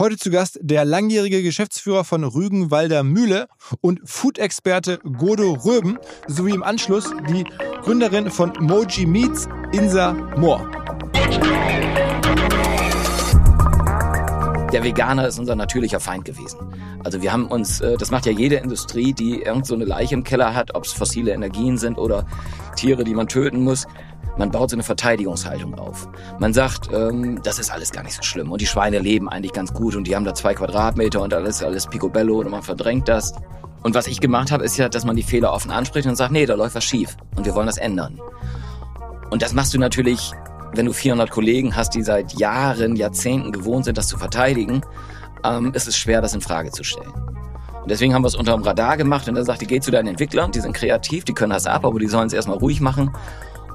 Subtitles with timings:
[0.00, 3.48] Heute zu Gast der langjährige Geschäftsführer von Rügenwalder Mühle
[3.82, 7.44] und Food-Experte Godo Röben sowie im Anschluss die
[7.82, 10.66] Gründerin von Moji Meats, Insa Mohr.
[14.72, 16.58] Der Veganer ist unser natürlicher Feind gewesen.
[17.04, 20.14] Also wir haben uns, äh, das macht ja jede Industrie, die irgend so eine Leiche
[20.14, 22.24] im Keller hat, ob es fossile Energien sind oder
[22.74, 23.86] Tiere, die man töten muss.
[24.36, 26.08] Man baut so eine Verteidigungshaltung auf.
[26.38, 29.52] Man sagt, ähm, das ist alles gar nicht so schlimm und die Schweine leben eigentlich
[29.52, 33.08] ganz gut und die haben da zwei Quadratmeter und alles alles picobello und man verdrängt
[33.08, 33.34] das.
[33.82, 36.32] Und was ich gemacht habe, ist ja, dass man die Fehler offen anspricht und sagt,
[36.32, 38.20] nee, da läuft was schief und wir wollen das ändern.
[39.30, 40.32] Und das machst du natürlich,
[40.74, 44.82] wenn du 400 Kollegen hast, die seit Jahren, Jahrzehnten gewohnt sind, das zu verteidigen,
[45.44, 47.12] ähm, ist es schwer, das in Frage zu stellen.
[47.82, 50.08] Und deswegen haben wir es unter dem Radar gemacht und er sagte, geh zu deinen
[50.08, 53.10] Entwicklern, die sind kreativ, die können das ab, aber die sollen es erstmal ruhig machen.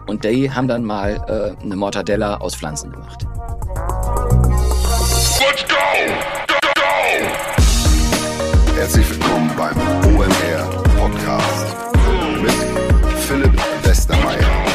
[0.07, 3.25] Und die haben dann mal äh, eine Mortadella aus Pflanzen gemacht.
[5.39, 5.75] Let's go!
[6.47, 6.81] Go, go!
[8.75, 9.75] Herzlich willkommen beim
[10.15, 11.75] OMR Podcast
[12.41, 12.53] mit
[13.21, 14.65] Philipp Westermeier.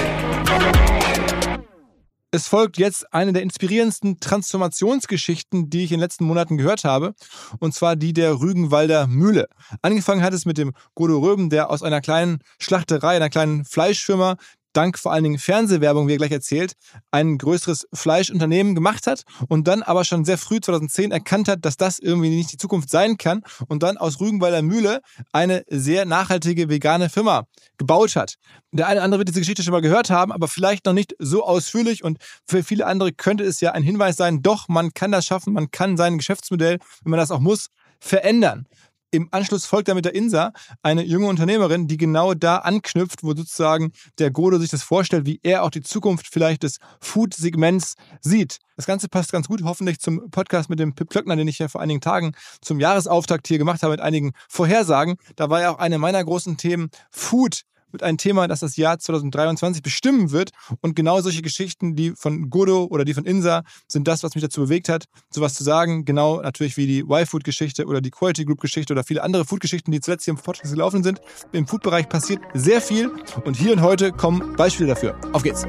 [2.33, 7.15] Es folgt jetzt eine der inspirierendsten Transformationsgeschichten, die ich in den letzten Monaten gehört habe,
[7.59, 9.49] und zwar die der Rügenwalder Mühle.
[9.83, 14.37] Angefangen hat es mit dem Godo Röben, der aus einer kleinen Schlachterei, einer kleinen Fleischfirma,
[14.73, 16.75] dank vor allen Dingen Fernsehwerbung, wie er gleich erzählt,
[17.11, 21.77] ein größeres Fleischunternehmen gemacht hat und dann aber schon sehr früh 2010 erkannt hat, dass
[21.77, 25.01] das irgendwie nicht die Zukunft sein kann und dann aus Rügenwalder Mühle
[25.33, 27.45] eine sehr nachhaltige vegane Firma
[27.79, 28.37] gebaut hat.
[28.73, 31.15] Der eine oder andere wird diese Geschichte schon mal gehört haben, aber vielleicht noch nicht
[31.19, 35.13] so ausführlich und für viele andere könnte es ja ein Hinweis sein, doch, man kann
[35.13, 37.67] das schaffen, man kann sein Geschäftsmodell, wenn man das auch muss,
[38.01, 38.67] verändern.
[39.13, 43.35] Im Anschluss folgt dann mit der Insa eine junge Unternehmerin, die genau da anknüpft, wo
[43.35, 48.59] sozusagen der Godo sich das vorstellt, wie er auch die Zukunft vielleicht des Food-Segments sieht.
[48.77, 51.69] Das Ganze passt ganz gut, hoffentlich zum Podcast mit dem Pip Klöckner, den ich ja
[51.69, 55.17] vor einigen Tagen zum Jahresauftakt hier gemacht habe mit einigen Vorhersagen.
[55.37, 58.99] Da war ja auch eine meiner großen Themen Food mit einem Thema, das das Jahr
[58.99, 60.51] 2023 bestimmen wird.
[60.81, 64.43] Und genau solche Geschichten, die von Godo oder die von Insa, sind das, was mich
[64.43, 66.05] dazu bewegt hat, sowas zu sagen.
[66.05, 70.25] Genau natürlich wie die Y-Food-Geschichte oder die Quality Group-Geschichte oder viele andere Food-Geschichten, die zuletzt
[70.25, 71.21] hier im Podcast gelaufen sind.
[71.53, 73.11] Im Food-Bereich passiert sehr viel
[73.45, 75.19] und hier und heute kommen Beispiele dafür.
[75.33, 75.65] Auf geht's!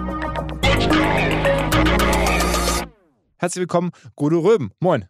[3.38, 4.72] Herzlich willkommen, Godo Röben.
[4.80, 5.08] Moin.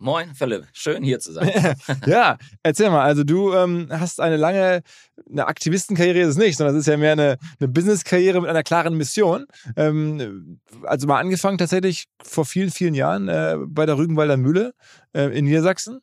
[0.00, 0.66] Moin, Philipp.
[0.72, 1.50] Schön hier zu sein.
[2.06, 3.02] ja, erzähl mal.
[3.02, 4.82] Also du ähm, hast eine lange,
[5.28, 8.62] eine Aktivistenkarriere ist es nicht, sondern es ist ja mehr eine, eine Business-Karriere mit einer
[8.62, 9.46] klaren Mission.
[9.76, 14.72] Ähm, also mal angefangen tatsächlich vor vielen, vielen Jahren äh, bei der Rügenwalder Mühle
[15.12, 16.00] äh, in Niedersachsen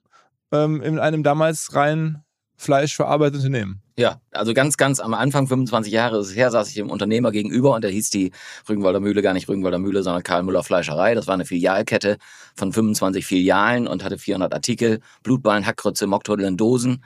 [0.52, 2.25] ähm, in einem damals rein
[2.58, 3.82] fleischverarbeitenden Unternehmen.
[3.98, 7.32] Ja, also ganz, ganz am Anfang, 25 Jahre ist es her, saß ich dem Unternehmer
[7.32, 8.32] gegenüber und da hieß die
[8.68, 11.16] Rügenwalder Mühle gar nicht Rügenwalder Mühle, sondern Karl Müller Fleischerei.
[11.16, 12.18] Das war eine Filialkette
[12.56, 17.04] von 25 Filialen und hatte 400 Artikel, Blutballen, Hackkrütze, Mocktrödel in Dosen.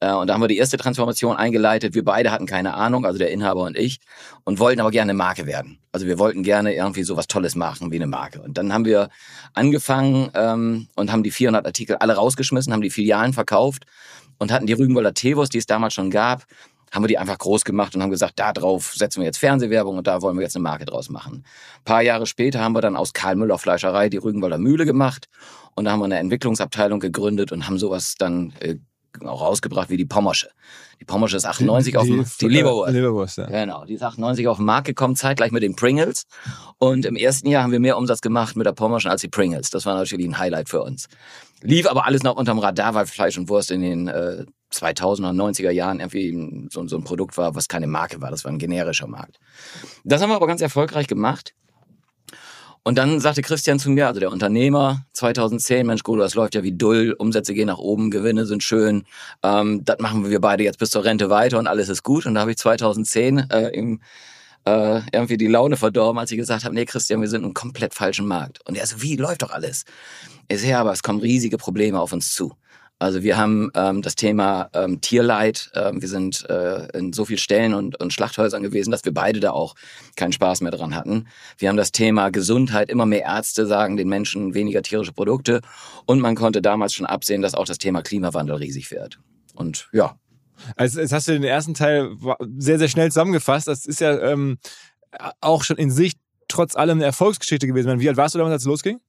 [0.00, 1.94] Äh, und da haben wir die erste Transformation eingeleitet.
[1.94, 4.00] Wir beide hatten keine Ahnung, also der Inhaber und ich,
[4.44, 5.78] und wollten aber gerne eine Marke werden.
[5.90, 8.42] Also wir wollten gerne irgendwie so was Tolles machen wie eine Marke.
[8.42, 9.08] Und dann haben wir
[9.54, 13.86] angefangen ähm, und haben die 400 Artikel alle rausgeschmissen, haben die Filialen verkauft
[14.38, 16.44] und hatten die Rügenwalder Teewurst, die es damals schon gab,
[16.92, 19.98] haben wir die einfach groß gemacht und haben gesagt, da drauf setzen wir jetzt Fernsehwerbung
[19.98, 21.44] und da wollen wir jetzt eine Marke draus machen.
[21.78, 25.28] Ein paar Jahre später haben wir dann aus Karl Müller Fleischerei die Rügenwalder Mühle gemacht
[25.74, 28.76] und da haben wir eine Entwicklungsabteilung gegründet und haben sowas dann äh,
[29.24, 30.50] auch rausgebracht wie die Pommersche.
[31.00, 32.92] Die Pommersche ist 98 die, auf dem, die, die Leberwurst.
[32.92, 33.46] Leberwurst ja.
[33.46, 36.24] Genau, die ist 98 auf den Markt gekommen, zeitgleich mit den Pringles.
[36.78, 39.70] Und im ersten Jahr haben wir mehr Umsatz gemacht mit der Pommerschen als die Pringles.
[39.70, 41.08] Das war natürlich ein Highlight für uns.
[41.62, 45.70] Lief aber alles noch unterm Radar, weil Fleisch und Wurst in den äh, 2000er, 90er
[45.70, 48.30] Jahren irgendwie so, so ein Produkt war, was keine Marke war.
[48.30, 49.38] Das war ein generischer Markt.
[50.04, 51.54] Das haben wir aber ganz erfolgreich gemacht.
[52.86, 56.62] Und dann sagte Christian zu mir, also der Unternehmer, 2010, Mensch, Godo, das läuft ja
[56.62, 59.02] wie Dull, Umsätze gehen nach oben, Gewinne sind schön,
[59.42, 62.26] ähm, das machen wir beide jetzt bis zur Rente weiter und alles ist gut.
[62.26, 64.00] Und da habe ich 2010 äh, im,
[64.66, 67.92] äh, irgendwie die Laune verdorben, als ich gesagt habe, nee, Christian, wir sind im komplett
[67.92, 68.60] falschen Markt.
[68.68, 69.84] Und er so, wie, läuft doch alles.
[70.46, 72.54] Ich ja, aber es kommen riesige Probleme auf uns zu.
[72.98, 75.70] Also wir haben ähm, das Thema ähm, Tierleid.
[75.74, 79.38] Ähm, wir sind äh, in so vielen Stellen und, und Schlachthäusern gewesen, dass wir beide
[79.38, 79.74] da auch
[80.16, 81.26] keinen Spaß mehr dran hatten.
[81.58, 82.88] Wir haben das Thema Gesundheit.
[82.88, 85.60] Immer mehr Ärzte sagen den Menschen weniger tierische Produkte.
[86.06, 89.18] Und man konnte damals schon absehen, dass auch das Thema Klimawandel riesig wird.
[89.54, 90.16] Und ja.
[90.76, 92.16] Also jetzt hast du den ersten Teil
[92.56, 93.68] sehr, sehr schnell zusammengefasst.
[93.68, 94.56] Das ist ja ähm,
[95.42, 96.14] auch schon in sich
[96.48, 98.00] trotz allem eine Erfolgsgeschichte gewesen.
[98.00, 99.00] Wie alt warst du damals, als es losging?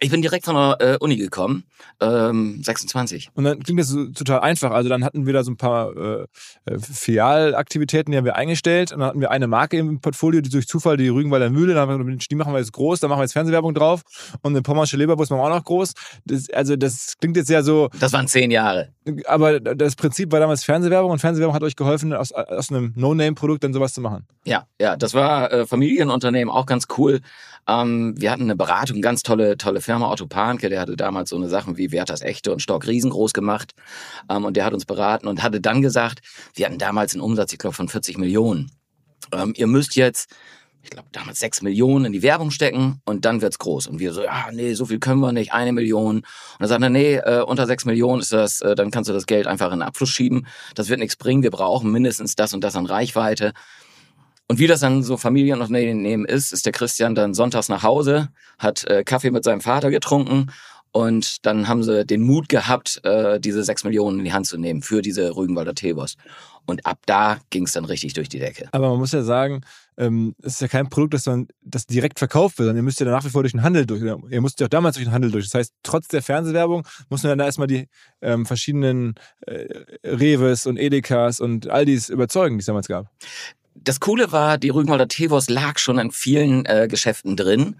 [0.00, 1.64] Ich bin direkt von der äh, Uni gekommen,
[2.00, 3.30] ähm, 26.
[3.34, 4.72] Und dann klingt das so total einfach.
[4.72, 6.26] Also dann hatten wir da so ein paar äh,
[6.64, 8.92] äh, Filialaktivitäten, die haben wir eingestellt.
[8.92, 11.74] Und dann hatten wir eine Marke im Portfolio, die durch Zufall die Rügenwalder Mühle.
[11.74, 14.02] Dann haben wir, die machen wir jetzt groß, da machen wir jetzt Fernsehwerbung drauf.
[14.42, 15.92] Und eine Pommersche Leberwurst machen wir auch noch groß.
[16.24, 18.88] Das, also das klingt jetzt ja so, Das waren zehn Jahre.
[19.26, 23.64] Aber das Prinzip war damals Fernsehwerbung und Fernsehwerbung hat euch geholfen, aus, aus einem No-Name-Produkt
[23.64, 24.26] dann sowas zu machen.
[24.44, 27.20] Ja, ja, das war äh, Familienunternehmen, auch ganz cool.
[27.66, 31.36] Ähm, wir hatten eine Beratung, ganz tolle, tolle Firma, Otto Panke, der hatte damals so
[31.36, 33.72] eine Sachen wie Werthers Echte und Stock riesengroß gemacht.
[34.28, 36.20] Ähm, und der hat uns beraten und hatte dann gesagt,
[36.54, 38.70] wir hatten damals einen Umsatz, ich glaube, von 40 Millionen.
[39.32, 40.30] Ähm, ihr müsst jetzt,
[40.82, 43.86] ich glaube, damals 6 Millionen in die Werbung stecken und dann wird's groß.
[43.86, 46.16] Und wir so, ja, nee, so viel können wir nicht, eine Million.
[46.16, 46.24] Und
[46.58, 49.26] dann sagt er, nee, äh, unter 6 Millionen ist das, äh, dann kannst du das
[49.26, 50.46] Geld einfach in den Abfluss schieben.
[50.74, 53.52] Das wird nichts bringen, wir brauchen mindestens das und das an Reichweite.
[54.48, 58.84] Und wie das dann so Familienunternehmen ist, ist der Christian dann sonntags nach Hause, hat
[58.84, 60.50] äh, Kaffee mit seinem Vater getrunken
[60.92, 64.58] und dann haben sie den Mut gehabt, äh, diese sechs Millionen in die Hand zu
[64.58, 66.16] nehmen für diese Rügenwalder Teebos.
[66.66, 68.68] Und ab da ging es dann richtig durch die Decke.
[68.72, 69.62] Aber man muss ja sagen,
[69.96, 73.00] ähm, es ist ja kein Produkt, das dann das direkt verkauft wird, sondern ihr müsst
[73.00, 74.02] ja nach wie vor durch den Handel durch.
[74.02, 75.46] Ihr musst ja auch damals durch den Handel durch.
[75.46, 77.88] Das heißt, trotz der Fernsehwerbung muss man dann erstmal die
[78.20, 79.14] ähm, verschiedenen
[79.46, 79.66] äh,
[80.04, 83.10] Reves und Edekas und Aldis überzeugen, die es damals gab.
[83.74, 87.76] Das Coole war, die Rügenwalder Teewurst lag schon in vielen äh, Geschäften drin.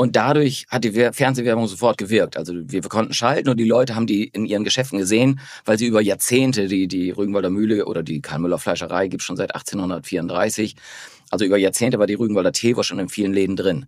[0.00, 2.38] Und dadurch hat die Wer- Fernsehwerbung sofort gewirkt.
[2.38, 5.84] Also wir, konnten schalten und die Leute haben die in ihren Geschäften gesehen, weil sie
[5.84, 10.74] über Jahrzehnte, die, die Rügenwalder Mühle oder die Karl-Müller Fleischerei gibt schon seit 1834.
[11.28, 13.84] Also über Jahrzehnte war die Rügenwalder Teewurst schon in vielen Läden drin.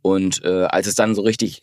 [0.00, 1.62] Und äh, als es dann so richtig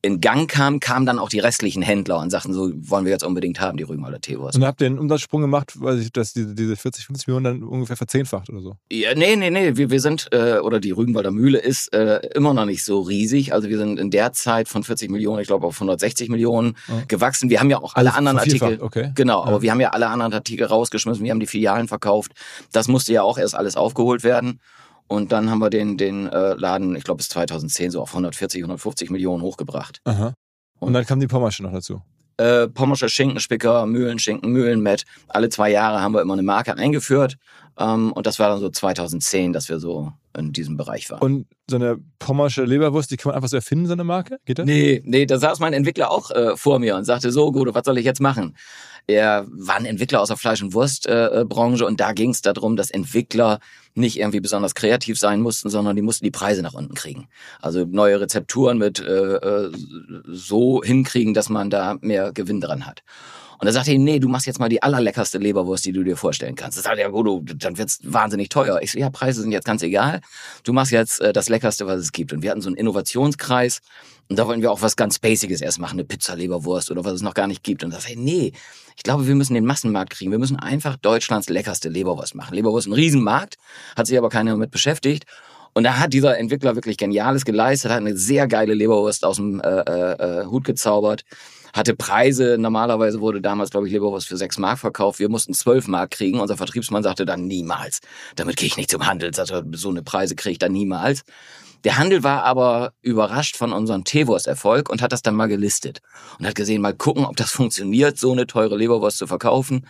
[0.00, 3.24] in Gang kam, kamen dann auch die restlichen Händler und sagten so, wollen wir jetzt
[3.24, 4.56] unbedingt haben, die Rügenwalder Teewurst.
[4.56, 7.62] Und habt ihr einen Umsatzsprung gemacht, weil sich das diese, diese 40, 50 Millionen dann
[7.64, 8.76] ungefähr verzehnfacht oder so.
[8.92, 12.54] Ja, nee, nee, nee, wir, wir sind, äh, oder die Rügenwalder Mühle ist äh, immer
[12.54, 13.52] noch nicht so riesig.
[13.52, 17.02] Also wir sind in der Zeit von 40 Millionen, ich glaube auf 160 Millionen Ja.
[17.08, 17.50] gewachsen.
[17.50, 18.78] Wir haben ja auch alle Also anderen Artikel.
[18.80, 19.10] Okay.
[19.16, 19.46] Genau, Ja.
[19.48, 22.32] aber wir haben ja alle anderen Artikel rausgeschmissen, wir haben die Filialen verkauft.
[22.70, 24.60] Das musste ja auch erst alles aufgeholt werden.
[25.08, 28.62] Und dann haben wir den, den äh, Laden, ich glaube bis 2010 so auf 140,
[28.62, 30.00] 150 Millionen hochgebracht.
[30.04, 30.34] Aha.
[30.78, 32.02] Und dann kam die Pommersche noch dazu.
[32.36, 35.04] Äh, Pommerscher Schinkenspicker, Mühlenschinken, Mühlenmett.
[35.26, 37.36] Alle zwei Jahre haben wir immer eine Marke eingeführt.
[37.78, 41.20] Ähm, und das war dann so 2010, dass wir so in diesem Bereich waren.
[41.20, 44.38] Und so eine Pommersche Leberwurst, die kann man einfach so erfinden, so eine Marke?
[44.44, 44.66] Geht das?
[44.66, 47.84] Nee, nee, da saß mein Entwickler auch äh, vor mir und sagte so, Gude, was
[47.84, 48.56] soll ich jetzt machen?
[49.08, 52.76] Er war ein Entwickler aus der Fleisch- und Wurstbranche äh, und da ging es darum,
[52.76, 53.58] dass Entwickler
[53.94, 57.26] nicht irgendwie besonders kreativ sein mussten, sondern die mussten die Preise nach unten kriegen.
[57.62, 59.72] Also neue Rezepturen mit äh, äh,
[60.26, 63.02] so hinkriegen, dass man da mehr Gewinn dran hat.
[63.58, 66.16] Und da sagte er, nee, du machst jetzt mal die allerleckerste Leberwurst, die du dir
[66.16, 66.78] vorstellen kannst.
[66.78, 68.80] Das sagt er, Gudo, dann wird's wahnsinnig teuer.
[68.82, 70.20] Ich so, ja, Preise sind jetzt ganz egal.
[70.62, 72.32] Du machst jetzt äh, das Leckerste, was es gibt.
[72.32, 73.80] Und wir hatten so einen Innovationskreis
[74.28, 77.22] und da wollten wir auch was ganz Basiges erst machen, eine Pizza-Leberwurst oder was es
[77.22, 77.82] noch gar nicht gibt.
[77.82, 78.52] Und da sagte er, nee,
[78.96, 80.30] ich glaube, wir müssen den Massenmarkt kriegen.
[80.30, 82.54] Wir müssen einfach Deutschlands leckerste Leberwurst machen.
[82.54, 83.56] Leberwurst ist ein Riesenmarkt,
[83.96, 85.24] hat sich aber keiner damit beschäftigt.
[85.72, 89.60] Und da hat dieser Entwickler wirklich Geniales geleistet, hat eine sehr geile Leberwurst aus dem
[89.60, 91.24] äh, äh, äh, Hut gezaubert,
[91.72, 92.56] hatte Preise.
[92.58, 95.18] Normalerweise wurde damals, glaube ich, Leberwurst für sechs Mark verkauft.
[95.18, 96.40] Wir mussten zwölf Mark kriegen.
[96.40, 98.00] Unser Vertriebsmann sagte dann niemals.
[98.36, 99.34] Damit gehe ich nicht zum Handel.
[99.34, 101.24] Sagte, so eine Preise kriege ich dann niemals.
[101.84, 106.00] Der Handel war aber überrascht von unserem Teewurst-Erfolg und hat das dann mal gelistet
[106.38, 109.86] und hat gesehen, mal gucken, ob das funktioniert, so eine teure Leberwurst zu verkaufen.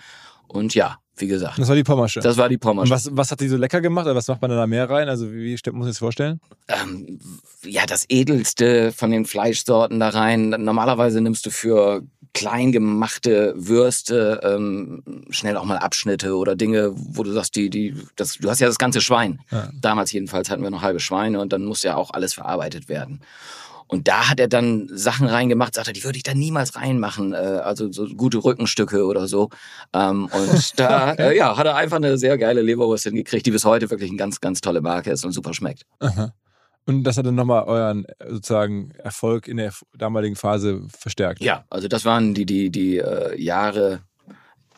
[0.48, 2.20] Und ja, wie gesagt, Das war die Pommersche.
[2.20, 2.90] das war die Und Pommersche.
[2.92, 4.06] was, was hat die so lecker gemacht?
[4.06, 5.08] Oder was macht man da mehr rein?
[5.08, 6.40] Also wie, wie muss sich das vorstellen?
[6.68, 7.18] ähm,
[7.64, 10.50] ja, das edelste von den Fleischsorten da rein.
[10.50, 12.02] Normalerweise nimmst du für
[12.34, 17.96] klein gemachte Würste ähm, schnell auch mal Abschnitte oder Dinge, wo du sagst, die, die,
[18.16, 19.40] das, du hast ja das ganze Schwein.
[19.50, 19.70] Ja.
[19.80, 23.20] Damals jedenfalls hatten wir noch halbe Schweine und dann muss ja auch alles verarbeitet werden.
[23.88, 27.32] Und da hat er dann Sachen reingemacht, sagt er, die würde ich da niemals reinmachen,
[27.32, 29.48] äh, also so gute Rückenstücke oder so.
[29.94, 33.64] Ähm, und da äh, ja, hat er einfach eine sehr geile Leberwurst hingekriegt, die bis
[33.64, 35.84] heute wirklich eine ganz, ganz tolle Marke ist und super schmeckt.
[36.00, 36.34] Aha.
[36.88, 41.42] Und das hat dann nochmal euren äh, sozusagen Erfolg in der damaligen Phase verstärkt.
[41.42, 44.00] Ja, also das waren die, die, die äh, Jahre,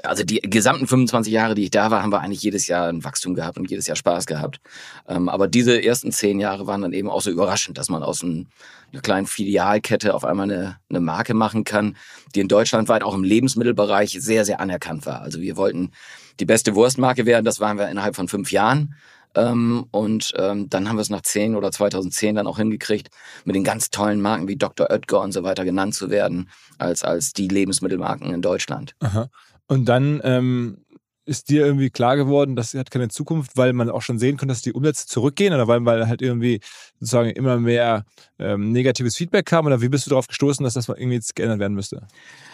[0.03, 3.05] also die gesamten 25 Jahre, die ich da war, haben wir eigentlich jedes Jahr ein
[3.05, 4.61] Wachstum gehabt und jedes Jahr Spaß gehabt.
[5.09, 8.23] Ähm, aber diese ersten zehn Jahre waren dann eben auch so überraschend, dass man aus
[8.23, 11.97] einer kleinen Filialkette auf einmal eine, eine Marke machen kann,
[12.35, 15.23] die in Deutschland weit auch im Lebensmittelbereich sehr, sehr anerkannt war.
[15.23, 15.93] Also wir wollten
[16.39, 18.95] die beste Wurstmarke werden, das waren wir innerhalb von fünf Jahren.
[19.35, 23.11] Ähm, und ähm, dann haben wir es nach 10 oder 2010 dann auch hingekriegt,
[23.45, 24.91] mit den ganz tollen Marken wie Dr.
[24.91, 28.95] Oetker und so weiter genannt zu werden, als, als die Lebensmittelmarken in Deutschland.
[29.01, 29.29] Aha.
[29.71, 30.79] Und dann ähm,
[31.27, 34.53] ist dir irgendwie klar geworden, das hat keine Zukunft, weil man auch schon sehen konnte,
[34.53, 36.59] dass die Umsätze zurückgehen oder weil, weil halt irgendwie
[36.99, 38.05] sozusagen immer mehr
[38.41, 41.37] ähm, negatives Feedback kam oder wie bist du darauf gestoßen, dass das mal irgendwie jetzt
[41.37, 42.09] geändert werden müsste?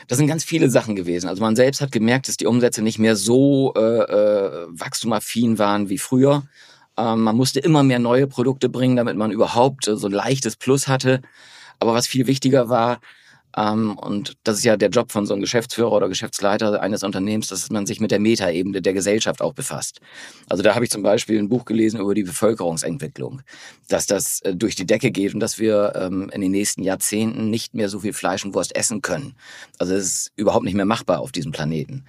[0.08, 1.26] Das sind ganz viele Sachen gewesen.
[1.26, 5.88] Also man selbst hat gemerkt, dass die Umsätze nicht mehr so äh, äh, wachstumaffin waren
[5.88, 6.42] wie früher.
[6.98, 10.56] Ähm, man musste immer mehr neue Produkte bringen, damit man überhaupt äh, so ein leichtes
[10.56, 11.22] Plus hatte.
[11.78, 13.00] Aber was viel wichtiger war,
[13.56, 17.70] und das ist ja der Job von so einem Geschäftsführer oder Geschäftsleiter eines Unternehmens, dass
[17.70, 20.00] man sich mit der Metaebene der Gesellschaft auch befasst.
[20.48, 23.40] Also da habe ich zum Beispiel ein Buch gelesen über die Bevölkerungsentwicklung,
[23.88, 27.48] dass das äh, durch die Decke geht und dass wir ähm, in den nächsten Jahrzehnten
[27.48, 29.34] nicht mehr so viel Fleisch und Wurst essen können.
[29.78, 32.04] Also es ist überhaupt nicht mehr machbar auf diesem Planeten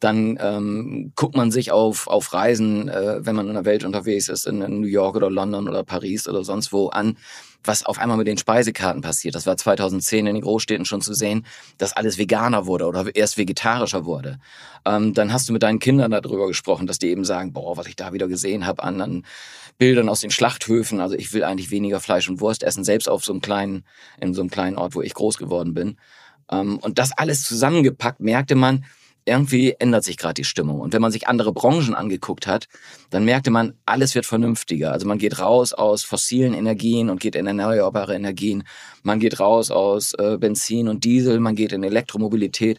[0.00, 4.28] dann ähm, guckt man sich auf, auf Reisen, äh, wenn man in der Welt unterwegs
[4.28, 7.16] ist, in, in New York oder London oder Paris oder sonst wo an,
[7.62, 9.34] was auf einmal mit den Speisekarten passiert.
[9.34, 11.46] Das war 2010 in den Großstädten schon zu sehen,
[11.78, 14.38] dass alles veganer wurde oder erst vegetarischer wurde.
[14.84, 17.86] Ähm, dann hast du mit deinen Kindern darüber gesprochen, dass die eben sagen, boah, was
[17.86, 19.24] ich da wieder gesehen habe an, an
[19.78, 21.00] Bildern aus den Schlachthöfen.
[21.00, 23.84] Also ich will eigentlich weniger Fleisch und Wurst essen, selbst auf so einem kleinen,
[24.20, 25.96] in so einem kleinen Ort, wo ich groß geworden bin.
[26.50, 28.84] Ähm, und das alles zusammengepackt, merkte man,
[29.26, 30.80] irgendwie ändert sich gerade die Stimmung.
[30.80, 32.66] Und wenn man sich andere Branchen angeguckt hat,
[33.10, 34.92] dann merkte man, alles wird vernünftiger.
[34.92, 38.64] Also man geht raus aus fossilen Energien und geht in erneuerbare Energien.
[39.02, 42.78] Man geht raus aus äh, Benzin und Diesel, man geht in Elektromobilität.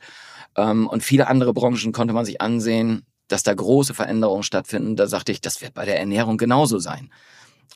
[0.55, 4.95] Ähm, und viele andere Branchen konnte man sich ansehen, dass da große Veränderungen stattfinden.
[4.95, 7.09] Da sagte ich, das wird bei der Ernährung genauso sein.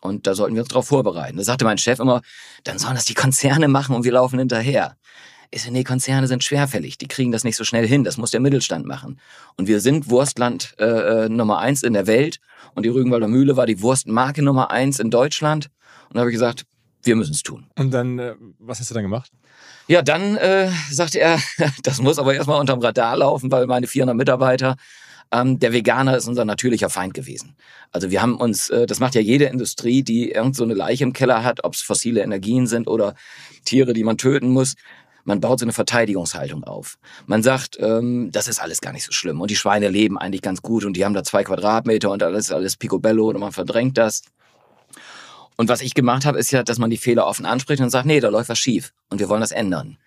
[0.01, 1.37] Und da sollten wir uns darauf vorbereiten.
[1.37, 2.21] Da sagte mein Chef immer,
[2.63, 4.95] dann sollen das die Konzerne machen und wir laufen hinterher.
[5.51, 8.31] Ich so, nee, Konzerne sind schwerfällig, die kriegen das nicht so schnell hin, das muss
[8.31, 9.19] der Mittelstand machen.
[9.57, 12.39] Und wir sind Wurstland äh, äh, Nummer eins in der Welt
[12.75, 15.69] und die Rügenwalder Mühle war die Wurstmarke Nummer eins in Deutschland.
[16.09, 16.65] Und da habe ich gesagt,
[17.01, 17.65] wir müssen es tun.
[17.77, 19.31] Und dann, äh, was hast du dann gemacht?
[19.87, 21.39] Ja, dann äh, sagte er,
[21.83, 24.75] das muss aber erstmal unterm Radar laufen, weil meine 400 Mitarbeiter,
[25.31, 27.55] ähm, der Veganer ist unser natürlicher Feind gewesen.
[27.91, 31.03] Also wir haben uns, äh, das macht ja jede Industrie, die irgend so eine Leiche
[31.03, 33.15] im Keller hat, ob es fossile Energien sind oder
[33.65, 34.75] Tiere, die man töten muss.
[35.23, 36.97] Man baut so eine Verteidigungshaltung auf.
[37.25, 40.41] Man sagt, ähm, das ist alles gar nicht so schlimm und die Schweine leben eigentlich
[40.41, 43.97] ganz gut und die haben da zwei Quadratmeter und alles alles picobello und man verdrängt
[43.97, 44.23] das.
[45.57, 48.05] Und was ich gemacht habe, ist ja, dass man die Fehler offen anspricht und sagt,
[48.05, 49.97] nee, da läuft was schief und wir wollen das ändern.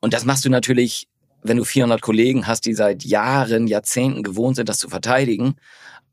[0.00, 1.08] Und das machst du natürlich,
[1.42, 5.56] wenn du 400 Kollegen hast, die seit Jahren, Jahrzehnten gewohnt sind, das zu verteidigen,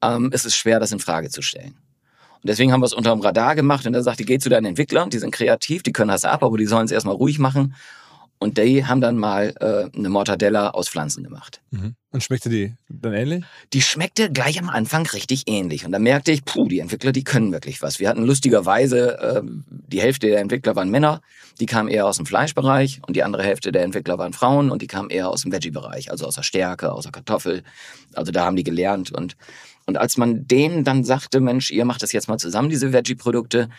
[0.01, 1.77] ähm, ist es schwer, das in Frage zu stellen.
[2.44, 3.88] Und deswegen haben wir es unter dem Radar gemacht.
[3.88, 6.58] Und er sagte, geh zu deinen Entwicklern, die sind kreativ, die können das ab, aber
[6.58, 7.74] die sollen es erstmal ruhig machen
[8.44, 11.62] und die haben dann mal äh, eine Mortadella aus Pflanzen gemacht.
[11.72, 11.96] Mhm.
[12.12, 13.46] Und schmeckte die dann ähnlich?
[13.72, 15.86] Die schmeckte gleich am Anfang richtig ähnlich.
[15.86, 18.00] Und da merkte ich, puh, die Entwickler, die können wirklich was.
[18.00, 21.22] Wir hatten lustigerweise, äh, die Hälfte der Entwickler waren Männer,
[21.62, 24.82] die kamen eher aus dem Fleischbereich und die andere Hälfte der Entwickler waren Frauen und
[24.82, 27.64] die kamen eher aus dem Veggie-Bereich, also aus der Stärke, aus der Kartoffel.
[28.14, 29.10] Also da haben die gelernt.
[29.10, 29.38] Und,
[29.86, 33.70] und als man denen dann sagte, Mensch, ihr macht das jetzt mal zusammen, diese Veggie-Produkte,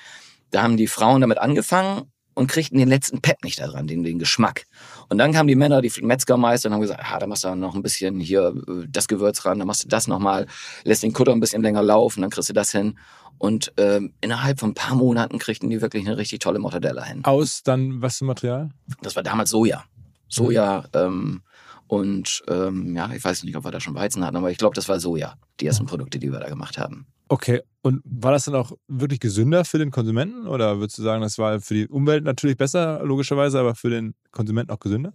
[0.52, 4.18] da haben die Frauen damit angefangen und kriegten den letzten Pep nicht daran, den, den
[4.18, 4.66] Geschmack.
[5.08, 7.74] Und dann kamen die Männer, die Metzgermeister und haben gesagt, ah, da machst du noch
[7.74, 10.46] ein bisschen hier äh, das Gewürz ran, dann machst du das nochmal,
[10.84, 12.98] lässt den Kutter ein bisschen länger laufen, dann kriegst du das hin.
[13.38, 17.24] Und ähm, innerhalb von ein paar Monaten kriegten die wirklich eine richtig tolle Mortadella hin.
[17.24, 18.70] Aus dann was für Material?
[19.02, 19.84] Das war damals Soja.
[20.28, 21.42] Soja ähm,
[21.86, 24.74] und ähm, ja, ich weiß nicht, ob wir da schon Weizen hatten, aber ich glaube,
[24.74, 27.06] das war Soja, die ersten Produkte, die wir da gemacht haben.
[27.34, 31.20] Okay, und war das dann auch wirklich gesünder für den Konsumenten oder würdest du sagen,
[31.20, 35.12] das war für die Umwelt natürlich besser, logischerweise, aber für den Konsumenten auch gesünder?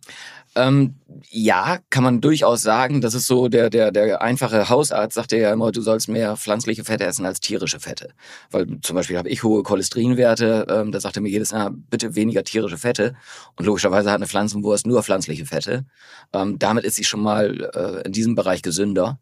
[0.53, 0.95] Ähm,
[1.29, 2.99] ja, kann man durchaus sagen.
[2.99, 6.83] Das ist so, der, der, der einfache Hausarzt sagt ja immer, du sollst mehr pflanzliche
[6.83, 8.09] Fette essen als tierische Fette.
[8.51, 12.15] Weil zum Beispiel habe ich hohe Cholesterinwerte, ähm, da sagt er mir jedes Jahr, bitte
[12.15, 13.15] weniger tierische Fette.
[13.55, 15.85] Und logischerweise hat eine Pflanzenwurst nur pflanzliche Fette.
[16.33, 19.21] Ähm, damit ist sie schon mal äh, in diesem Bereich gesünder.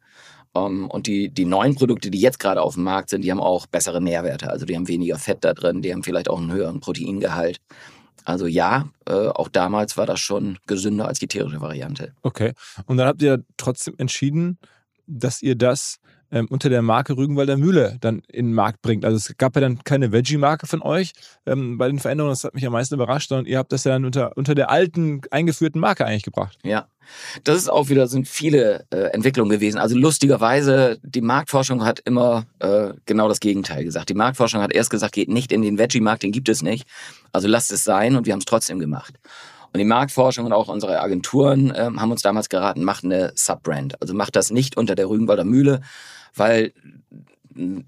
[0.66, 3.32] Um, ähm, und die, die neuen Produkte, die jetzt gerade auf dem Markt sind, die
[3.32, 4.50] haben auch bessere Nährwerte.
[4.50, 7.60] Also die haben weniger Fett da drin, die haben vielleicht auch einen höheren Proteingehalt.
[8.26, 12.14] Also ja, äh, auch damals war das schon gesünder als die tierische Variante.
[12.24, 12.54] Okay.
[12.86, 14.60] Und dann habt ihr trotzdem entschieden,
[15.06, 16.00] dass ihr das
[16.32, 19.06] ähm, unter der Marke Rügenwalder Mühle dann in den Markt bringt.
[19.06, 21.14] Also es gab ja dann keine Veggie-Marke von euch
[21.46, 23.94] ähm, bei den Veränderungen, das hat mich am meisten überrascht, sondern ihr habt das ja
[23.94, 26.58] dann unter, unter der alten, eingeführten Marke eigentlich gebracht.
[26.64, 26.88] Ja.
[27.46, 29.78] Das ist auch wieder, sind viele äh, Entwicklungen gewesen.
[29.78, 34.10] Also lustigerweise, die Marktforschung hat immer äh, genau das Gegenteil gesagt.
[34.10, 36.86] Die Marktforschung hat erst gesagt, geht nicht in den Veggie-Markt, den gibt es nicht.
[37.32, 39.14] Also lasst es sein und wir haben es trotzdem gemacht.
[39.74, 44.02] Und die Marktforschung und auch unsere Agenturen äh, haben uns damals geraten, macht eine Subbrand.
[44.02, 45.82] Also macht das nicht unter der Rügenwalder Mühle,
[46.38, 46.74] weil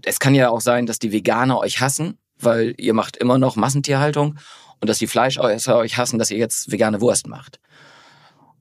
[0.04, 3.56] es kann ja auch sein, dass die Veganer euch hassen, weil ihr macht immer noch
[3.56, 4.38] Massentierhaltung
[4.80, 7.60] und dass die Fleischesser euch hassen, dass ihr jetzt vegane Wurst macht.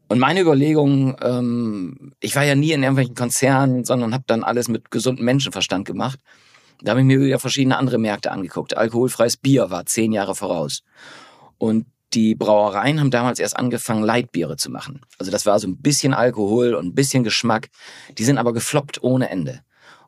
[0.09, 4.69] Und meine Überlegung, ähm, ich war ja nie in irgendwelchen Konzernen, sondern habe dann alles
[4.69, 6.19] mit gesundem Menschenverstand gemacht.
[6.81, 8.77] Da habe ich mir wieder verschiedene andere Märkte angeguckt.
[8.77, 10.83] Alkoholfreies Bier war zehn Jahre voraus.
[11.59, 15.03] Und die Brauereien haben damals erst angefangen, Leitbiere zu machen.
[15.19, 17.69] Also das war so ein bisschen Alkohol und ein bisschen Geschmack.
[18.17, 19.61] Die sind aber gefloppt ohne Ende.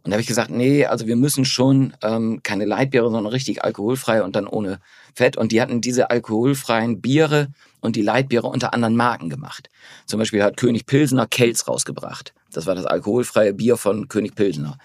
[0.02, 3.62] Und da habe ich gesagt, nee, also wir müssen schon ähm, keine Leitbiere, sondern richtig
[3.64, 4.80] alkoholfrei und dann ohne
[5.14, 5.36] Fett.
[5.36, 7.48] Und die hatten diese alkoholfreien Biere
[7.80, 9.68] und die Leitbiere unter anderen Marken gemacht.
[10.06, 12.32] Zum Beispiel hat König Pilsener Kelz rausgebracht.
[12.52, 14.78] Das war das alkoholfreie Bier von König Pilsener.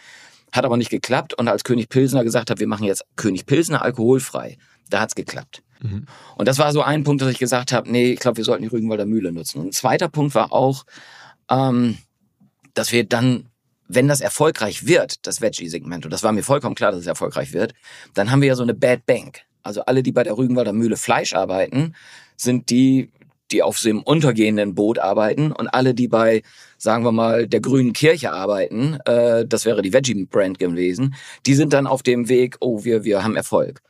[0.51, 1.33] Hat aber nicht geklappt.
[1.33, 4.57] Und als König Pilsener gesagt hat, wir machen jetzt König Pilsener alkoholfrei,
[4.89, 5.63] da hat's geklappt.
[5.81, 6.05] Mhm.
[6.35, 8.63] Und das war so ein Punkt, dass ich gesagt habe, nee, ich glaube, wir sollten
[8.63, 9.59] die Rügenwalder Mühle nutzen.
[9.59, 10.85] Und ein zweiter Punkt war auch,
[11.49, 11.97] ähm,
[12.73, 13.47] dass wir dann
[13.87, 17.53] wenn das erfolgreich wird, das Veggie-Segment, und das war mir vollkommen klar, dass es erfolgreich
[17.53, 17.73] wird,
[18.13, 19.41] dann haben wir ja so eine Bad Bank.
[19.63, 21.95] Also alle, die bei der Rügenwalder Mühle Fleisch arbeiten,
[22.37, 23.11] sind die,
[23.51, 26.41] die auf einem untergehenden Boot arbeiten und alle, die bei,
[26.77, 31.15] sagen wir mal, der grünen Kirche arbeiten, äh, das wäre die Veggie-Brand gewesen,
[31.45, 33.81] die sind dann auf dem Weg, oh, wir, wir haben Erfolg.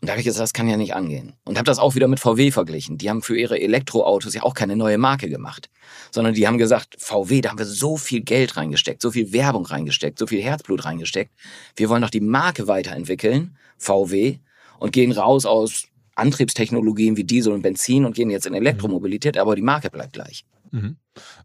[0.00, 1.32] Und da habe ich gesagt, das kann ja nicht angehen.
[1.44, 2.98] Und habe das auch wieder mit VW verglichen.
[2.98, 5.70] Die haben für ihre Elektroautos ja auch keine neue Marke gemacht,
[6.10, 9.64] sondern die haben gesagt, VW, da haben wir so viel Geld reingesteckt, so viel Werbung
[9.64, 11.32] reingesteckt, so viel Herzblut reingesteckt.
[11.76, 14.38] Wir wollen doch die Marke weiterentwickeln, VW,
[14.78, 19.56] und gehen raus aus Antriebstechnologien wie Diesel und Benzin und gehen jetzt in Elektromobilität, aber
[19.56, 20.44] die Marke bleibt gleich.
[20.70, 20.96] Mhm.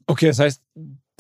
[0.08, 0.62] Okay, das heißt,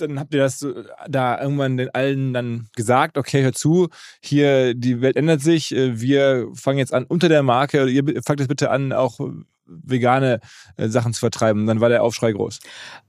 [0.07, 0.65] dann habt ihr das
[1.07, 3.89] da irgendwann den allen dann gesagt, okay, hör zu,
[4.21, 8.39] hier die Welt ändert sich, äh, wir fangen jetzt an unter der Marke, ihr fangt
[8.39, 9.19] jetzt bitte an, auch
[9.83, 10.39] vegane
[10.77, 11.65] äh, Sachen zu vertreiben.
[11.65, 12.59] Dann war der Aufschrei groß.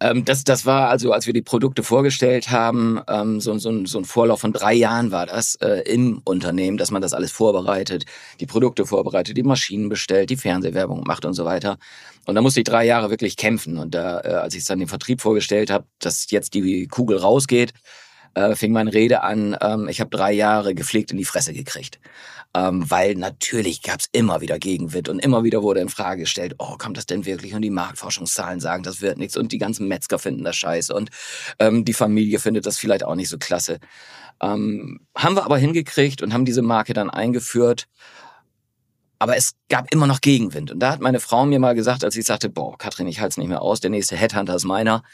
[0.01, 3.99] Ähm, das, das war also, als wir die Produkte vorgestellt haben, ähm, so, so, so
[3.99, 8.05] ein Vorlauf von drei Jahren war das äh, im Unternehmen, dass man das alles vorbereitet,
[8.41, 11.79] die Produkte vorbereitet, die Maschinen bestellt, die Fernsehwerbung macht und so weiter.
[12.27, 13.79] Und da musste ich drei Jahre wirklich kämpfen.
[13.79, 17.19] Und da, äh, als ich es dann dem Vertrieb vorgestellt habe, dass jetzt die Kugel
[17.19, 17.73] rausgeht,
[18.35, 21.99] äh, fing meine Rede an, ähm, ich habe drei Jahre gepflegt in die Fresse gekriegt
[22.55, 26.55] ähm, weil natürlich gab es immer wieder Gegenwind und immer wieder wurde in Frage gestellt,
[26.59, 27.55] oh, kommt das denn wirklich?
[27.55, 31.11] Und die Marktforschungszahlen sagen, das wird nichts und die ganzen Metzger finden das scheiße und
[31.59, 33.79] ähm, die Familie findet das vielleicht auch nicht so klasse.
[34.43, 37.87] Ähm, haben wir aber hingekriegt und haben diese Marke dann eingeführt.
[39.19, 40.73] Aber es gab immer noch Gegenwind.
[40.73, 43.35] Und da hat meine Frau mir mal gesagt, als ich sagte, boah, Katrin, ich halte
[43.35, 45.05] es nicht mehr aus, der nächste Headhunter ist meiner,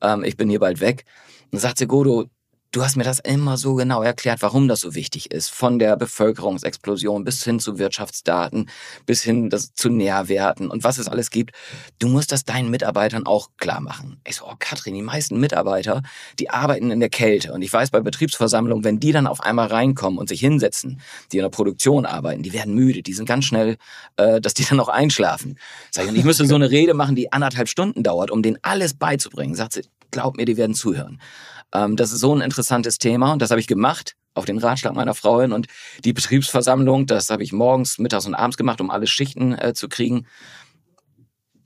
[0.00, 1.04] ähm, ich bin hier bald weg.
[1.52, 2.24] Und sagt sie, Godo,
[2.72, 5.50] Du hast mir das immer so genau erklärt, warum das so wichtig ist.
[5.50, 8.70] Von der Bevölkerungsexplosion bis hin zu Wirtschaftsdaten,
[9.04, 11.54] bis hin das, zu Nährwerten und was es alles gibt.
[11.98, 14.22] Du musst das deinen Mitarbeitern auch klar machen.
[14.26, 16.02] Ich so, oh Katrin, die meisten Mitarbeiter,
[16.38, 17.52] die arbeiten in der Kälte.
[17.52, 20.98] Und ich weiß bei Betriebsversammlungen, wenn die dann auf einmal reinkommen und sich hinsetzen,
[21.30, 23.76] die in der Produktion arbeiten, die werden müde, die sind ganz schnell,
[24.16, 25.58] äh, dass die dann noch einschlafen.
[25.90, 28.56] Sag ich, und ich müsste so eine Rede machen, die anderthalb Stunden dauert, um denen
[28.62, 29.54] alles beizubringen.
[29.54, 31.20] Sagt sie, glaub mir, die werden zuhören.
[31.74, 34.94] Ähm, das ist so ein interessantes Thema und das habe ich gemacht auf den Ratschlag
[34.94, 35.66] meiner Frau hin und
[36.04, 39.88] die Betriebsversammlung, das habe ich morgens, mittags und abends gemacht, um alle Schichten äh, zu
[39.88, 40.26] kriegen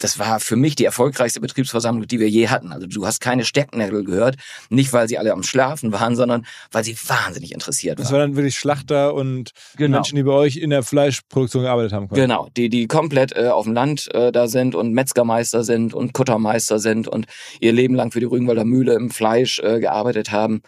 [0.06, 2.70] das war für mich die erfolgreichste Betriebsversammlung, die wir je hatten.
[2.70, 4.36] Also du hast keine Stecknadel gehört,
[4.70, 8.04] nicht weil sie alle am Schlafen waren, sondern weil sie wahnsinnig interessiert waren.
[8.04, 9.96] Das waren dann wirklich Schlachter und genau.
[9.96, 12.06] Menschen, die bei euch in der Fleischproduktion gearbeitet haben.
[12.06, 12.20] Quasi.
[12.20, 16.12] Genau, die die komplett äh, auf dem Land äh, da sind und Metzgermeister sind und
[16.12, 17.26] Kuttermeister sind und
[17.58, 20.62] ihr Leben lang für die Rügenwalder Mühle im Fleisch äh, gearbeitet haben.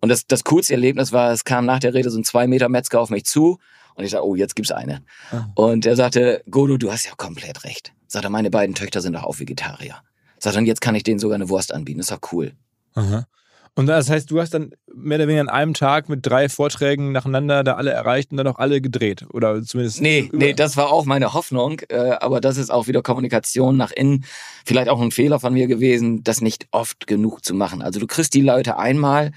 [0.00, 2.68] Und das, das coolste Erlebnis war, es kam nach der Rede so ein zwei Meter
[2.68, 3.60] Metzger auf mich zu
[3.94, 5.02] und ich sage, oh, jetzt gibt's eine.
[5.30, 5.46] Ah.
[5.54, 7.92] Und er sagte, Godo, du hast ja komplett recht.
[8.06, 9.96] Sagt er, meine beiden Töchter sind doch auch Vegetarier.
[10.38, 11.98] Sagt er, jetzt kann ich denen sogar eine Wurst anbieten.
[11.98, 12.52] Das ist doch cool.
[12.94, 13.26] Aha.
[13.74, 17.12] Und das heißt, du hast dann mehr oder weniger an einem Tag mit drei Vorträgen
[17.12, 19.24] nacheinander da alle erreicht und dann auch alle gedreht.
[19.32, 20.02] Oder zumindest.
[20.02, 21.80] Nee, nee, das war auch meine Hoffnung.
[21.88, 24.26] Äh, aber das ist auch wieder Kommunikation nach innen.
[24.66, 27.80] Vielleicht auch ein Fehler von mir gewesen, das nicht oft genug zu machen.
[27.80, 29.32] Also du kriegst die Leute einmal,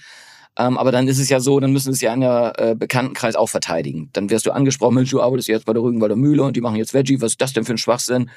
[0.58, 3.36] ähm, aber dann ist es ja so, dann müssen es ja in der äh, Bekanntenkreis
[3.36, 4.10] auch verteidigen.
[4.14, 6.78] Dann wirst du angesprochen, Mensch, du arbeitest jetzt bei der Rügenwalder Mühle und die machen
[6.78, 8.30] jetzt Veggie, was ist das denn für ein Schwachsinn?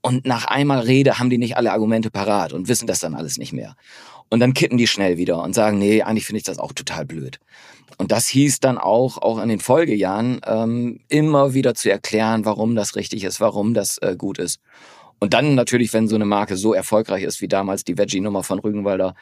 [0.00, 3.38] Und nach einmal Rede haben die nicht alle Argumente parat und wissen das dann alles
[3.38, 3.74] nicht mehr.
[4.28, 7.04] Und dann kippen die schnell wieder und sagen, nee, eigentlich finde ich das auch total
[7.04, 7.40] blöd.
[7.98, 12.74] Und das hieß dann auch, auch in den Folgejahren, ähm, immer wieder zu erklären, warum
[12.74, 14.60] das richtig ist, warum das äh, gut ist.
[15.20, 18.58] Und dann natürlich, wenn so eine Marke so erfolgreich ist wie damals die Veggie-Nummer von
[18.58, 19.14] Rügenwalder,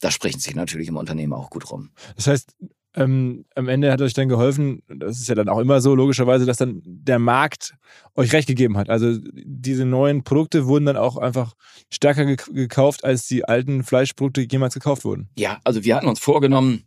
[0.00, 1.90] da spricht sich natürlich im Unternehmen auch gut rum.
[2.16, 2.56] Das heißt,
[2.96, 6.44] ähm, am Ende hat euch dann geholfen, das ist ja dann auch immer so, logischerweise,
[6.44, 7.74] dass dann der Markt
[8.16, 8.90] euch recht gegeben hat.
[8.90, 11.54] Also diese neuen Produkte wurden dann auch einfach
[11.90, 15.28] stärker gekauft, als die alten Fleischprodukte jemals gekauft wurden.
[15.36, 16.84] Ja, also wir hatten uns vorgenommen,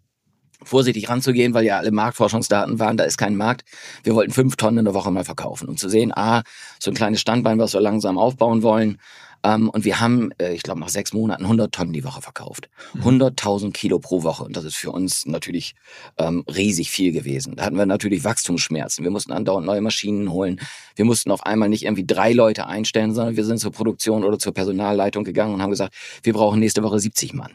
[0.62, 3.64] vorsichtig ranzugehen, weil ja alle Marktforschungsdaten waren, da ist kein Markt.
[4.04, 6.44] Wir wollten fünf Tonnen in der Woche mal verkaufen, um zu sehen, ah,
[6.80, 8.98] so ein kleines Standbein, was wir langsam aufbauen wollen.
[9.44, 12.70] Ähm, und wir haben, äh, ich glaube, nach sechs Monaten 100 Tonnen die Woche verkauft.
[13.02, 14.44] 100.000 Kilo pro Woche.
[14.44, 15.76] Und das ist für uns natürlich
[16.18, 17.56] ähm, riesig viel gewesen.
[17.56, 19.04] Da hatten wir natürlich Wachstumsschmerzen.
[19.04, 20.60] Wir mussten andauernd neue Maschinen holen.
[20.96, 24.40] Wir mussten auf einmal nicht irgendwie drei Leute einstellen, sondern wir sind zur Produktion oder
[24.40, 27.52] zur Personalleitung gegangen und haben gesagt, wir brauchen nächste Woche 70 Mann.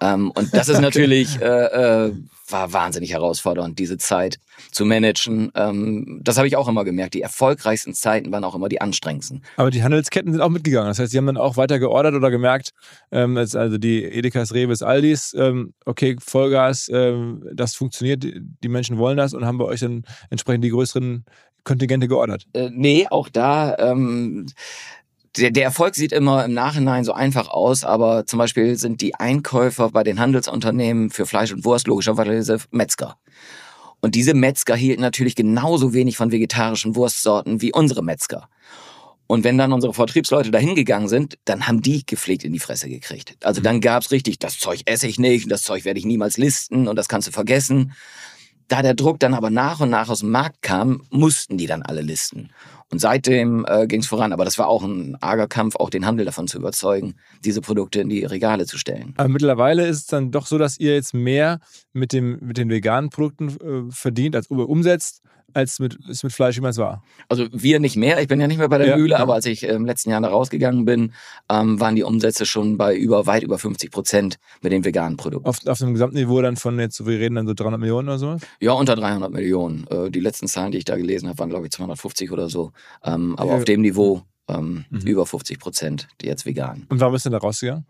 [0.00, 2.12] Ähm, und das ist natürlich, äh, äh,
[2.48, 4.38] war wahnsinnig herausfordernd, diese Zeit
[4.70, 5.50] zu managen.
[5.54, 7.14] Ähm, das habe ich auch immer gemerkt.
[7.14, 9.42] Die erfolgreichsten Zeiten waren auch immer die anstrengendsten.
[9.56, 10.88] Aber die Handelsketten sind auch mitgegangen.
[10.88, 12.72] Das heißt, sie haben dann auch weiter geordert oder gemerkt,
[13.10, 19.16] ähm, also die Edekas, Reves, Aldis, ähm, okay, Vollgas, ähm, das funktioniert, die Menschen wollen
[19.16, 21.24] das und haben bei euch dann entsprechend die größeren
[21.64, 22.46] Kontingente geordert?
[22.52, 23.76] Äh, nee, auch da.
[23.78, 24.46] Ähm,
[25.36, 29.14] der, der Erfolg sieht immer im Nachhinein so einfach aus, aber zum Beispiel sind die
[29.14, 33.16] Einkäufer bei den Handelsunternehmen für Fleisch und Wurst logischerweise Metzger.
[34.00, 38.48] Und diese Metzger hielten natürlich genauso wenig von vegetarischen Wurstsorten wie unsere Metzger.
[39.26, 42.90] Und wenn dann unsere Vertriebsleute dahin gegangen sind, dann haben die gepflegt in die Fresse
[42.90, 43.36] gekriegt.
[43.42, 46.86] Also dann gab's richtig, das Zeug esse ich nicht, das Zeug werde ich niemals listen
[46.86, 47.94] und das kannst du vergessen.
[48.68, 51.82] Da der Druck dann aber nach und nach aus dem Markt kam, mussten die dann
[51.82, 52.50] alle listen.
[52.90, 54.32] Und seitdem äh, ging es voran.
[54.32, 58.00] Aber das war auch ein arger Kampf, auch den Handel davon zu überzeugen, diese Produkte
[58.00, 59.14] in die Regale zu stellen.
[59.16, 61.60] Aber mittlerweile ist es dann doch so, dass ihr jetzt mehr
[61.92, 65.22] mit, dem, mit den veganen Produkten äh, verdient, als umsetzt,
[65.54, 67.02] als mit, mit Fleisch jemals war.
[67.28, 68.20] Also wir nicht mehr.
[68.20, 69.18] Ich bin ja nicht mehr bei der ja, Mühle, ja.
[69.18, 71.12] aber als ich äh, im letzten Jahr da rausgegangen bin,
[71.48, 75.48] ähm, waren die Umsätze schon bei über weit über 50 Prozent mit den veganen Produkten.
[75.48, 78.42] Auf, auf dem Gesamtniveau dann von jetzt, wir reden dann so 300 Millionen oder sowas?
[78.60, 79.86] Ja, unter 300 Millionen.
[79.88, 82.72] Äh, die letzten Zahlen, die ich da gelesen habe, waren glaube ich 250 oder so.
[83.04, 83.56] Ähm, aber ja.
[83.56, 85.00] auf dem Niveau ähm, mhm.
[85.00, 86.86] über 50 Prozent, die jetzt vegan.
[86.88, 87.86] Und warum ist denn da rausgegangen?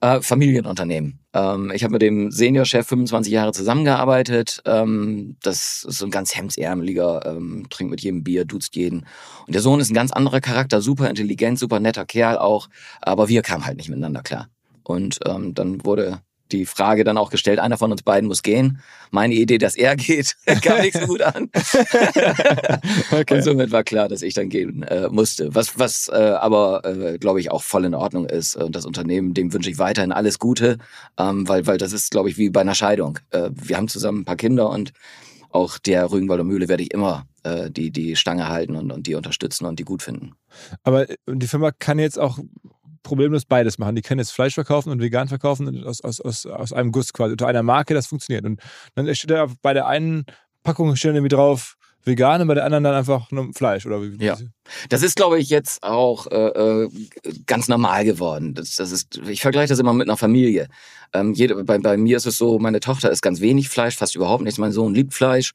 [0.00, 1.20] Äh, Familienunternehmen.
[1.32, 4.62] Ähm, ich habe mit dem Seniorchef 25 Jahre zusammengearbeitet.
[4.66, 9.06] Ähm, das ist so ein ganz hemdsärmeliger, ähm, trinkt mit jedem Bier, duzt jeden.
[9.46, 12.68] Und der Sohn ist ein ganz anderer Charakter, super intelligent, super netter Kerl auch.
[13.00, 14.48] Aber wir kamen halt nicht miteinander klar.
[14.82, 16.20] Und ähm, dann wurde
[16.58, 18.80] die Frage dann auch gestellt, einer von uns beiden muss gehen.
[19.10, 21.50] Meine Idee, dass er geht, kam nicht so gut an.
[23.12, 23.34] okay.
[23.34, 25.54] Und somit war klar, dass ich dann gehen äh, musste.
[25.54, 28.56] Was, was äh, aber, äh, glaube ich, auch voll in Ordnung ist.
[28.56, 30.78] Und das Unternehmen, dem wünsche ich weiterhin alles Gute,
[31.18, 33.18] ähm, weil, weil das ist, glaube ich, wie bei einer Scheidung.
[33.30, 34.92] Äh, wir haben zusammen ein paar Kinder und
[35.50, 39.14] auch der Rügenwalder Mühle werde ich immer äh, die, die Stange halten und, und die
[39.14, 40.32] unterstützen und die gut finden.
[40.82, 42.38] Aber die Firma kann jetzt auch
[43.04, 43.94] problemlos beides machen.
[43.94, 47.32] Die können jetzt Fleisch verkaufen und vegan verkaufen aus, aus, aus, aus einem Guss quasi,
[47.32, 48.44] unter einer Marke, das funktioniert.
[48.44, 48.60] Und
[48.96, 50.26] dann steht da bei der einen
[50.64, 54.22] Packung steht irgendwie drauf, vegan und bei der anderen dann einfach nur Fleisch oder wie?
[54.24, 54.36] Ja,
[54.88, 56.90] das ist glaube ich jetzt auch äh, äh,
[57.46, 58.54] ganz normal geworden.
[58.54, 60.68] Das, das ist, ich vergleiche das immer mit einer Familie.
[61.12, 64.16] Ähm, jede, bei, bei mir ist es so, meine Tochter isst ganz wenig Fleisch, fast
[64.16, 64.58] überhaupt nichts.
[64.58, 65.52] Mein Sohn liebt Fleisch.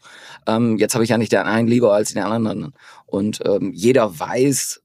[0.47, 2.73] Ähm, jetzt habe ich ja nicht den einen lieber als den anderen.
[3.05, 4.81] Und ähm, jeder weiß,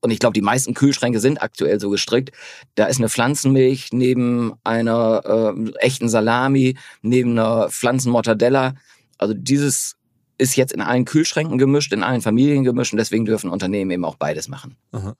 [0.00, 2.30] und ich glaube, die meisten Kühlschränke sind aktuell so gestrickt.
[2.74, 8.74] Da ist eine Pflanzenmilch neben einer äh, echten Salami, neben einer Pflanzenmortadella.
[9.18, 9.96] Also dieses
[10.38, 14.04] ist jetzt in allen Kühlschränken gemischt, in allen Familien gemischt und deswegen dürfen Unternehmen eben
[14.04, 14.76] auch beides machen.
[14.92, 15.14] Aha.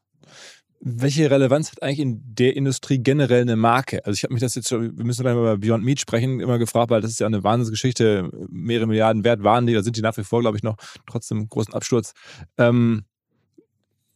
[0.81, 4.07] Welche Relevanz hat eigentlich in der Industrie generell eine Marke?
[4.07, 6.39] Also ich habe mich das jetzt schon, wir müssen gleich mal über Beyond Meat sprechen,
[6.39, 9.97] immer gefragt, weil das ist ja eine Wahnsinnsgeschichte, mehrere Milliarden wert waren die, da sind
[9.97, 12.13] die nach wie vor, glaube ich, noch trotzdem großen Absturz.
[12.59, 13.03] Ähm,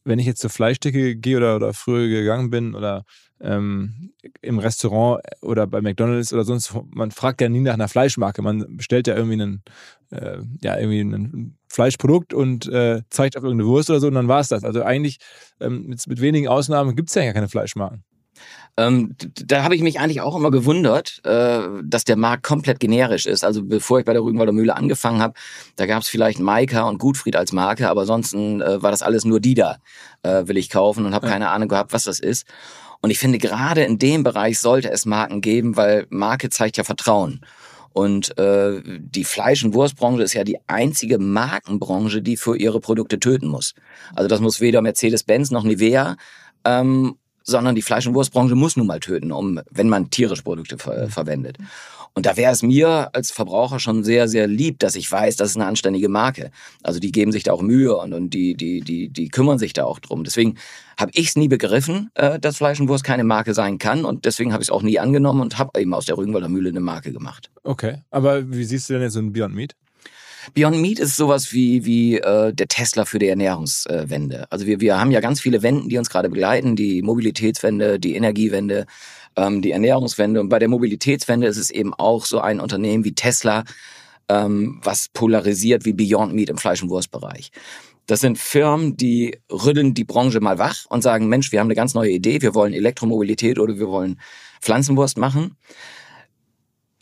[0.05, 3.05] wenn ich jetzt zur Fleischdecke gehe oder, oder früher gegangen bin oder
[3.41, 8.43] ähm, im Restaurant oder bei McDonalds oder sonst, man fragt ja nie nach einer Fleischmarke.
[8.43, 9.63] Man bestellt ja irgendwie einen,
[10.11, 14.29] äh, ja, irgendwie ein Fleischprodukt und äh, zeigt auf irgendeine Wurst oder so und dann
[14.29, 14.65] war es das.
[14.65, 15.19] Also eigentlich
[15.61, 18.05] ähm, mit, mit wenigen Ausnahmen gibt es ja gar keine Fleischmarken.
[18.79, 23.27] Ähm, da habe ich mich eigentlich auch immer gewundert, äh, dass der Markt komplett generisch
[23.27, 23.45] ist.
[23.45, 25.35] Also bevor ich bei der Rügenwalder Mühle angefangen habe,
[25.77, 29.27] da gab es vielleicht Maika und Gutfried als Marke, aber ansonsten äh, war das alles
[29.27, 29.77] nur Dida,
[30.23, 31.33] äh, will ich kaufen und habe ja.
[31.33, 32.47] keine Ahnung gehabt, was das ist.
[33.03, 36.85] Und ich finde, gerade in dem Bereich sollte es Marken geben, weil Marke zeigt ja
[36.85, 37.45] Vertrauen.
[37.93, 43.21] Und äh, die Fleisch- und Wurstbranche ist ja die einzige Markenbranche, die für ihre Produkte
[43.21, 43.75] töten muss.
[44.15, 46.17] Also das muss weder Mercedes-Benz noch Nivea
[46.65, 50.79] ähm, sondern die Fleisch- und Wurstbranche muss nun mal töten, um, wenn man tierische Produkte
[50.79, 51.11] ver mhm.
[51.11, 51.59] verwendet.
[52.15, 55.51] Und da wäre es mir als Verbraucher schon sehr, sehr lieb, dass ich weiß, das
[55.51, 56.51] ist eine anständige Marke.
[56.83, 59.73] Also die geben sich da auch Mühe und, und die, die, die, die kümmern sich
[59.73, 60.23] da auch drum.
[60.23, 60.57] Deswegen
[60.99, 64.05] habe ich es nie begriffen, äh, dass Fleisch und Wurst keine Marke sein kann.
[64.05, 66.69] Und deswegen habe ich es auch nie angenommen und habe eben aus der Rügenwalder Mühle
[66.69, 67.51] eine Marke gemacht.
[67.65, 69.75] Okay, aber wie siehst du denn jetzt so ein Beyond Meat?
[70.55, 74.47] Beyond Meat ist sowas wie, wie äh, der Tesla für die Ernährungswende.
[74.51, 78.15] also wir, wir haben ja ganz viele Wenden, die uns gerade begleiten, die Mobilitätswende, die
[78.15, 78.87] Energiewende,
[79.37, 80.41] ähm, die Ernährungswende.
[80.41, 83.65] Und bei der Mobilitätswende ist es eben auch so ein Unternehmen wie Tesla,
[84.29, 87.51] ähm, was polarisiert wie Beyond Meat im Fleisch- und Wurstbereich.
[88.07, 91.77] Das sind Firmen, die rütteln die Branche mal wach und sagen, Mensch, wir haben eine
[91.77, 94.21] ganz neue Idee, wir wollen Elektromobilität oder wir wollen
[94.61, 95.57] Pflanzenwurst machen.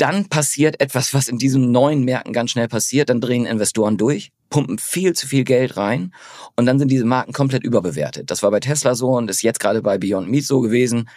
[0.00, 3.10] Dann passiert etwas, was in diesen neuen Märkten ganz schnell passiert.
[3.10, 6.14] Dann drehen Investoren durch, pumpen viel zu viel Geld rein
[6.56, 8.30] und dann sind diese Marken komplett überbewertet.
[8.30, 11.10] Das war bei Tesla so und ist jetzt gerade bei Beyond Meat so gewesen.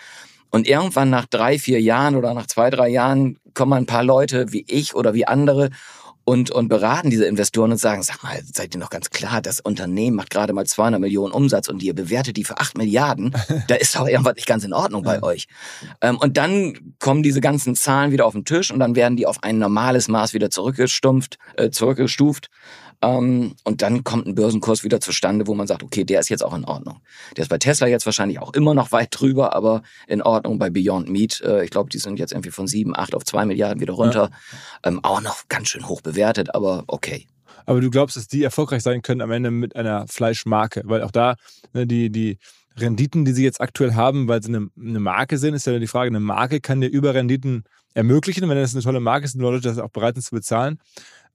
[0.50, 4.52] Und irgendwann nach drei, vier Jahren oder nach zwei, drei Jahren kommen ein paar Leute
[4.52, 5.70] wie ich oder wie andere
[6.26, 9.60] und, und beraten diese Investoren und sagen, sag mal, seid ihr noch ganz klar, das
[9.60, 13.36] Unternehmen macht gerade mal 200 Millionen Umsatz und ihr bewertet die für 8 Milliarden.
[13.68, 15.48] Da ist doch irgendwas nicht ganz in Ordnung bei euch.
[16.02, 19.26] Ähm, und dann kommen diese ganzen Zahlen wieder auf den Tisch und dann werden die
[19.26, 22.50] auf ein normales Maß wieder zurückgestumpft, äh, zurückgestuft.
[23.04, 26.44] Ähm, und dann kommt ein Börsenkurs wieder zustande, wo man sagt, okay, der ist jetzt
[26.44, 27.02] auch in Ordnung.
[27.36, 30.70] Der ist bei Tesla jetzt wahrscheinlich auch immer noch weit drüber, aber in Ordnung bei
[30.70, 31.42] Beyond Meat.
[31.42, 34.30] Äh, ich glaube, die sind jetzt irgendwie von 7, 8 auf 2 Milliarden wieder runter.
[34.32, 34.90] Ja.
[34.90, 37.28] Ähm, auch noch ganz schön hoch bewertet, aber okay.
[37.66, 40.84] Aber du glaubst, dass die erfolgreich sein können am Ende mit einer Fleischmarke?
[40.86, 41.36] Weil auch da
[41.74, 42.38] ne, die, die
[42.78, 45.88] Renditen, die sie jetzt aktuell haben, weil sie eine, eine Marke sind, ist ja die
[45.88, 47.64] Frage, eine Marke kann dir Überrenditen
[47.94, 50.80] ermöglichen, wenn das eine tolle Marke ist, sind Leute das auch bereit sind zu bezahlen.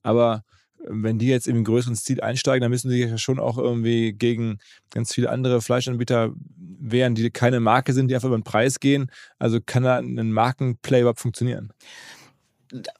[0.01, 0.43] Aber
[0.85, 4.59] wenn die jetzt den größeren Stil einsteigen, dann müssen sie ja schon auch irgendwie gegen
[4.89, 6.33] ganz viele andere Fleischanbieter
[6.79, 9.11] wehren, die keine Marke sind, die einfach über den Preis gehen.
[9.37, 11.73] Also kann da ein Markenplay überhaupt funktionieren?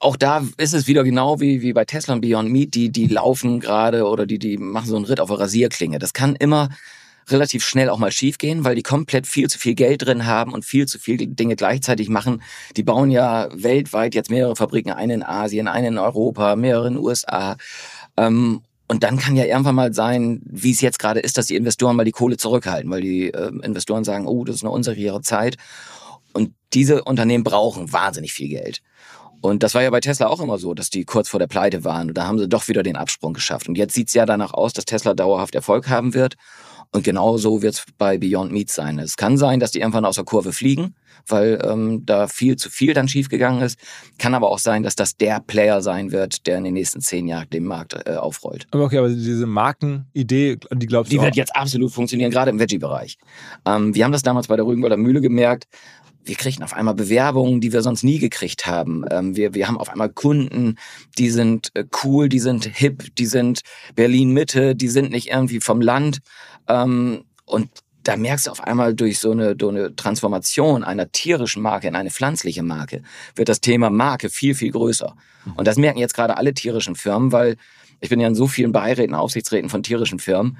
[0.00, 3.06] auch da ist es wieder genau wie, wie bei Tesla und Beyond Meat, die, die
[3.06, 5.98] laufen gerade oder die, die machen so einen Ritt auf der Rasierklinge.
[5.98, 6.70] Das kann immer
[7.28, 10.64] relativ schnell auch mal schiefgehen, weil die komplett viel zu viel Geld drin haben und
[10.64, 12.42] viel zu viele Dinge gleichzeitig machen.
[12.76, 16.94] Die bauen ja weltweit jetzt mehrere Fabriken, eine in Asien, eine in Europa, mehrere in
[16.94, 17.56] den USA.
[18.16, 21.54] Ähm, und dann kann ja irgendwann mal sein, wie es jetzt gerade ist, dass die
[21.54, 25.20] Investoren mal die Kohle zurückhalten, weil die äh, Investoren sagen, oh, das ist eine unsichere
[25.20, 25.56] Zeit.
[26.32, 28.82] Und diese Unternehmen brauchen wahnsinnig viel Geld.
[29.40, 31.84] Und das war ja bei Tesla auch immer so, dass die kurz vor der Pleite
[31.84, 32.08] waren.
[32.08, 33.68] Und da haben sie doch wieder den Absprung geschafft.
[33.68, 36.36] Und jetzt sieht's ja danach aus, dass Tesla dauerhaft Erfolg haben wird.
[36.92, 38.98] Und genau so wird es bei Beyond Meat sein.
[38.98, 40.96] Es kann sein, dass die irgendwann aus der Kurve fliegen,
[41.28, 43.78] weil ähm, da viel zu viel dann schiefgegangen ist.
[44.18, 47.28] Kann aber auch sein, dass das der Player sein wird, der in den nächsten zehn
[47.28, 48.66] Jahren den Markt äh, aufrollt.
[48.72, 52.58] Aber okay, aber diese Markenidee, die glaubst du Die wird jetzt absolut funktionieren, gerade im
[52.58, 53.18] Veggie-Bereich.
[53.64, 55.68] Ähm, wir haben das damals bei der Rügenwalder Mühle gemerkt
[56.24, 59.04] wir kriegen auf einmal Bewerbungen, die wir sonst nie gekriegt haben.
[59.10, 60.76] Ähm, wir, wir haben auf einmal Kunden,
[61.18, 63.60] die sind äh, cool, die sind hip, die sind
[63.94, 66.18] Berlin Mitte, die sind nicht irgendwie vom Land.
[66.68, 67.70] Ähm, und
[68.02, 71.96] da merkst du auf einmal durch so eine, so eine Transformation einer tierischen Marke in
[71.96, 73.02] eine pflanzliche Marke,
[73.34, 75.14] wird das Thema Marke viel, viel größer.
[75.44, 75.52] Mhm.
[75.52, 77.56] Und das merken jetzt gerade alle tierischen Firmen, weil
[78.00, 80.58] ich bin ja in so vielen Beiräten, Aufsichtsräten von tierischen Firmen,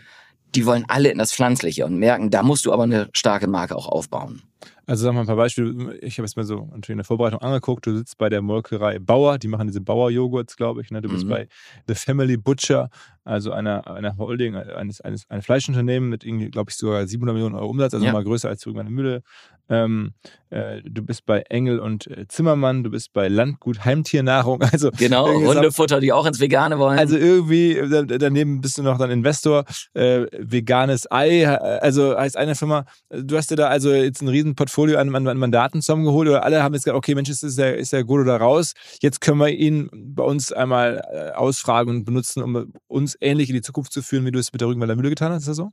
[0.54, 3.76] die wollen alle in das Pflanzliche und merken, da musst du aber eine starke Marke
[3.76, 4.42] auch aufbauen.
[4.90, 5.96] Also sag mal ein paar Beispiele.
[5.98, 7.86] Ich habe es mir so natürlich in der Vorbereitung angeguckt.
[7.86, 10.90] Du sitzt bei der Molkerei Bauer, die machen diese Bauer-Joghurts, glaube ich.
[10.90, 11.00] Ne?
[11.00, 11.28] Du bist mhm.
[11.28, 11.48] bei
[11.86, 12.90] The Family Butcher,
[13.22, 17.54] also einer, einer Holding, eines, eines, eines Fleischunternehmen mit irgendwie, glaube ich, sogar 700 Millionen
[17.54, 18.12] Euro Umsatz, also ja.
[18.12, 19.22] mal größer als irgendeine Mühle.
[19.70, 20.14] Ähm,
[20.50, 24.60] äh, du bist bei Engel und äh, Zimmermann, du bist bei Landgut Heimtiernahrung.
[24.72, 26.98] Also genau, Hundefutter, die auch ins Vegane wollen.
[26.98, 32.84] Also irgendwie, daneben bist du noch dann Investor, äh, veganes Ei, also heißt eine Firma,
[33.10, 36.44] du hast dir da also jetzt ein riesen Portfolio an, an, an Mandaten zusammengeholt oder
[36.44, 39.38] alle haben jetzt gesagt, okay, Mensch, ist der, ist der gut oder raus, jetzt können
[39.38, 43.92] wir ihn bei uns einmal äh, ausfragen und benutzen, um uns ähnlich in die Zukunft
[43.92, 45.72] zu führen, wie du es mit der Rügenwalder Mühle getan hast, ist das so?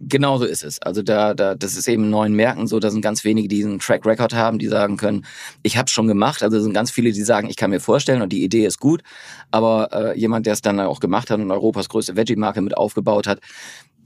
[0.00, 0.80] Genau so ist es.
[0.80, 3.56] Also da, da, das ist eben in neuen Märkten so, da sind ganz wenige, die
[3.56, 5.24] diesen Track Record haben, die sagen können,
[5.62, 6.42] ich habe schon gemacht.
[6.42, 8.80] Also es sind ganz viele, die sagen, ich kann mir vorstellen und die Idee ist
[8.80, 9.02] gut,
[9.50, 13.26] aber äh, jemand, der es dann auch gemacht hat und Europas größte Veggie-Marke mit aufgebaut
[13.26, 13.40] hat,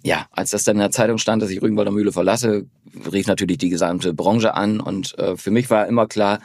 [0.02, 2.66] ja, als das dann in der Zeitung stand, dass ich Rügenwalder Mühle verlasse,
[3.12, 6.40] rief natürlich die gesamte Branche an und äh, für mich war immer klar,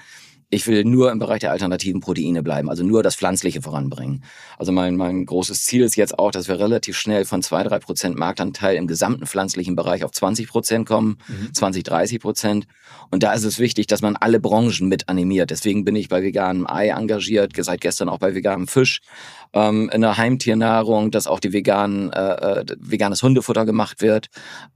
[0.55, 4.23] ich will nur im Bereich der alternativen Proteine bleiben, also nur das Pflanzliche voranbringen.
[4.57, 7.79] Also mein, mein großes Ziel ist jetzt auch, dass wir relativ schnell von zwei drei
[7.79, 11.53] Prozent Marktanteil im gesamten pflanzlichen Bereich auf 20 Prozent kommen, mhm.
[11.53, 12.67] 20, 30 Prozent.
[13.11, 15.51] Und da ist es wichtig, dass man alle Branchen mit animiert.
[15.51, 19.01] Deswegen bin ich bei veganem Ei engagiert, seit gestern auch bei veganem Fisch,
[19.53, 24.27] ähm, in der Heimtiernahrung, dass auch die veganen, äh, äh, veganes Hundefutter gemacht wird,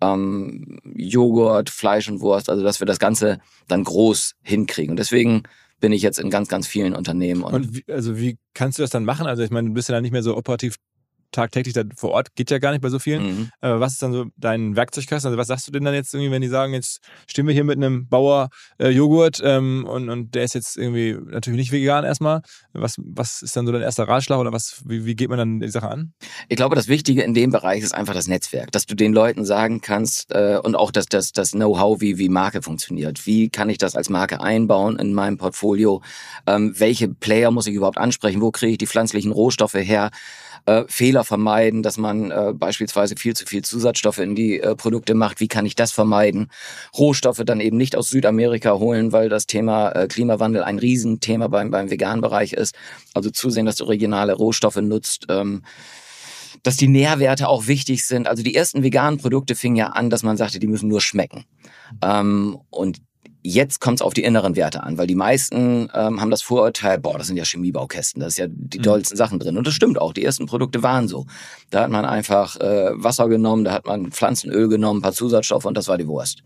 [0.01, 4.91] ähm, Joghurt, Fleisch und Wurst, also dass wir das Ganze dann groß hinkriegen.
[4.91, 5.43] Und deswegen
[5.79, 7.43] bin ich jetzt in ganz, ganz vielen Unternehmen.
[7.43, 9.27] Und, und wie, also wie kannst du das dann machen?
[9.27, 10.75] Also ich meine, du bist ja dann nicht mehr so operativ
[11.31, 13.23] tagtäglich da vor Ort, geht ja gar nicht bei so vielen.
[13.23, 13.49] Mhm.
[13.61, 15.29] Äh, was ist dann so dein Werkzeugkasten?
[15.29, 17.63] Also was sagst du denn dann jetzt irgendwie, wenn die sagen, jetzt stehen wir hier
[17.63, 22.03] mit einem Bauer äh, Joghurt ähm, und, und der ist jetzt irgendwie natürlich nicht vegan
[22.03, 22.41] erstmal.
[22.73, 25.59] Was, was ist dann so dein erster Ratschlag oder was, wie, wie geht man dann
[25.59, 26.13] die Sache an?
[26.47, 29.45] Ich glaube, das Wichtige in dem Bereich ist einfach das Netzwerk, dass du den Leuten
[29.45, 33.25] sagen kannst äh, und auch das, das, das Know-how, wie, wie Marke funktioniert.
[33.25, 36.01] Wie kann ich das als Marke einbauen in meinem Portfolio?
[36.47, 38.41] Ähm, welche Player muss ich überhaupt ansprechen?
[38.41, 40.11] Wo kriege ich die pflanzlichen Rohstoffe her?
[40.65, 45.13] Äh, Fehler vermeiden, dass man äh, beispielsweise viel zu viel Zusatzstoffe in die äh, Produkte
[45.13, 45.39] macht.
[45.39, 46.51] Wie kann ich das vermeiden?
[46.97, 51.71] Rohstoffe dann eben nicht aus Südamerika holen, weil das Thema äh, Klimawandel ein Riesenthema beim,
[51.71, 52.75] beim veganen Bereich ist.
[53.13, 55.25] Also zusehen, dass du regionale Rohstoffe nutzt.
[55.29, 55.63] Ähm,
[56.63, 58.27] dass die Nährwerte auch wichtig sind.
[58.27, 61.45] Also die ersten veganen Produkte fingen ja an, dass man sagte, die müssen nur schmecken.
[62.03, 62.97] Ähm, und
[63.41, 66.99] Jetzt kommt es auf die inneren Werte an, weil die meisten ähm, haben das Vorurteil,
[66.99, 68.83] boah, das sind ja Chemiebaukästen, da ist ja die mhm.
[68.83, 69.57] tollsten Sachen drin.
[69.57, 71.25] Und das stimmt auch, die ersten Produkte waren so.
[71.69, 75.65] Da hat man einfach äh, Wasser genommen, da hat man Pflanzenöl genommen, ein paar Zusatzstoffe
[75.65, 76.43] und das war die Wurst.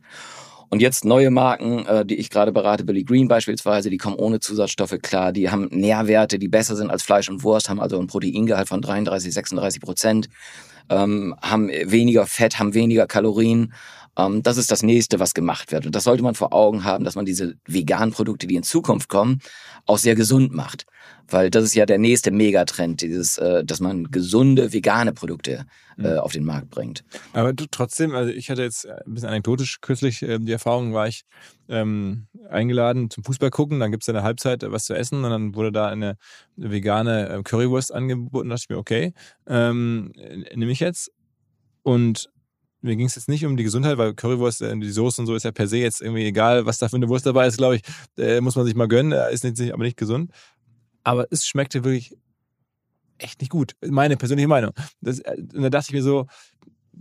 [0.69, 4.39] Und jetzt neue Marken, äh, die ich gerade berate, Billy Green beispielsweise, die kommen ohne
[4.39, 8.07] Zusatzstoffe klar, die haben Nährwerte, die besser sind als Fleisch und Wurst, haben also ein
[8.07, 10.29] Proteingehalt von 33, 36 Prozent,
[10.89, 13.73] ähm, haben weniger Fett, haben weniger Kalorien
[14.17, 15.85] ähm, das ist das nächste, was gemacht wird.
[15.85, 19.09] Und das sollte man vor Augen haben, dass man diese veganen Produkte, die in Zukunft
[19.09, 19.39] kommen,
[19.85, 20.85] auch sehr gesund macht.
[21.27, 25.65] Weil das ist ja der nächste Megatrend, dieses, äh, dass man gesunde vegane Produkte
[25.97, 26.19] äh, mhm.
[26.19, 27.03] auf den Markt bringt.
[27.33, 31.07] Aber du, trotzdem, also ich hatte jetzt ein bisschen anekdotisch kürzlich äh, die Erfahrung, war
[31.07, 31.23] ich
[31.69, 35.55] ähm, eingeladen zum Fußball gucken, dann gibt es eine Halbzeit was zu essen und dann
[35.55, 36.17] wurde da eine
[36.55, 38.49] vegane äh, Currywurst angeboten.
[38.49, 39.13] Da dachte ich mir, okay,
[39.47, 40.11] ähm,
[40.53, 41.11] nehme ich jetzt.
[41.83, 42.29] Und
[42.83, 45.35] mir ging es jetzt nicht um die Gesundheit, weil Currywurst, äh, die Soße und so
[45.35, 47.77] ist ja per se jetzt irgendwie egal, was da für eine Wurst dabei ist, glaube
[47.77, 47.81] ich,
[48.17, 50.31] äh, muss man sich mal gönnen, ist nicht, aber nicht gesund.
[51.03, 52.15] Aber es schmeckte wirklich
[53.17, 53.75] echt nicht gut.
[53.85, 54.71] Meine persönliche Meinung.
[55.01, 56.27] Das, äh, und da dachte ich mir so,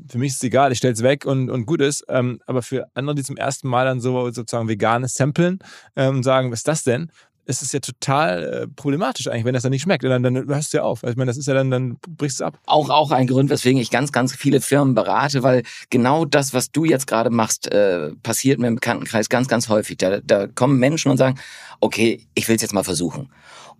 [0.08, 2.04] für mich ist es egal, ich stelle es weg und, und gut ist.
[2.08, 5.58] Ähm, aber für andere, die zum ersten Mal dann so sozusagen veganes samplen
[5.96, 7.10] ähm, sagen, was ist das denn?
[7.44, 10.04] Ist es ja total äh, problematisch eigentlich, wenn das dann nicht schmeckt.
[10.04, 11.02] Dann, dann hörst du ja auf.
[11.02, 12.58] Also ich meine, das ist ja dann, dann brichst du ab.
[12.66, 16.70] Auch, auch ein Grund, weswegen ich ganz, ganz viele Firmen berate, weil genau das, was
[16.70, 19.96] du jetzt gerade machst, äh, passiert mir im Bekanntenkreis ganz, ganz häufig.
[19.96, 21.38] Da, da kommen Menschen und sagen,
[21.80, 23.30] okay, ich will es jetzt mal versuchen.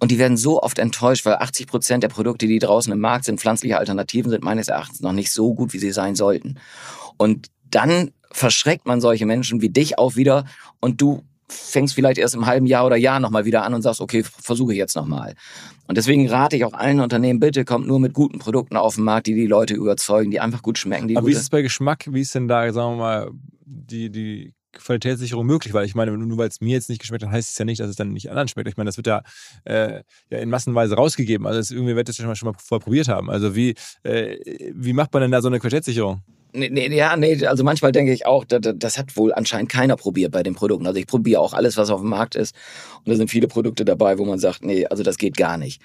[0.01, 3.25] Und die werden so oft enttäuscht, weil 80 Prozent der Produkte, die draußen im Markt
[3.25, 6.59] sind, pflanzliche Alternativen, sind meines Erachtens noch nicht so gut, wie sie sein sollten.
[7.17, 10.45] Und dann verschreckt man solche Menschen wie dich auch wieder
[10.81, 14.01] und du fängst vielleicht erst im halben Jahr oder Jahr nochmal wieder an und sagst,
[14.01, 15.35] okay, versuche ich jetzt nochmal.
[15.87, 19.05] Und deswegen rate ich auch allen Unternehmen, bitte kommt nur mit guten Produkten auf den
[19.05, 21.15] Markt, die die Leute überzeugen, die einfach gut schmecken.
[21.17, 22.07] Aber wie ist es bei Geschmack?
[22.11, 23.31] Wie ist denn da, sagen wir mal,
[23.65, 25.75] die, die Qualitätssicherung möglich?
[25.75, 27.81] Weil ich meine, nur weil es mir jetzt nicht geschmeckt hat, heißt es ja nicht,
[27.81, 28.69] dass es dann nicht anderen schmeckt.
[28.69, 29.23] Ich meine, das wird ja,
[29.65, 31.47] äh, ja in Massenweise rausgegeben.
[31.47, 33.29] Also das, irgendwie wird das schon mal, schon mal vorher probiert haben.
[33.29, 33.75] Also wie,
[34.05, 34.39] äh,
[34.75, 36.23] wie macht man denn da so eine Qualitätssicherung?
[36.55, 39.97] Nee, nee, ja, nee, also manchmal denke ich auch, das, das hat wohl anscheinend keiner
[39.97, 40.87] probiert bei den Produkten.
[40.87, 42.55] Also ich probiere auch alles, was auf dem Markt ist.
[42.99, 45.81] Und da sind viele Produkte dabei, wo man sagt, nee, also das geht gar nicht.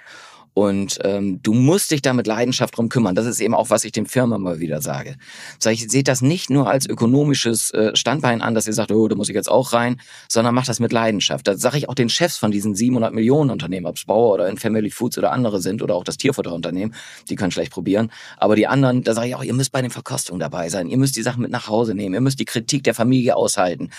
[0.57, 3.13] Und ähm, du musst dich da mit Leidenschaft drum kümmern.
[3.13, 5.15] Das ist eben auch, was ich den Firmen mal wieder sage.
[5.59, 9.07] Sag ich, seht das nicht nur als ökonomisches äh, Standbein an, dass ihr sagt, oh,
[9.07, 11.47] da muss ich jetzt auch rein, sondern macht das mit Leidenschaft.
[11.47, 14.49] Das sage ich auch den Chefs von diesen 700 Millionen Unternehmen, ob es Bauer oder
[14.49, 16.95] in Family Foods oder andere sind oder auch das Tierfutterunternehmen,
[17.29, 18.11] die können schlecht probieren.
[18.37, 20.87] Aber die anderen, da sage ich auch, ihr müsst bei den Verkostungen dabei sein.
[20.87, 22.15] Ihr müsst die Sachen mit nach Hause nehmen.
[22.15, 23.91] Ihr müsst die Kritik der Familie aushalten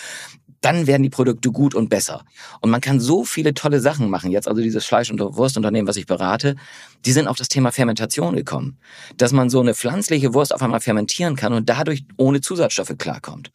[0.60, 2.24] dann werden die Produkte gut und besser.
[2.60, 4.30] Und man kann so viele tolle Sachen machen.
[4.30, 6.56] Jetzt also dieses Fleisch- und Wurstunternehmen, was ich berate,
[7.04, 8.78] die sind auf das Thema Fermentation gekommen.
[9.16, 13.52] Dass man so eine pflanzliche Wurst auf einmal fermentieren kann und dadurch ohne Zusatzstoffe klarkommt.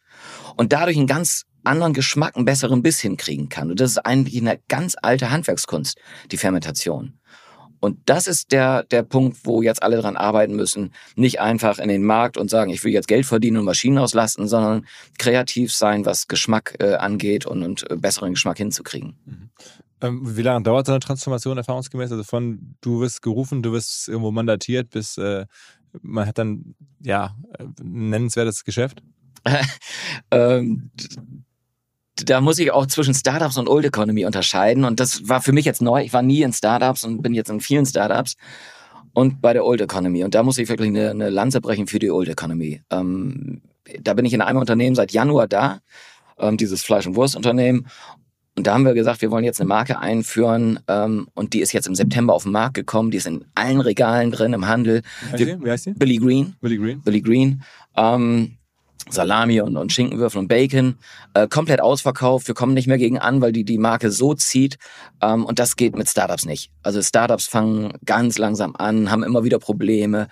[0.56, 3.70] Und dadurch einen ganz anderen Geschmack, einen besseren Biss hinkriegen kann.
[3.70, 5.98] Und das ist eigentlich eine ganz alte Handwerkskunst,
[6.30, 7.18] die Fermentation.
[7.84, 10.92] Und das ist der, der Punkt, wo jetzt alle dran arbeiten müssen.
[11.16, 14.48] Nicht einfach in den Markt und sagen, ich will jetzt Geld verdienen und Maschinen auslasten,
[14.48, 14.86] sondern
[15.18, 19.16] kreativ sein, was Geschmack äh, angeht und, und äh, besseren Geschmack hinzukriegen.
[19.26, 19.50] Mhm.
[20.00, 22.10] Ähm, wie lange dauert so eine Transformation erfahrungsgemäß?
[22.10, 25.44] Also von du wirst gerufen, du wirst irgendwo mandatiert, bis äh,
[26.00, 29.02] man hat dann ja ein nennenswertes Geschäft?
[30.30, 30.90] ähm,
[32.16, 34.84] da muss ich auch zwischen Startups und Old Economy unterscheiden.
[34.84, 36.02] Und das war für mich jetzt neu.
[36.02, 38.36] Ich war nie in Startups und bin jetzt in vielen Startups
[39.12, 40.24] und bei der Old Economy.
[40.24, 42.82] Und da muss ich wirklich eine, eine Lanze brechen für die Old Economy.
[42.90, 43.62] Ähm,
[44.00, 45.80] da bin ich in einem Unternehmen seit Januar da,
[46.38, 47.86] ähm, dieses Fleisch- und Wurstunternehmen.
[48.56, 51.72] Und da haben wir gesagt, wir wollen jetzt eine Marke einführen ähm, und die ist
[51.72, 53.10] jetzt im September auf den Markt gekommen.
[53.10, 55.02] Die ist in allen Regalen drin im Handel.
[55.22, 55.64] Wie heißt die?
[55.64, 55.90] Wie heißt die?
[55.94, 56.54] Billy Green.
[56.60, 57.02] Billy Green.
[57.02, 57.62] Billy Green.
[57.96, 58.56] Ähm,
[59.10, 60.96] Salami und, und Schinkenwürfel und Bacon,
[61.34, 62.48] äh, komplett ausverkauft.
[62.48, 64.78] Wir kommen nicht mehr gegen an, weil die die Marke so zieht.
[65.20, 66.70] Ähm, und das geht mit Startups nicht.
[66.82, 70.28] Also Startups fangen ganz langsam an, haben immer wieder Probleme,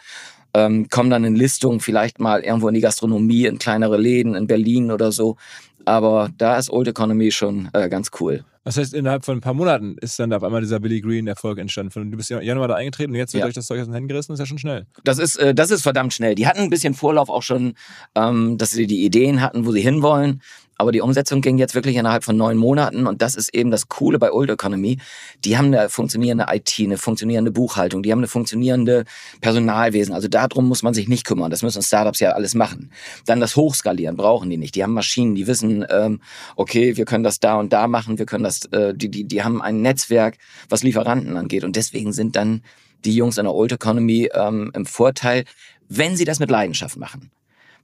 [0.55, 4.47] ähm, kommen dann in Listungen vielleicht mal irgendwo in die Gastronomie, in kleinere Läden in
[4.47, 5.37] Berlin oder so.
[5.85, 8.45] Aber da ist Old Economy schon äh, ganz cool.
[8.65, 12.11] Das heißt, innerhalb von ein paar Monaten ist dann auf einmal dieser Billy Green-Erfolg entstanden.
[12.11, 13.49] Du bist ja im Januar da eingetreten und jetzt wird Ja.
[13.49, 14.87] euch das Zeug aus den Händen gerissen, das ist ja schon schnell.
[15.05, 16.35] Das ist, äh, das ist verdammt schnell.
[16.37, 17.75] Die hatten ein bisschen Vorlauf auch schon,
[18.15, 20.43] ähm, dass sie die Ideen hatten, wo sie hinwollen.
[20.83, 23.07] Aber die Umsetzung ging jetzt wirklich innerhalb von neun Monaten.
[23.07, 24.99] Und das ist eben das Coole bei Old Economy.
[25.45, 29.05] Die haben eine funktionierende IT, eine funktionierende Buchhaltung, die haben eine funktionierende
[29.41, 30.13] Personalwesen.
[30.13, 31.53] Also darum muss man sich nicht kümmern.
[31.53, 32.91] Das müssen Startups ja alles machen.
[33.27, 34.75] Dann das Hochskalieren brauchen die nicht.
[34.75, 36.21] Die haben Maschinen, die wissen, ähm,
[36.57, 39.45] okay, wir können das da und da machen, wir können das, äh, die, die, die
[39.45, 40.37] haben ein Netzwerk,
[40.69, 41.63] was Lieferanten angeht.
[41.63, 42.63] Und deswegen sind dann
[43.05, 45.45] die Jungs in der Old Economy ähm, im Vorteil,
[45.89, 47.31] wenn sie das mit Leidenschaft machen.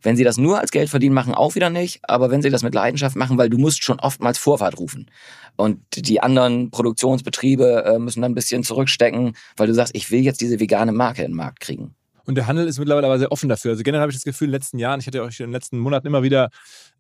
[0.03, 2.63] Wenn sie das nur als Geld verdienen, machen auch wieder nicht, aber wenn sie das
[2.63, 5.11] mit Leidenschaft machen, weil du musst schon oftmals Vorfahrt rufen.
[5.57, 10.21] Und die anderen Produktionsbetriebe äh, müssen dann ein bisschen zurückstecken, weil du sagst, ich will
[10.21, 11.95] jetzt diese vegane Marke in den Markt kriegen.
[12.29, 13.71] Und der Handel ist mittlerweile aber sehr offen dafür.
[13.71, 15.53] Also generell habe ich das Gefühl, in den letzten Jahren, ich hatte euch in den
[15.53, 16.51] letzten Monaten immer wieder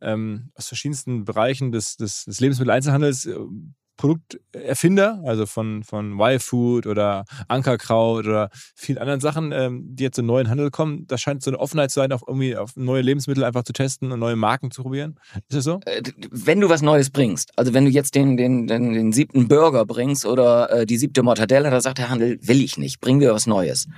[0.01, 3.36] ähm, aus verschiedensten Bereichen des, des, des Lebensmitteleinzelhandels äh,
[3.99, 10.24] Produkterfinder, also von, von Y-Food oder Ankerkraut oder vielen anderen Sachen, ähm, die jetzt in
[10.24, 11.07] neuen Handel kommen.
[11.07, 14.11] Da scheint so eine Offenheit zu sein, auf irgendwie auf neue Lebensmittel einfach zu testen
[14.12, 15.18] und neue Marken zu probieren.
[15.34, 15.80] Ist das so?
[15.84, 19.49] Äh, wenn du was Neues bringst, also wenn du jetzt den, den, den, den siebten
[19.49, 23.18] Burger bringst oder äh, die siebte Mortadella, da sagt der Handel, will ich nicht, bring
[23.18, 23.88] mir was Neues.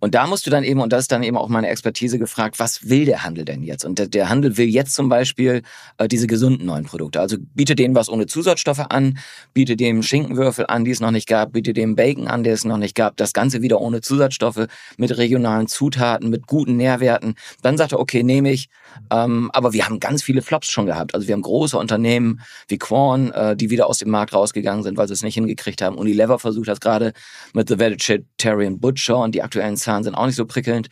[0.00, 2.58] Und da musst du dann eben, und das ist dann eben auch meine Expertise gefragt,
[2.58, 3.84] was will der Handel denn jetzt?
[3.84, 5.62] Und der, der Handel will jetzt zum Beispiel
[5.98, 7.20] äh, diese gesunden neuen Produkte.
[7.20, 9.18] Also biete denen was ohne Zusatzstoffe an,
[9.54, 12.64] biete dem Schinkenwürfel an, die es noch nicht gab, biete dem Bacon an, der es
[12.64, 13.16] noch nicht gab.
[13.16, 14.66] Das Ganze wieder ohne Zusatzstoffe,
[14.96, 17.34] mit regionalen Zutaten, mit guten Nährwerten.
[17.62, 18.68] Dann sagt er, okay, nehme ich.
[19.10, 21.14] Ähm, aber wir haben ganz viele Flops schon gehabt.
[21.14, 24.96] Also wir haben große Unternehmen wie Quorn, äh, die wieder aus dem Markt rausgegangen sind,
[24.96, 25.96] weil sie es nicht hingekriegt haben.
[25.96, 27.12] Unilever versucht das gerade
[27.52, 30.88] mit The Vegetarian Butcher und die aktuellen Zahlen sind auch nicht so prickelnd.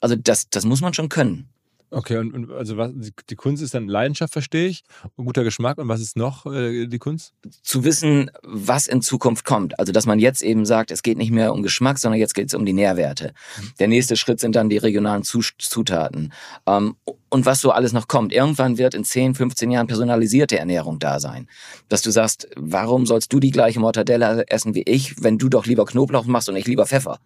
[0.00, 1.48] Also das, das muss man schon können.
[1.90, 2.90] Okay, und, und also was,
[3.30, 4.82] die, Kunst ist dann Leidenschaft, verstehe ich,
[5.14, 5.78] und guter Geschmack.
[5.78, 7.34] Und was ist noch äh, die Kunst?
[7.62, 9.78] Zu wissen, was in Zukunft kommt.
[9.78, 12.48] Also dass man jetzt eben sagt, es geht nicht mehr um Geschmack, sondern jetzt geht
[12.48, 13.32] es um die Nährwerte.
[13.78, 16.32] Der nächste Schritt sind dann die regionalen Zutaten.
[16.66, 16.96] Ähm,
[17.34, 18.32] und was so alles noch kommt.
[18.32, 21.48] Irgendwann wird in 10, 15 Jahren personalisierte Ernährung da sein.
[21.88, 25.66] Dass du sagst, warum sollst du die gleiche Mortadella essen wie ich, wenn du doch
[25.66, 27.18] lieber Knoblauch machst und ich lieber Pfeffer?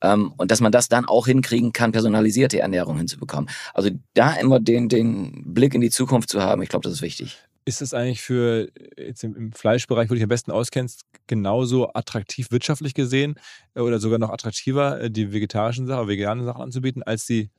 [0.00, 3.50] Ähm, und dass man das dann auch hinkriegen kann, personalisierte Ernährung hinzubekommen.
[3.74, 7.02] Also da immer den, den Blick in die Zukunft zu haben, ich glaube, das ist
[7.02, 7.36] wichtig.
[7.66, 12.50] Ist das eigentlich für jetzt im, Fleischbereich, wo du dich am besten auskennst, genauso attraktiv
[12.52, 13.34] wirtschaftlich gesehen
[13.74, 17.50] äh, oder sogar noch attraktiver, äh, die vegetarischen Sachen, veganen Sachen anzubieten, als die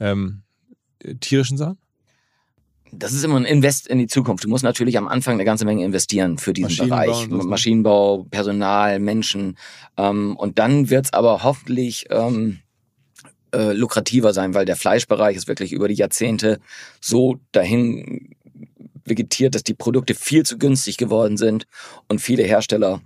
[0.00, 0.51] ähm, äh,
[1.20, 1.78] tierischen Sachen?
[2.94, 4.44] Das ist immer ein Invest in die Zukunft.
[4.44, 7.28] Du musst natürlich am Anfang eine ganze Menge investieren für diesen Maschinenbau Bereich.
[7.28, 7.36] ne?
[7.44, 9.56] Maschinenbau, Personal, Menschen.
[9.96, 12.58] Ähm, und dann wird's aber hoffentlich ähm,
[13.54, 16.60] äh, lukrativer sein, weil der Fleischbereich ist wirklich über die Jahrzehnte
[17.00, 18.34] so dahin
[19.04, 21.66] vegetiert, dass die Produkte viel zu günstig geworden sind
[22.08, 23.00] und viele Hersteller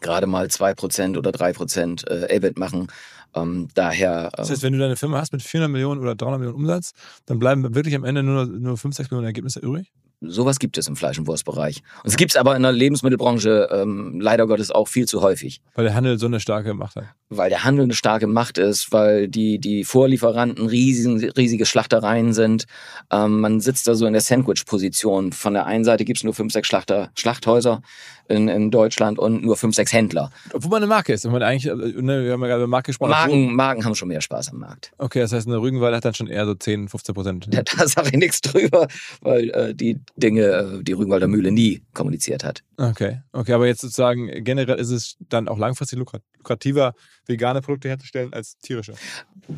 [0.00, 2.88] gerade mal 2% oder 3% äh, EBIT machen.
[3.34, 6.40] Ähm, daher Das ähm, heißt, wenn du deine Firma hast mit 400 Millionen oder 300
[6.40, 6.92] Millionen Umsatz,
[7.26, 9.92] dann bleiben wirklich am Ende nur, nur 5, 6 Millionen Ergebnisse übrig?
[10.30, 11.82] Sowas gibt es im Fleisch- und Wurstbereich.
[12.02, 15.60] Und es gibt es aber in der Lebensmittelbranche ähm, leider Gottes auch viel zu häufig.
[15.74, 17.04] Weil der Handel so eine starke Macht hat.
[17.28, 22.66] Weil der Handel eine starke Macht ist, weil die, die Vorlieferanten riesen, riesige Schlachtereien sind.
[23.10, 25.32] Ähm, man sitzt da so in der Sandwich-Position.
[25.32, 27.82] Von der einen Seite gibt es nur fünf, sechs Schlachter, Schlachthäuser
[28.28, 30.30] in, in Deutschland und nur fünf, sechs Händler.
[30.52, 31.24] Obwohl man eine Marke ist.
[31.24, 33.10] Wenn man eigentlich, äh, ne, wir haben ja gerade über Marke gesprochen.
[33.10, 34.92] Magen, Magen haben schon mehr Spaß am Markt.
[34.98, 37.48] Okay, das heißt, eine Rügenwalde hat dann schon eher so 10, 15 Prozent.
[37.52, 38.88] Ja, da sage ich nichts drüber,
[39.20, 42.62] weil äh, die Dinge, äh, die Rügenwalder Mühle nie kommuniziert hat.
[42.76, 46.94] Okay, okay, aber jetzt sozusagen generell ist es dann auch langfristig lukrat- lukrativer,
[47.26, 48.94] vegane Produkte herzustellen als tierische.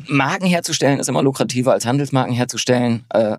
[0.07, 3.37] Marken herzustellen ist immer lukrativer als Handelsmarken herzustellen, äh,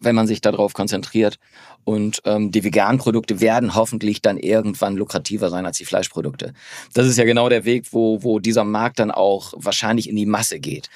[0.00, 1.38] wenn man sich darauf konzentriert.
[1.84, 6.52] Und ähm, die veganen Produkte werden hoffentlich dann irgendwann lukrativer sein als die Fleischprodukte.
[6.94, 10.26] Das ist ja genau der Weg, wo, wo dieser Markt dann auch wahrscheinlich in die
[10.26, 10.88] Masse geht.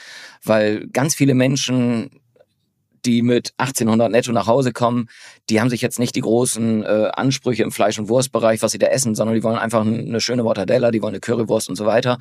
[0.43, 2.11] Weil ganz viele Menschen
[3.07, 5.09] die mit 1800 netto nach Hause kommen,
[5.51, 8.79] die haben sich jetzt nicht die großen äh, Ansprüche im Fleisch- und Wurstbereich, was sie
[8.79, 11.87] da essen, sondern die wollen einfach eine schöne Mortadella, die wollen eine Currywurst und so
[11.87, 12.19] weiter.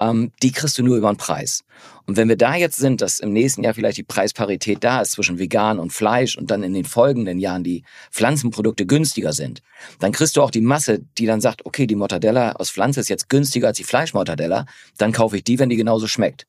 [0.00, 1.64] Ähm, die kriegst du nur über den Preis.
[2.06, 5.12] Und wenn wir da jetzt sind, dass im nächsten Jahr vielleicht die Preisparität da ist
[5.12, 9.60] zwischen vegan und Fleisch und dann in den folgenden Jahren die Pflanzenprodukte günstiger sind,
[10.00, 13.10] dann kriegst du auch die Masse, die dann sagt, okay, die Mortadella aus Pflanze ist
[13.10, 14.64] jetzt günstiger als die Fleischmortadella,
[14.96, 16.46] dann kaufe ich die, wenn die genauso schmeckt.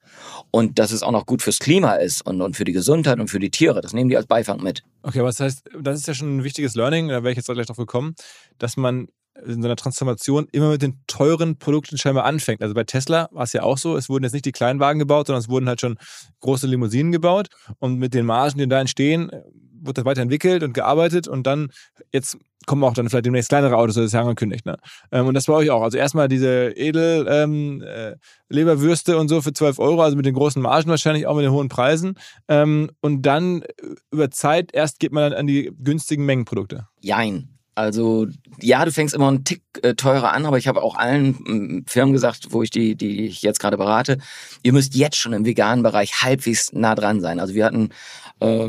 [0.50, 3.28] Und dass es auch noch gut fürs Klima ist und, und für die Gesundheit und
[3.28, 4.84] für die Tiere, das nehmen die als Beifang mit.
[5.02, 7.48] Okay, aber das heißt, das ist ja schon ein wichtiges Learning, da wäre ich jetzt
[7.48, 8.16] gleich drauf gekommen,
[8.58, 9.08] dass man
[9.46, 12.62] in seiner Transformation immer mit den teuren Produkten scheinbar anfängt.
[12.62, 15.28] Also bei Tesla war es ja auch so, es wurden jetzt nicht die Kleinwagen gebaut,
[15.28, 15.98] sondern es wurden halt schon
[16.42, 17.48] große Limousinen gebaut
[17.80, 19.32] und mit den Margen, die da entstehen,
[19.82, 21.70] wird das weiterentwickelt und gearbeitet und dann
[22.12, 24.66] jetzt kommen auch dann vielleicht demnächst kleinere Autos, das ist ja angekündigt.
[24.66, 24.78] Ne?
[25.12, 25.82] Ähm, und das bei euch auch.
[25.82, 28.16] Also erstmal diese edel ähm, äh,
[28.50, 31.52] Leberwürste und so für 12 Euro, also mit den großen Margen wahrscheinlich, auch mit den
[31.52, 32.16] hohen Preisen.
[32.48, 33.64] Ähm, und dann
[34.12, 36.88] über Zeit erst geht man dann an die günstigen Mengenprodukte.
[37.02, 37.59] Jein.
[37.80, 38.28] Also
[38.60, 41.86] ja, du fängst immer einen Tick äh, teurer an, aber ich habe auch allen ähm,
[41.88, 44.18] Firmen gesagt, wo ich die, die ich jetzt gerade berate,
[44.64, 47.40] ihr müsst jetzt schon im veganen Bereich halbwegs nah dran sein.
[47.40, 47.92] Also wir hatten
[48.42, 48.68] äh,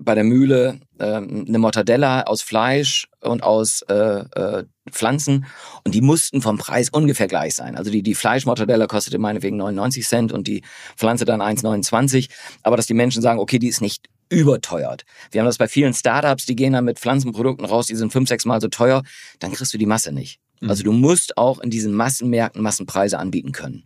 [0.00, 5.46] bei der Mühle äh, eine Mortadella aus Fleisch und aus äh, äh, Pflanzen
[5.84, 7.76] und die mussten vom Preis ungefähr gleich sein.
[7.76, 10.62] Also die, die Fleischmortadella kostete meinetwegen 99 Cent und die
[10.96, 12.28] Pflanze dann 1,29.
[12.64, 15.04] Aber dass die Menschen sagen, okay, die ist nicht überteuert.
[15.30, 18.28] Wir haben das bei vielen Startups, die gehen dann mit Pflanzenprodukten raus, die sind fünf,
[18.28, 19.02] sechs Mal so teuer,
[19.40, 20.40] dann kriegst du die Masse nicht.
[20.60, 20.70] Mhm.
[20.70, 23.84] Also du musst auch in diesen Massenmärkten Massenpreise anbieten können.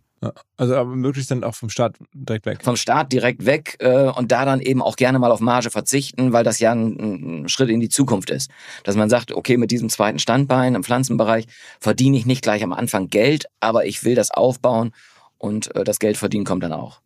[0.57, 2.59] Also aber möglichst dann auch vom Start direkt weg.
[2.63, 6.33] Vom Start direkt weg äh, und da dann eben auch gerne mal auf Marge verzichten,
[6.33, 8.49] weil das ja ein, ein, Schritt in die Zukunft ist.
[8.83, 11.45] Dass man sagt, okay, mit diesem zweiten Standbein im Pflanzenbereich
[11.79, 14.91] verdiene ich nicht gleich am Anfang Geld, aber ich will das aufbauen
[15.37, 17.01] und äh, das Geld verdienen kommt dann auch.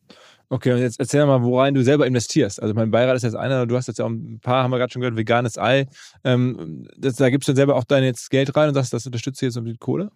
[0.52, 2.60] Okay, und jetzt erzähl mal, worein du selber investierst.
[2.60, 4.80] Also mein Beirat ist jetzt einer, du hast jetzt ja auch ein paar, haben wir
[4.80, 5.86] gerade schon gehört, veganes Ei.
[6.24, 9.06] Ähm, das, da gibst du dann selber auch dein jetzt Geld rein und sagst, das
[9.06, 10.10] unterstützt du jetzt mit Kohle?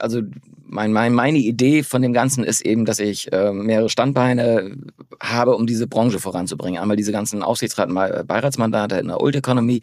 [0.00, 0.22] Also
[0.64, 4.76] mein, mein, meine Idee von dem Ganzen ist eben, dass ich äh, mehrere Standbeine
[5.20, 6.80] habe, um diese Branche voranzubringen.
[6.80, 9.80] Einmal diese ganzen Aufsichtsraten, äh, Beiratsmandate in der Old Economy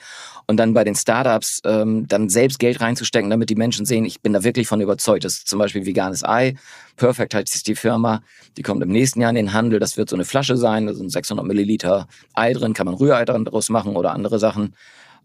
[0.48, 4.22] und dann bei den Startups ähm, dann selbst Geld reinzustecken, damit die Menschen sehen, ich
[4.22, 5.24] bin da wirklich von überzeugt.
[5.24, 6.56] Das ist zum Beispiel veganes Ei.
[6.98, 8.22] Perfect heißt die Firma.
[8.58, 9.80] Die kommt im nächsten Jahr in den Handel.
[9.80, 10.88] Das wird so eine Flasche sein.
[10.88, 12.74] Da sind 600 Milliliter Ei drin.
[12.74, 14.76] Kann man Rührei daraus machen oder andere Sachen.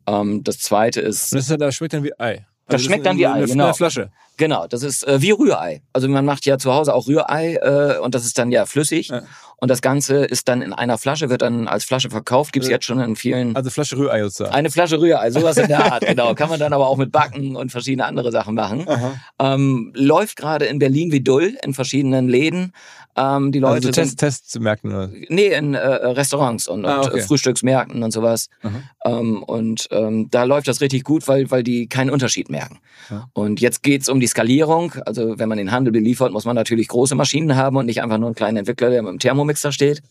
[0.06, 1.32] Ähm, das zweite ist...
[1.32, 2.46] Und das, das schmeckt dann wie Ei.
[2.70, 3.64] Das also schmeckt dann wie Ei, eine, genau.
[3.64, 4.10] Eine Flasche.
[4.36, 5.82] Genau, das ist äh, wie Rührei.
[5.92, 9.08] Also man macht ja zu Hause auch Rührei äh, und das ist dann ja flüssig.
[9.08, 9.22] Ja.
[9.56, 12.86] Und das Ganze ist dann in einer Flasche, wird dann als Flasche verkauft, gibt's jetzt
[12.86, 13.54] schon in vielen.
[13.54, 14.54] Also Flasche Rührei sozusagen.
[14.54, 16.34] Eine Flasche Rührei, sowas in der Art, genau.
[16.34, 18.86] Kann man dann aber auch mit Backen und verschiedene andere Sachen machen.
[19.38, 22.72] Ähm, läuft gerade in Berlin wie Dull in verschiedenen Läden.
[23.16, 25.10] Ähm, die Leute also so Test, Testmärkten oder?
[25.28, 27.14] Nee, in äh, Restaurants und, ah, okay.
[27.14, 28.48] und Frühstücksmärkten und sowas.
[29.04, 32.78] Ähm, und ähm, da läuft das richtig gut, weil, weil die keinen Unterschied merken.
[33.10, 33.28] Ja.
[33.32, 34.94] Und jetzt geht's um die Skalierung.
[35.06, 38.18] Also wenn man den Handel beliefert, muss man natürlich große Maschinen haben und nicht einfach
[38.18, 40.02] nur einen kleinen Entwickler, der mit dem Thermomixer steht.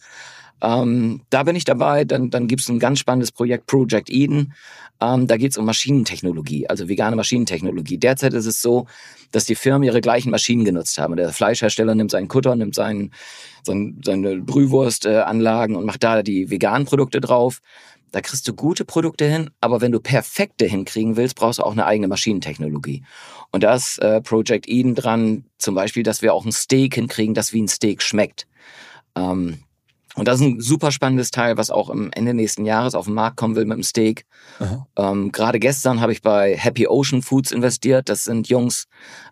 [0.61, 2.03] Ähm, da bin ich dabei.
[2.03, 4.53] Dann, dann gibt's ein ganz spannendes Projekt Project Eden.
[5.01, 7.97] Ähm, da geht's um Maschinentechnologie, also vegane Maschinentechnologie.
[7.97, 8.85] Derzeit ist es so,
[9.31, 11.15] dass die Firmen ihre gleichen Maschinen genutzt haben.
[11.15, 13.11] Der Fleischhersteller nimmt seinen Kutter, nimmt seinen,
[13.63, 17.61] seinen, seine Brühwurstanlagen und macht da die veganen Produkte drauf.
[18.11, 21.73] Da kriegst du gute Produkte hin, aber wenn du perfekte hinkriegen willst, brauchst du auch
[21.73, 23.03] eine eigene Maschinentechnologie.
[23.51, 27.35] Und da ist äh, Project Eden dran, zum Beispiel, dass wir auch ein Steak hinkriegen,
[27.35, 28.47] das wie ein Steak schmeckt.
[29.15, 29.59] Ähm,
[30.19, 33.13] und das ist ein super spannendes Teil, was auch im Ende nächsten Jahres auf den
[33.13, 34.25] Markt kommen will mit dem Steak.
[34.97, 38.09] Ähm, Gerade gestern habe ich bei Happy Ocean Foods investiert.
[38.09, 38.85] Das sind Jungs,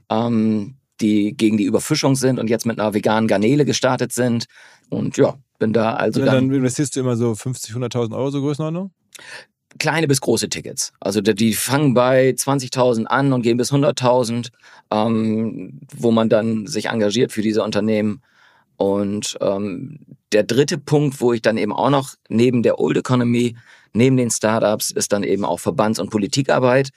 [0.09, 4.45] ähm, die gegen die Überfischung sind und jetzt mit einer veganen Garnele gestartet sind.
[4.89, 6.23] Und ja, bin da also.
[6.23, 8.91] Dann, dann investierst du immer so 50, 100.000 Euro so Größenordnung?
[9.79, 10.93] kleine bis große Tickets.
[10.99, 14.49] Also die fangen bei 20.000 an und gehen bis 100.000,
[14.91, 18.21] ähm, wo man dann sich engagiert für diese Unternehmen.
[18.77, 19.99] Und ähm,
[20.31, 23.57] der dritte Punkt, wo ich dann eben auch noch neben der Old Economy,
[23.93, 26.91] neben den Startups, ist dann eben auch Verbands- und Politikarbeit.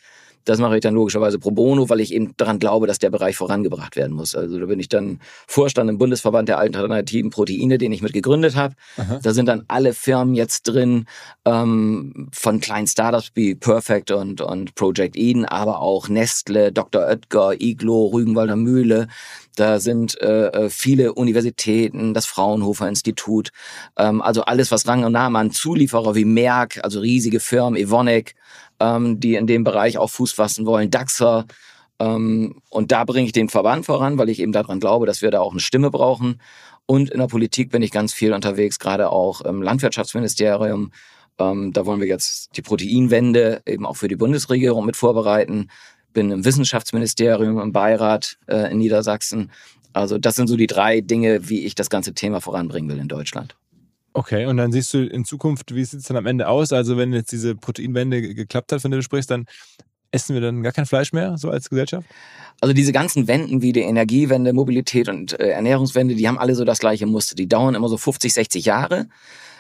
[0.45, 3.37] Das mache ich dann logischerweise pro bono, weil ich eben daran glaube, dass der Bereich
[3.37, 4.35] vorangebracht werden muss.
[4.35, 8.57] Also da bin ich dann Vorstand im Bundesverband der alternativen Proteine, den ich mit gegründet
[8.57, 8.75] habe.
[9.23, 11.07] Da sind dann alle Firmen jetzt drin,
[11.45, 17.03] ähm, von kleinen Startups wie Perfect und, und Project Eden, aber auch Nestle, Dr.
[17.03, 19.09] Oetker, Iglo, Rügenwalder Mühle.
[19.57, 23.51] Da sind äh, äh, viele Universitäten, das Fraunhofer Institut,
[23.97, 28.35] ähm, also alles, was Rang und Namen an Zulieferer wie Merck, also riesige Firmen, Evonik,
[28.81, 31.47] ähm, die in dem Bereich auch Fuß fassen wollen, DAXer.
[31.99, 35.31] Ähm, und da bringe ich den Verband voran, weil ich eben daran glaube, dass wir
[35.31, 36.41] da auch eine Stimme brauchen.
[36.87, 40.91] Und in der Politik bin ich ganz viel unterwegs, gerade auch im Landwirtschaftsministerium.
[41.39, 45.69] Ähm, da wollen wir jetzt die Proteinwende eben auch für die Bundesregierung mit vorbereiten.
[46.13, 49.53] Bin im Wissenschaftsministerium, im Beirat äh, in Niedersachsen.
[49.93, 53.09] Also das sind so die drei Dinge, wie ich das ganze Thema voranbringen will in
[53.09, 53.57] Deutschland.
[54.13, 56.73] Okay, und dann siehst du in Zukunft, wie sieht es dann am Ende aus?
[56.73, 59.47] Also wenn jetzt diese Proteinwende geklappt hat, von der du sprichst, dann
[60.11, 62.09] essen wir dann gar kein Fleisch mehr, so als Gesellschaft?
[62.61, 66.65] Also diese ganzen Wenden wie die Energiewende, Mobilität und äh, Ernährungswende, die haben alle so
[66.65, 67.37] das gleiche Muster.
[67.37, 69.07] Die dauern immer so 50, 60 Jahre.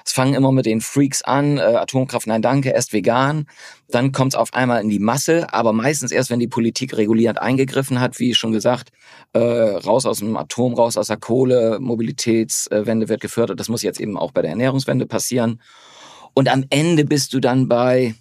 [0.04, 3.46] Es fangen immer mit den Freaks an, äh, Atomkraft, nein danke, erst vegan.
[3.88, 7.40] Dann kommt es auf einmal in die Masse, aber meistens erst, wenn die Politik regulierend
[7.40, 8.90] eingegriffen hat, wie schon gesagt,
[9.32, 13.60] äh, raus aus dem Atom, raus aus der Kohle, Mobilitätswende wird gefördert.
[13.60, 15.60] Das muss jetzt eben auch bei der Ernährungswende passieren.
[16.34, 18.14] Und am Ende bist du dann bei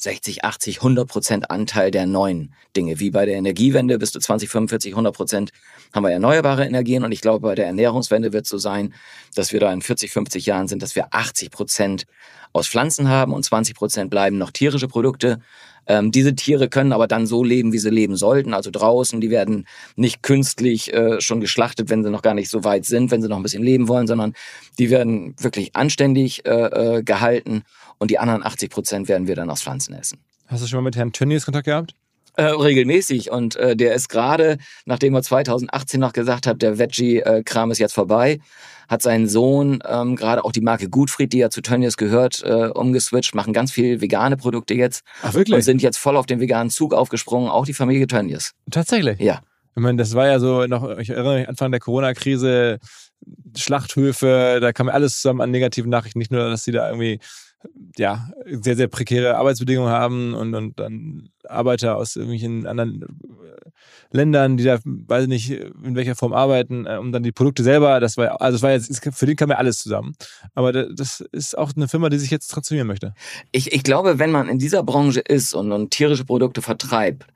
[0.00, 3.00] 60, 80, 100 Prozent Anteil der neuen Dinge.
[3.00, 5.50] Wie bei der Energiewende bist du 20, 45, 100 Prozent
[5.94, 7.04] haben wir erneuerbare Energien.
[7.04, 8.94] Und ich glaube, bei der Ernährungswende wird es so sein,
[9.34, 12.06] dass wir da in 40, 50 Jahren sind, dass wir 80 Prozent
[12.52, 15.40] aus Pflanzen haben und 20 Prozent bleiben noch tierische Produkte.
[15.86, 19.20] Ähm, diese Tiere können aber dann so leben, wie sie leben sollten, also draußen.
[19.20, 23.10] Die werden nicht künstlich äh, schon geschlachtet, wenn sie noch gar nicht so weit sind,
[23.10, 24.34] wenn sie noch ein bisschen leben wollen, sondern
[24.78, 27.64] die werden wirklich anständig äh, äh gehalten
[28.00, 30.18] und die anderen 80 Prozent werden wir dann aus Pflanzen essen.
[30.46, 31.94] Hast du schon mal mit Herrn Tönnies Kontakt gehabt?
[32.36, 37.70] Äh, regelmäßig und äh, der ist gerade, nachdem er 2018 noch gesagt hat, der Veggie-Kram
[37.70, 38.40] ist jetzt vorbei,
[38.88, 42.68] hat sein Sohn ähm, gerade auch die Marke Gutfried, die ja zu Tönnies gehört, äh,
[42.68, 45.54] umgeswitcht, machen ganz viel vegane Produkte jetzt Ach, wirklich?
[45.54, 48.52] und sind jetzt voll auf den veganen Zug aufgesprungen, auch die Familie Tönnies.
[48.70, 49.20] Tatsächlich?
[49.20, 49.40] Ja.
[49.76, 52.78] Ich meine, das war ja so noch, ich erinnere mich, Anfang der Corona-Krise,
[53.56, 56.18] Schlachthöfe, da kam alles zusammen an negativen Nachrichten.
[56.18, 57.20] Nicht nur, dass sie da irgendwie
[57.96, 63.70] ja, sehr, sehr prekäre Arbeitsbedingungen haben und, und dann Arbeiter aus irgendwelchen anderen äh,
[64.10, 67.62] Ländern, die da, weiß ich nicht, in welcher Form arbeiten, äh, um dann die Produkte
[67.62, 70.14] selber, das war, also das war jetzt, für den kam ja alles zusammen.
[70.54, 73.14] Aber das ist auch eine Firma, die sich jetzt transformieren möchte.
[73.52, 77.26] Ich, ich glaube, wenn man in dieser Branche ist und, und tierische Produkte vertreibt,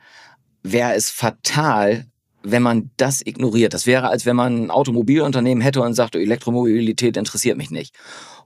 [0.62, 2.06] wäre es fatal,
[2.44, 3.74] wenn man das ignoriert.
[3.74, 7.94] Das wäre, als wenn man ein Automobilunternehmen hätte und sagt, Elektromobilität interessiert mich nicht.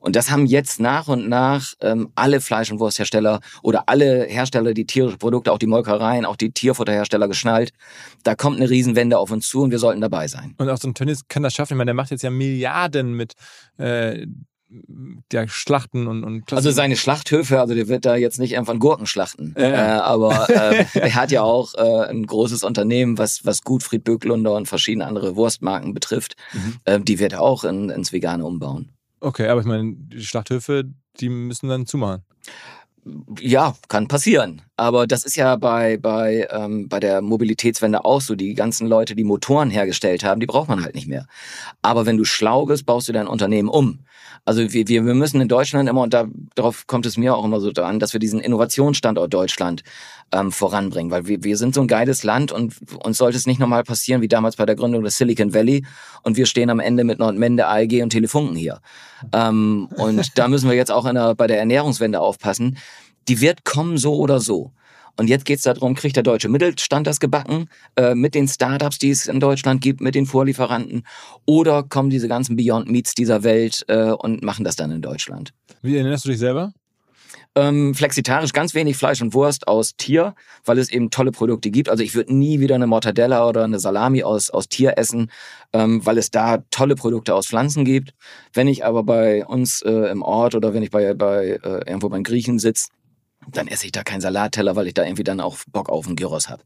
[0.00, 4.72] Und das haben jetzt nach und nach ähm, alle Fleisch- und Wursthersteller oder alle Hersteller,
[4.72, 7.72] die tierische Produkte, auch die Molkereien, auch die Tierfutterhersteller geschnallt.
[8.22, 10.54] Da kommt eine Riesenwende auf uns zu und wir sollten dabei sein.
[10.58, 11.74] Und auch so ein Tönnies kann das schaffen.
[11.74, 13.32] Ich meine, der macht jetzt ja Milliarden mit
[13.78, 14.26] äh,
[14.70, 19.06] der Schlachten und, und Also seine Schlachthöfe, also der wird da jetzt nicht einfach Gurken
[19.06, 19.54] schlachten.
[19.56, 19.64] Ja.
[19.64, 24.54] Äh, aber äh, er hat ja auch äh, ein großes Unternehmen, was, was Gutfried Böcklunder
[24.54, 26.36] und verschiedene andere Wurstmarken betrifft.
[26.52, 26.76] Mhm.
[26.84, 28.90] Äh, die wird er auch in, ins Vegane umbauen.
[29.20, 30.84] Okay, aber ich meine, die Schlachthöfe,
[31.18, 32.22] die müssen dann zumachen.
[33.40, 34.62] Ja, kann passieren.
[34.76, 38.34] Aber das ist ja bei, bei, ähm, bei der Mobilitätswende auch so.
[38.34, 41.26] Die ganzen Leute, die Motoren hergestellt haben, die braucht man halt nicht mehr.
[41.80, 44.00] Aber wenn du schlau bist, baust du dein Unternehmen um.
[44.48, 47.44] Also wir, wir, wir müssen in Deutschland immer, und da, darauf kommt es mir auch
[47.44, 49.82] immer so dran, dass wir diesen Innovationsstandort Deutschland
[50.32, 51.10] ähm, voranbringen.
[51.10, 52.74] Weil wir, wir sind so ein geiles Land und
[53.04, 55.84] uns sollte es nicht nochmal passieren wie damals bei der Gründung des Silicon Valley
[56.22, 58.80] und wir stehen am Ende mit Nordmende, ALG und Telefunken hier.
[59.34, 62.78] Ähm, und da müssen wir jetzt auch in der, bei der Ernährungswende aufpassen.
[63.28, 64.72] Die wird kommen so oder so.
[65.18, 68.98] Und jetzt geht es darum, kriegt der deutsche Mittelstand das gebacken äh, mit den Startups,
[68.98, 71.02] die es in Deutschland gibt, mit den Vorlieferanten,
[71.44, 75.52] oder kommen diese ganzen Beyond Meats dieser Welt äh, und machen das dann in Deutschland?
[75.82, 76.72] Wie erinnerst du dich selber?
[77.54, 81.88] Ähm, flexitarisch ganz wenig Fleisch und Wurst aus Tier, weil es eben tolle Produkte gibt.
[81.88, 85.32] Also ich würde nie wieder eine Mortadella oder eine Salami aus, aus Tier essen,
[85.72, 88.14] ähm, weil es da tolle Produkte aus Pflanzen gibt.
[88.52, 92.08] Wenn ich aber bei uns äh, im Ort oder wenn ich bei, bei äh, irgendwo
[92.08, 92.90] beim Griechen sitze,
[93.52, 96.16] dann esse ich da keinen Salatteller, weil ich da irgendwie dann auch Bock auf einen
[96.16, 96.62] Gyros habe.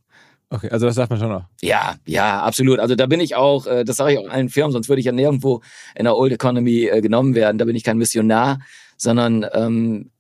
[0.51, 1.45] Okay, also das sagt man schon noch.
[1.63, 2.79] Ja, ja, absolut.
[2.79, 5.07] Also da bin ich auch, äh, das sage ich auch allen Firmen, sonst würde ich
[5.07, 5.63] ja nirgendwo
[5.95, 7.57] in der Old Economy äh, genommen werden.
[7.57, 8.59] Da bin ich kein Missionar,
[8.99, 10.11] sondern ähm,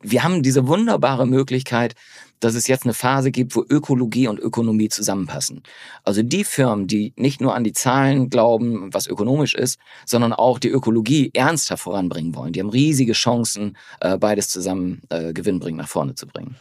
[0.00, 1.94] wir haben diese wunderbare Möglichkeit,
[2.40, 5.62] dass es jetzt eine Phase gibt, wo Ökologie und Ökonomie zusammenpassen.
[6.04, 10.58] Also die Firmen, die nicht nur an die Zahlen glauben, was ökonomisch ist, sondern auch
[10.58, 15.88] die Ökologie ernsthaft voranbringen wollen, die haben riesige Chancen, äh, beides zusammen äh, gewinnbringend nach
[15.88, 16.56] vorne zu bringen.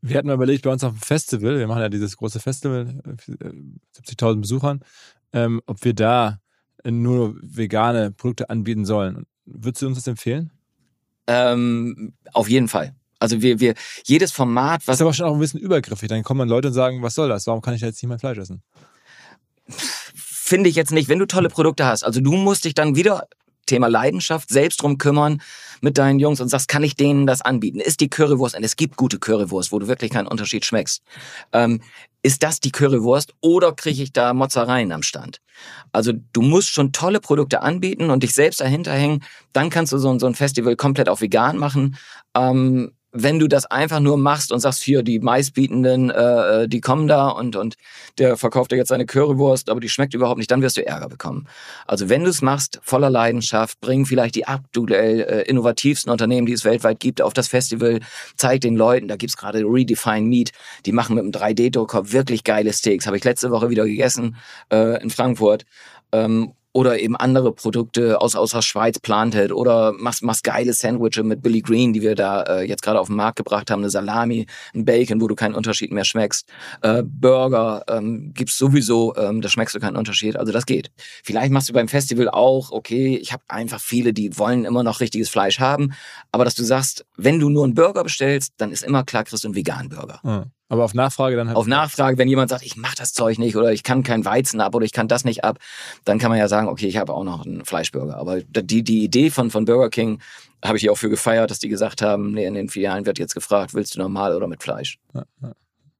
[0.00, 3.00] Wir hatten mal überlegt, bei uns auf dem Festival, wir machen ja dieses große Festival,
[3.16, 4.80] 70.000 äh, Besuchern,
[5.32, 6.38] ähm, ob wir da
[6.84, 9.26] nur vegane Produkte anbieten sollen.
[9.44, 10.50] Würdest du uns das empfehlen?
[11.26, 12.94] Ähm, auf jeden Fall.
[13.22, 14.86] Also wir, wir, jedes Format, was.
[14.86, 16.08] Das ist aber schon auch ein bisschen übergriffig.
[16.08, 17.46] Dann kommen dann Leute und sagen, was soll das?
[17.46, 18.62] Warum kann ich da jetzt nicht mehr Fleisch essen?
[20.14, 22.02] Finde ich jetzt nicht, wenn du tolle Produkte hast.
[22.02, 23.28] Also du musst dich dann wieder
[23.66, 25.40] Thema Leidenschaft selbst drum kümmern
[25.80, 27.78] mit deinen Jungs und sagst, kann ich denen das anbieten?
[27.78, 31.02] Ist die Currywurst, und es gibt gute Currywurst, wo du wirklich keinen Unterschied schmeckst.
[31.52, 31.80] Ähm,
[32.24, 35.40] ist das die Currywurst oder kriege ich da Mozzareien am Stand?
[35.92, 39.24] Also du musst schon tolle Produkte anbieten und dich selbst dahinter hängen.
[39.52, 41.96] Dann kannst du so, so ein Festival komplett auf vegan machen.
[42.34, 47.06] Ähm, wenn du das einfach nur machst und sagst, hier, die Maisbietenden, äh, die kommen
[47.06, 47.76] da und, und
[48.18, 51.08] der verkauft dir jetzt seine Currywurst, aber die schmeckt überhaupt nicht, dann wirst du Ärger
[51.08, 51.46] bekommen.
[51.86, 56.54] Also wenn du es machst, voller Leidenschaft, bring vielleicht die aktuell äh, innovativsten Unternehmen, die
[56.54, 58.00] es weltweit gibt, auf das Festival,
[58.36, 60.52] zeig den Leuten, da gibt's gerade Redefine Meat,
[60.86, 64.36] die machen mit einem 3D-Drucker wirklich geile Steaks, habe ich letzte Woche wieder gegessen
[64.72, 65.64] äh, in Frankfurt.
[66.12, 71.22] Ähm, oder eben andere Produkte aus, aus der Schweiz plantet oder machst, machst geile Sandwiches
[71.24, 73.90] mit Billy Green, die wir da äh, jetzt gerade auf den Markt gebracht haben, eine
[73.90, 76.48] Salami, ein Bacon, wo du keinen Unterschied mehr schmeckst,
[76.80, 80.90] äh, Burger ähm, gibt's sowieso, ähm, da schmeckst du keinen Unterschied, also das geht.
[81.22, 85.00] Vielleicht machst du beim Festival auch, okay, ich habe einfach viele, die wollen immer noch
[85.00, 85.92] richtiges Fleisch haben,
[86.30, 89.44] aber dass du sagst, wenn du nur einen Burger bestellst, dann ist immer klar, kriegst
[89.44, 90.20] du einen veganen Burger.
[90.24, 90.46] Ja.
[90.72, 91.58] Aber auf Nachfrage dann halt.
[91.58, 94.58] Auf Nachfrage, wenn jemand sagt, ich mach das Zeug nicht oder ich kann kein Weizen
[94.62, 95.58] ab oder ich kann das nicht ab,
[96.06, 98.16] dann kann man ja sagen, okay, ich habe auch noch einen Fleischburger.
[98.16, 100.22] Aber die, die Idee von, von Burger King
[100.64, 103.34] habe ich auch für gefeiert, dass die gesagt haben, nee, in den Filialen wird jetzt
[103.34, 104.98] gefragt, willst du normal oder mit Fleisch?
[105.12, 105.52] Ja, ja.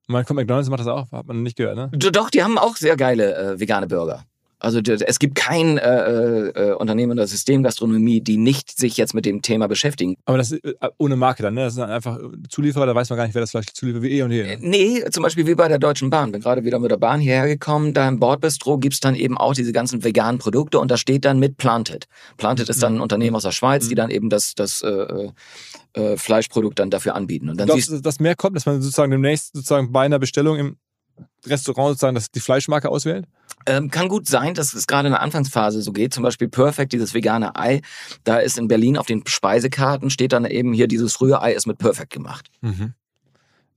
[0.07, 1.91] Man kommt McDonalds macht das auch, hat man nicht gehört, ne?
[1.93, 4.25] Doch, die haben auch sehr geile äh, vegane Burger.
[4.63, 9.43] Also es gibt kein äh, äh, Unternehmen der Systemgastronomie, die nicht sich jetzt mit dem
[9.43, 10.17] Thema beschäftigen.
[10.25, 11.65] Aber das ist äh, ohne Marke dann, ne?
[11.65, 14.23] Das sind einfach Zulieferer, da weiß man gar nicht, wer das vielleicht zuliefert, wie eh
[14.23, 14.45] und je.
[14.45, 14.59] Ne?
[14.61, 16.31] Nee, zum Beispiel wie bei der Deutschen Bahn.
[16.31, 17.93] Bin gerade wieder mit der Bahn hierher gekommen.
[17.93, 21.41] Da im Bordbistro gibt's dann eben auch diese ganzen veganen Produkte und da steht dann
[21.41, 22.07] mit Planted.
[22.37, 25.31] Planted ist dann ein Unternehmen aus der Schweiz, die dann eben das, das äh,
[25.95, 27.49] äh, Fleischprodukt dann dafür anbieten.
[27.49, 30.57] Und dann Glaubst du, dass mehr kommt, dass man sozusagen demnächst sozusagen bei einer Bestellung
[30.57, 30.77] im
[31.47, 33.27] Restaurant sozusagen das, die Fleischmarke auswählt?
[33.67, 36.15] Ähm, kann gut sein, dass es gerade in der Anfangsphase so geht.
[36.15, 37.81] Zum Beispiel Perfect, dieses vegane Ei.
[38.25, 41.79] Da ist in Berlin auf den Speisekarten steht dann eben hier, dieses Rührei ist mit
[41.79, 42.49] Perfect gemacht.
[42.61, 42.95] Mhm.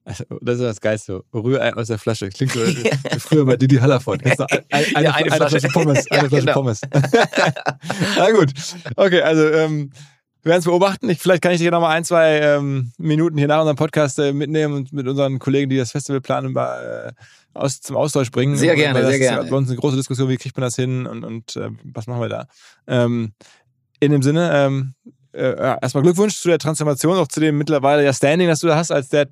[0.05, 1.23] Also, das ist das Geilste.
[1.33, 2.29] Rührei aus der Flasche.
[2.29, 4.23] Klingt so wie früher bei Didi Hallerford.
[4.23, 5.59] Ein, ein, eine, ja, eine, eine, Flasche.
[5.59, 6.05] Flasche Pommes.
[6.11, 6.53] Eine ja, Flasche genau.
[6.53, 6.81] Pommes.
[8.15, 8.53] Na gut.
[8.95, 9.91] Okay, also ähm,
[10.45, 11.09] wir werden es beobachten.
[11.09, 14.19] Ich, vielleicht kann ich dir noch mal ein, zwei ähm, Minuten hier nach unserem Podcast
[14.19, 18.29] äh, mitnehmen und mit unseren Kollegen, die das Festival planen, mal, äh, aus, zum Austausch
[18.29, 18.55] bringen.
[18.55, 19.37] Sehr gerne, sehr gerne.
[19.37, 21.71] Das ist bei uns eine große Diskussion, wie kriegt man das hin und, und äh,
[21.83, 22.45] was machen wir da.
[22.85, 23.33] Ähm,
[23.99, 24.93] in dem Sinne, ähm,
[25.31, 28.75] äh, erstmal Glückwunsch zu der Transformation, auch zu dem mittlerweile ja Standing, das du da
[28.75, 29.27] hast, als der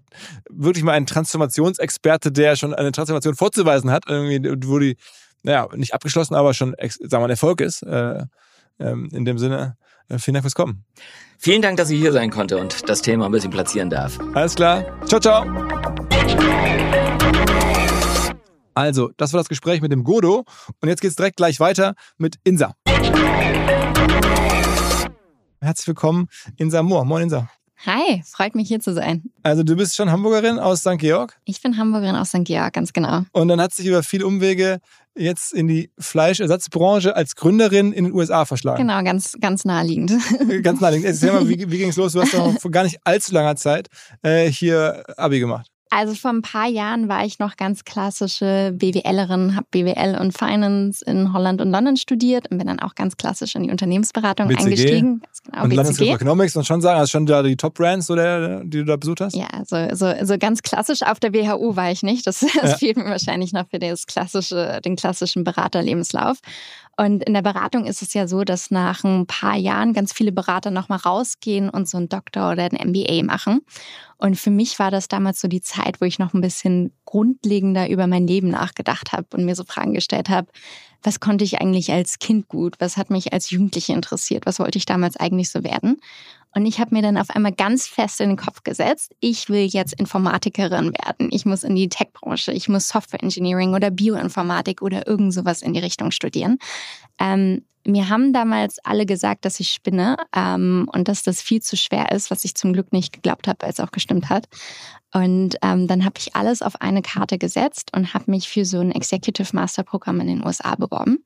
[0.50, 4.98] wirklich mal ein Transformationsexperte, der schon eine Transformation vorzuweisen hat, irgendwie, wo die,
[5.44, 7.84] naja, nicht abgeschlossen, aber schon, sagen wir mal, ein Erfolg ist.
[7.84, 8.24] Äh,
[8.80, 9.83] ähm, in dem Sinne, äh,
[10.18, 10.86] vielen Dank fürs Kommen.
[11.38, 14.20] Vielen Dank, dass ich hier sein konnte und das Thema ein bisschen platzieren darf.
[14.34, 14.86] Alles klar.
[15.06, 15.46] Ciao, ciao.
[18.76, 20.46] Also, das war das Gespräch mit dem Godo.
[20.82, 22.74] Und jetzt geht es direkt gleich weiter mit Insa.
[25.62, 26.28] Herzlich willkommen,
[26.58, 27.06] Insa Mohr.
[27.06, 27.50] Moin, Insa.
[27.86, 29.24] Hi, freut mich hier zu sein.
[29.44, 30.98] Also du bist schon Hamburgerin aus St.
[30.98, 31.38] Georg?
[31.44, 32.46] Ich bin Hamburgerin aus St.
[32.46, 33.24] Georg, ganz genau.
[33.34, 34.80] Und dann hat sich über viele Umwege
[35.16, 38.88] jetzt in die Fleischersatzbranche als Gründerin in den USA verschlagen.
[38.88, 40.14] Genau, ganz, ganz naheliegend.
[40.64, 41.08] Ganz naheliegend.
[41.08, 42.14] Erzähl mal, wie, wie ging es los?
[42.14, 43.88] Du hast doch vor gar nicht allzu langer Zeit
[44.22, 45.73] äh, hier Abi gemacht.
[45.96, 51.06] Also vor ein paar Jahren war ich noch ganz klassische BWLerin, habe BWL und Finance
[51.06, 54.64] in Holland und London studiert und bin dann auch ganz klassisch in die Unternehmensberatung BCG.
[54.64, 55.22] eingestiegen.
[55.46, 55.76] Genau, und BCG.
[55.76, 58.86] London School of Economics und schon sagen, also schon da die Top-Brands, so die du
[58.86, 59.36] da besucht hast?
[59.36, 62.26] Ja, so, so, so ganz klassisch auf der WHU war ich nicht.
[62.26, 62.78] Das, das ja.
[62.78, 66.40] fehlt mir wahrscheinlich noch für das klassische, den klassischen Beraterlebenslauf.
[66.96, 70.32] Und in der Beratung ist es ja so, dass nach ein paar Jahren ganz viele
[70.32, 73.62] Berater nochmal rausgehen und so einen Doktor oder ein MBA machen.
[74.18, 77.90] Und für mich war das damals so die Zeit, wo ich noch ein bisschen grundlegender
[77.90, 80.48] über mein Leben nachgedacht habe und mir so Fragen gestellt habe,
[81.02, 82.76] was konnte ich eigentlich als Kind gut?
[82.80, 84.46] Was hat mich als Jugendliche interessiert?
[84.46, 86.00] Was wollte ich damals eigentlich so werden?
[86.56, 89.66] Und ich habe mir dann auf einmal ganz fest in den Kopf gesetzt, ich will
[89.66, 91.30] jetzt Informatikerin werden.
[91.32, 95.74] Ich muss in die Tech-Branche, ich muss Software Engineering oder Bioinformatik oder irgend sowas in
[95.74, 96.60] die Richtung studieren.
[97.20, 101.76] Ähm, mir haben damals alle gesagt, dass ich spinne ähm, und dass das viel zu
[101.76, 104.48] schwer ist, was ich zum Glück nicht geglaubt habe, als auch gestimmt hat.
[105.14, 108.80] Und ähm, dann habe ich alles auf eine Karte gesetzt und habe mich für so
[108.80, 111.24] ein Executive Master Programm in den USA beworben.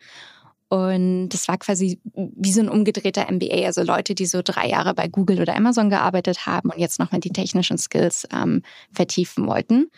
[0.70, 4.93] Und das war quasi wie so ein umgedrehter MBA, also Leute, die so drei Jahre
[4.93, 9.89] bei Google oder Amazon gearbeitet haben und jetzt nochmal die technischen Skills ähm, vertiefen wollten.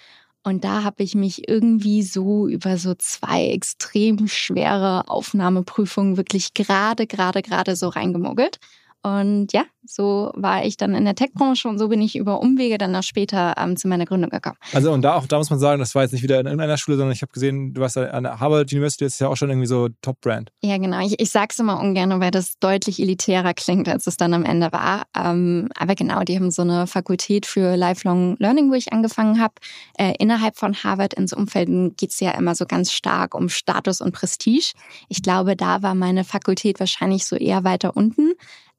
[0.44, 7.08] Und da habe ich mich irgendwie so über so zwei extrem schwere Aufnahmeprüfungen wirklich gerade,
[7.08, 8.60] gerade, gerade so reingemogelt.
[9.02, 12.78] Und ja, so war ich dann in der Tech-Branche und so bin ich über Umwege
[12.78, 14.58] dann noch später ähm, zu meiner Gründung gekommen.
[14.74, 16.78] Also und da auch, da muss man sagen, das war jetzt nicht wieder in irgendeiner
[16.78, 19.38] Schule, sondern ich habe gesehen, du warst an der Harvard University, das ist ja auch
[19.38, 20.52] schon irgendwie so Top-Brand.
[20.62, 21.00] Ja, genau.
[21.06, 24.44] Ich, ich sage es immer ungern, weil das deutlich elitärer klingt, als es dann am
[24.44, 25.04] Ende war.
[25.16, 29.54] Ähm, aber genau, die haben so eine Fakultät für Lifelong Learning, wo ich angefangen habe.
[29.98, 33.48] Äh, innerhalb von Harvard in so Umfelden geht es ja immer so ganz stark um
[33.48, 34.74] Status und Prestige.
[35.08, 38.34] Ich glaube, da war meine Fakultät wahrscheinlich so eher weiter unten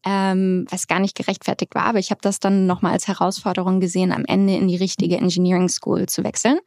[0.05, 1.85] ähm, was gar nicht gerechtfertigt war.
[1.85, 5.69] Aber ich habe das dann nochmal als Herausforderung gesehen, am Ende in die richtige Engineering
[5.69, 6.59] School zu wechseln.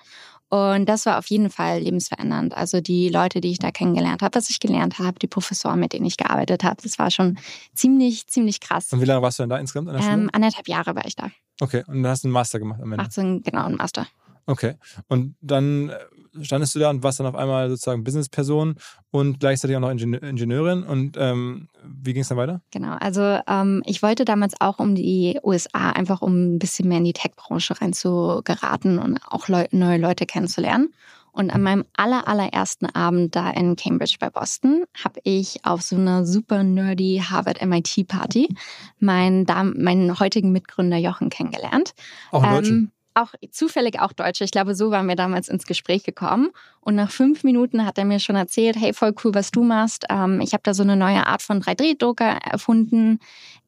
[0.49, 2.55] Und das war auf jeden Fall lebensverändernd.
[2.55, 5.93] Also die Leute, die ich da kennengelernt habe, was ich gelernt habe, die Professoren, mit
[5.93, 7.39] denen ich gearbeitet habe, das war schon
[7.73, 8.93] ziemlich, ziemlich krass.
[8.93, 10.13] Und wie lange warst du denn da insgesamt an der Schule?
[10.13, 11.31] Ähm, anderthalb Jahre war ich da.
[11.59, 13.03] Okay, und dann hast du einen Master gemacht am Ende?
[13.03, 14.05] 18, genau, einen Master.
[14.45, 14.75] Okay.
[15.07, 15.97] Und dann äh,
[16.41, 18.75] standest du da und warst dann auf einmal sozusagen Businessperson
[19.11, 20.83] und gleichzeitig auch noch Ingenieur Ingenieurin.
[20.83, 22.61] Und ähm, wie ging es dann weiter?
[22.71, 26.97] Genau, also ähm, ich wollte damals auch um die USA, einfach um ein bisschen mehr
[26.99, 30.93] in die Tech-Branche reinzugeraten und auch Leu neue Leute kennenzulernen.
[31.33, 35.95] Und an meinem aller, allerersten Abend da in Cambridge bei Boston habe ich auf so
[35.95, 38.55] einer super nerdy Harvard-MIT-Party
[38.99, 41.95] meinen, meinen heutigen Mitgründer Jochen kennengelernt.
[42.31, 42.91] Auch einen Deutschen?
[43.15, 44.43] Auch zufällig auch Deutsche.
[44.43, 46.49] Ich glaube, so waren wir damals ins Gespräch gekommen.
[46.81, 50.05] Und nach fünf Minuten hat er mir schon erzählt, hey, voll cool, was du machst.
[50.09, 53.19] Ähm, ich habe da so eine neue Art von 3D-Drucker erfunden.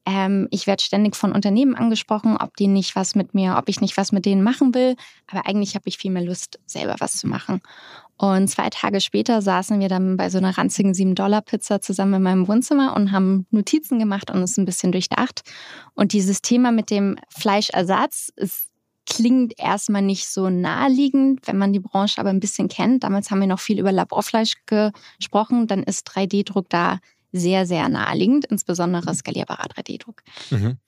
[0.04, 3.80] Ähm, ich werde ständig von Unternehmen angesprochen, ob die nicht was mit mir, ob ich
[3.80, 4.96] nicht was mit denen machen will.
[5.28, 7.60] Aber eigentlich habe ich viel mehr Lust, selber was zu machen.
[8.18, 12.48] Und zwei Tage später saßen wir dann bei so einer ranzigen 7-Dollar-Pizza zusammen in meinem
[12.48, 15.42] Wohnzimmer und haben Notizen gemacht und es ein bisschen durchdacht.
[15.94, 18.70] Und dieses Thema mit dem Fleischersatz ist
[19.06, 23.04] klingt erstmal nicht so naheliegend, wenn man die Branche aber ein bisschen kennt.
[23.04, 25.66] Damals haben wir noch viel über Laborfleisch gesprochen.
[25.66, 26.98] Dann ist 3D-Druck da
[27.32, 30.22] sehr, sehr naheliegend, insbesondere skalierbarer 3D-Druck.
[30.50, 30.78] Mhm.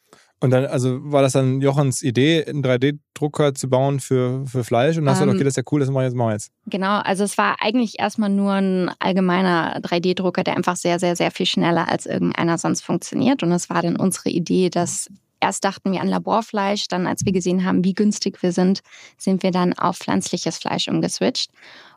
[0.41, 4.97] Und dann, also war das dann Jochens Idee, einen 3D-Drucker zu bauen für, für Fleisch?
[4.97, 6.31] Und dann hast du Ähm, gesagt, okay, das ist ja cool, das mache ich jetzt,
[6.31, 6.53] jetzt.
[6.67, 11.33] Genau, also es war eigentlich erstmal nur ein allgemeiner 3D-Drucker, der einfach sehr, sehr, sehr
[11.33, 13.43] viel schneller als irgendeiner sonst funktioniert.
[13.43, 15.09] Und es war dann unsere Idee, dass
[15.41, 18.81] erst dachten wir an Laborfleisch, dann als wir gesehen haben, wie günstig wir sind,
[19.17, 21.51] sind wir dann auf pflanzliches Fleisch umgeswitcht.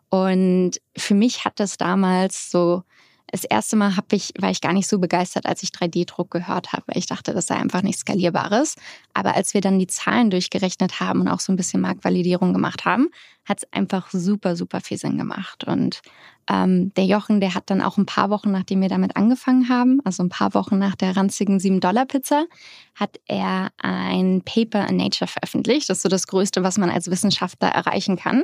[0.10, 2.84] Und für mich hat das damals so,
[3.32, 6.74] das erste Mal hab ich, war ich gar nicht so begeistert, als ich 3D-Druck gehört
[6.74, 8.76] habe, weil ich dachte, das sei einfach nicht skalierbares.
[9.14, 12.86] Aber als wir dann die Zahlen durchgerechnet haben und auch so ein bisschen Marktvalidierung gemacht
[12.86, 13.10] haben,
[13.46, 15.64] hat es einfach super, super viel Sinn gemacht.
[15.64, 16.02] Und
[16.50, 20.02] ähm, der Jochen, der hat dann auch ein paar Wochen, nachdem wir damit angefangen haben,
[20.04, 22.46] also ein paar Wochen nach der ranzigen 7-Dollar-Pizza,
[22.96, 25.90] hat er ein Paper in Nature veröffentlicht.
[25.90, 28.44] Das ist so das Größte, was man als Wissenschaftler erreichen kann.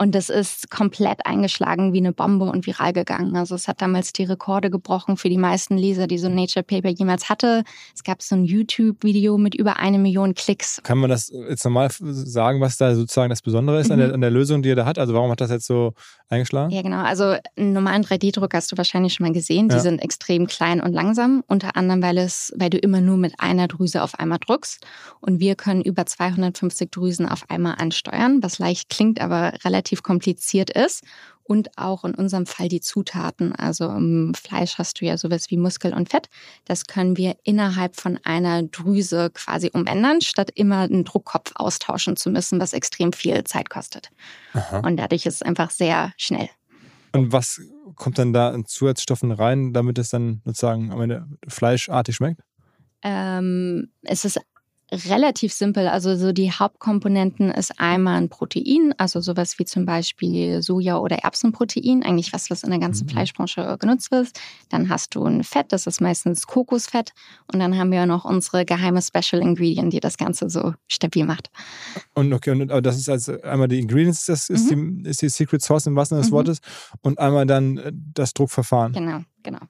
[0.00, 3.36] Und das ist komplett eingeschlagen wie eine Bombe und viral gegangen.
[3.36, 6.62] Also es hat damals die Rekorde gebrochen für die meisten Leser, die so ein Nature
[6.62, 7.64] Paper jemals hatte.
[7.94, 10.80] Es gab so ein YouTube-Video mit über eine Million Klicks.
[10.84, 14.02] Kann man das jetzt nochmal sagen, was da sozusagen das Besondere ist an, Mhm.
[14.04, 14.98] der, an der Lösung, die er da hat?
[14.98, 15.92] Also warum hat das jetzt so
[16.30, 16.70] eingeschlagen?
[16.70, 17.02] Ja, genau.
[17.02, 19.68] Also einen normalen 3D-Druck hast du wahrscheinlich schon mal gesehen.
[19.68, 19.80] Die Ja.
[19.82, 21.44] sind extrem klein und langsam.
[21.46, 24.82] Unter anderem, weil es, weil du immer nur mit einer Drüse auf einmal druckst.
[25.20, 30.70] Und wir können über 250 Drüsen auf einmal ansteuern, was leicht klingt, aber relativ kompliziert
[30.70, 31.04] ist.
[31.42, 33.52] Und auch in unserem Fall die Zutaten.
[33.56, 36.28] Also im Fleisch hast du ja sowas wie Muskel und Fett.
[36.64, 42.30] Das können wir innerhalb von einer Drüse quasi umändern, statt immer einen Druckkopf austauschen zu
[42.30, 44.10] müssen, was extrem viel Zeit kostet.
[44.52, 44.78] Aha.
[44.78, 46.48] Und dadurch ist es einfach sehr schnell.
[47.12, 47.60] Und was
[47.96, 52.42] kommt dann da an Zusatzstoffen rein, damit es dann sozusagen am Ende fleischartig schmeckt?
[53.02, 54.40] Ähm, es ist
[54.92, 55.88] relativ simpel.
[55.88, 61.16] Also so die Hauptkomponenten ist einmal ein Protein, also sowas wie zum Beispiel Soja- oder
[61.18, 63.10] Erbsenprotein, eigentlich was, was in der ganzen Mhm.
[63.10, 64.30] Fleischbranche genutzt wird.
[64.68, 67.12] Dann hast du ein Fett, das ist meistens Kokosfett.
[67.52, 71.50] Und dann haben wir noch unsere geheime Special Ingredient, die das Ganze so stabil macht.
[72.14, 75.62] Und okay, und das ist also einmal die Ingredients, das ist, die, ist die Secret
[75.62, 76.34] Sauce im wahrsten Sinne des Mhm.
[76.36, 76.58] Wortes,
[77.02, 78.92] und einmal dann äh, das Druckverfahren.
[78.92, 79.60] Genau, genau.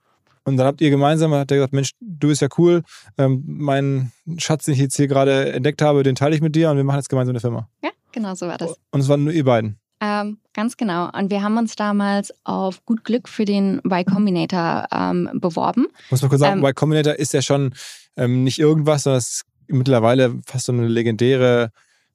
[0.44, 2.82] Und dann habt ihr gemeinsam, hat er gesagt, Mensch, du bist ja cool,
[3.18, 6.70] ähm, meinen Schatz, den ich jetzt hier gerade entdeckt habe, den teile ich mit dir
[6.70, 7.68] und wir machen jetzt gemeinsam eine Firma.
[7.82, 8.74] Ja, genau so war das.
[8.90, 9.78] Und es waren nur ihr beiden.
[10.02, 11.10] Ähm, ganz genau.
[11.10, 15.88] Und wir haben uns damals auf gut Glück für den Y Combinator ähm, beworben.
[16.10, 17.74] Muss man kurz sagen, Ähm, Y Combinator ist ja schon
[18.16, 21.70] ähm, nicht irgendwas, sondern es ist mittlerweile fast so eine legendäre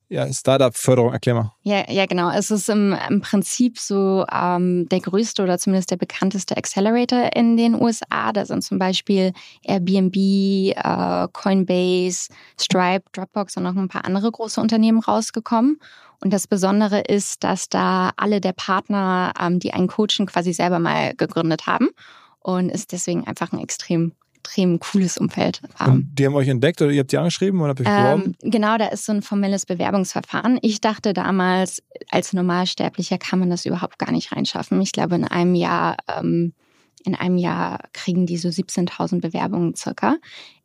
[0.08, 1.14] ja, Startup-Förderung.
[1.14, 1.52] Erklär mal.
[1.64, 2.30] Ja, ja, genau.
[2.30, 7.58] Es ist im, im Prinzip so ähm, der größte oder zumindest der bekannteste Accelerator in
[7.58, 8.32] den USA.
[8.32, 9.34] Da sind zum Beispiel
[9.64, 12.30] Airbnb, äh, Coinbase,
[12.60, 15.80] Stripe, Dropbox und noch ein paar andere große Unternehmen rausgekommen.
[16.22, 20.80] Und das Besondere ist, dass da alle der Partner, ähm, die einen coachen, quasi selber
[20.80, 21.90] mal gegründet haben.
[22.40, 24.12] Und ist deswegen einfach ein extrem,
[24.46, 25.62] extrem cooles Umfeld.
[25.80, 28.36] Ähm, Und die haben euch entdeckt oder ihr habt die angeschrieben oder habt ihr ähm,
[28.42, 30.60] genau, da ist so ein formelles Bewerbungsverfahren.
[30.62, 34.80] Ich dachte damals, als Normalsterblicher kann man das überhaupt gar nicht reinschaffen.
[34.82, 36.54] Ich glaube, in einem Jahr, ähm,
[37.04, 40.18] in einem Jahr kriegen die so 17.000 Bewerbungen circa.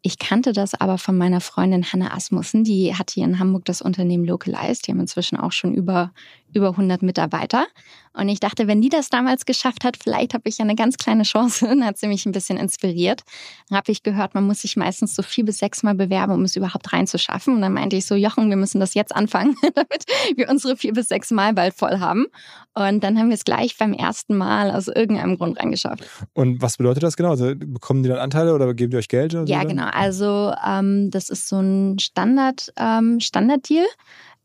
[0.02, 3.82] Ich kannte das aber von meiner Freundin Hanna Asmussen, die hat hier in Hamburg das
[3.82, 4.86] Unternehmen Localized.
[4.86, 6.12] Die haben inzwischen auch schon über,
[6.54, 7.66] über 100 Mitarbeiter.
[8.12, 10.96] Und ich dachte, wenn die das damals geschafft hat, vielleicht habe ich ja eine ganz
[10.96, 11.64] kleine Chance.
[11.68, 13.22] Dann hat sie mich ein bisschen inspiriert.
[13.68, 16.42] Dann habe ich gehört, man muss sich meistens so vier bis sechs Mal bewerben, um
[16.42, 17.54] es überhaupt reinzuschaffen.
[17.54, 20.92] Und dann meinte ich so, Jochen, wir müssen das jetzt anfangen, damit wir unsere vier
[20.92, 22.26] bis sechs Mal bald voll haben.
[22.74, 26.04] Und dann haben wir es gleich beim ersten Mal aus irgendeinem Grund reingeschafft.
[26.32, 27.30] Und was bedeutet das genau?
[27.30, 29.36] Also bekommen die dann Anteile oder geben die euch Geld?
[29.46, 29.89] Ja, genau.
[29.94, 33.86] Also ähm, das ist so ein Standard, ähm, Standarddeal.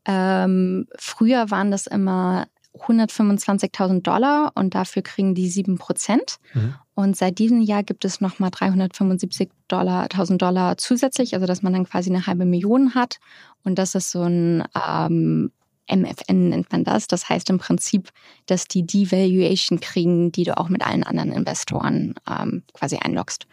[0.04, 2.46] Ähm, früher waren das immer
[2.78, 6.36] 125.000 Dollar und dafür kriegen die 7 Prozent.
[6.54, 6.74] Mhm.
[6.94, 11.84] Und seit diesem Jahr gibt es nochmal 375.000 Dollar, Dollar zusätzlich, also dass man dann
[11.84, 13.18] quasi eine halbe Million hat.
[13.64, 15.50] Und das ist so ein ähm,
[15.88, 17.06] MFN nennt man das.
[17.06, 18.10] Das heißt im Prinzip,
[18.46, 23.46] dass die Devaluation kriegen, die du auch mit allen anderen Investoren ähm, quasi einloggst.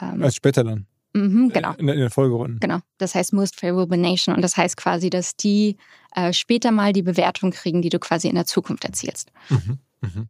[0.00, 0.86] Ähm, also später dann.
[1.14, 1.74] Mhm, genau.
[1.78, 2.58] In, in den Folgerunden.
[2.60, 2.78] Genau.
[2.98, 4.34] Das heißt Most Favorable Nation.
[4.34, 5.76] Und das heißt quasi, dass die
[6.14, 9.30] äh, später mal die Bewertung kriegen, die du quasi in der Zukunft erzielst.
[9.50, 9.78] Mhm.
[10.02, 10.28] Mhm.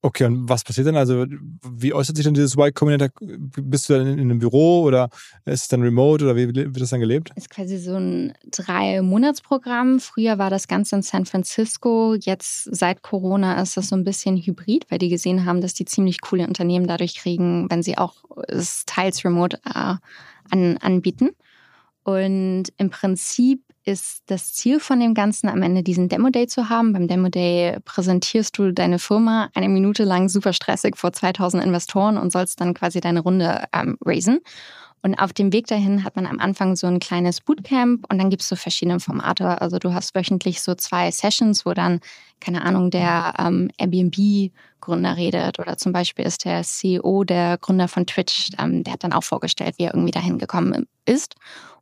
[0.00, 0.96] Okay, und was passiert dann?
[0.96, 1.26] Also,
[1.68, 3.10] wie äußert sich dann dieses Y Combinator?
[3.20, 5.10] Bist du dann in einem Büro oder
[5.44, 7.32] ist es dann remote oder wie wird das dann gelebt?
[7.34, 9.98] Ist quasi so ein Drei-Monats-Programm.
[9.98, 12.14] Früher war das Ganze in San Francisco.
[12.14, 15.84] Jetzt seit Corona ist das so ein bisschen hybrid, weil die gesehen haben, dass die
[15.84, 19.96] ziemlich coole Unternehmen dadurch kriegen, wenn sie auch es teils remote äh,
[20.50, 21.30] an, anbieten.
[22.04, 26.68] Und im Prinzip ist das Ziel von dem Ganzen, am Ende diesen Demo Day zu
[26.68, 26.92] haben.
[26.92, 32.18] Beim Demo Day präsentierst du deine Firma eine Minute lang super stressig vor 2000 Investoren
[32.18, 34.40] und sollst dann quasi deine Runde ähm, raisen.
[35.00, 38.30] Und auf dem Weg dahin hat man am Anfang so ein kleines Bootcamp und dann
[38.30, 39.60] gibt es so verschiedene Formate.
[39.60, 42.00] Also du hast wöchentlich so zwei Sessions, wo dann,
[42.40, 48.06] keine Ahnung, der ähm, Airbnb-Gründer redet oder zum Beispiel ist der CEO, der Gründer von
[48.06, 51.36] Twitch, ähm, der hat dann auch vorgestellt, wie er irgendwie dahin gekommen ist.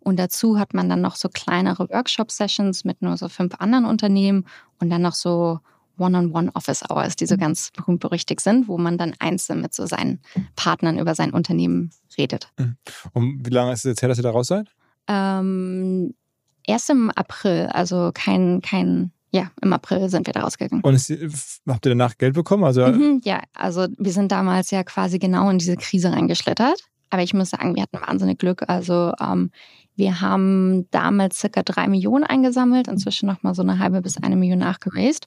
[0.07, 4.46] Und dazu hat man dann noch so kleinere Workshop-Sessions mit nur so fünf anderen Unternehmen
[4.78, 5.59] und dann noch so
[5.98, 7.40] One-on-One-Office-Hours, die so mhm.
[7.40, 10.20] ganz berühmt-berüchtigt sind, wo man dann einzeln mit so seinen
[10.54, 12.52] Partnern über sein Unternehmen redet.
[12.57, 12.76] Mhm.
[13.14, 14.68] Und wie lange ist es jetzt her, dass ihr da raus seid?
[15.09, 16.14] Ähm,
[16.62, 20.84] erst im April, also kein, kein ja, im April sind wir da rausgegangen.
[20.84, 21.11] Und ist,
[21.66, 22.62] habt ihr danach Geld bekommen?
[22.62, 26.84] Also, mhm, ja, also wir sind damals ja quasi genau in diese Krise reingeschlittert.
[27.11, 28.68] Aber ich muss sagen, wir hatten wahnsinnig Glück.
[28.68, 29.50] Also ähm,
[29.97, 34.59] wir haben damals circa drei Millionen eingesammelt, inzwischen nochmal so eine halbe bis eine Million
[34.59, 35.26] nachgeraced.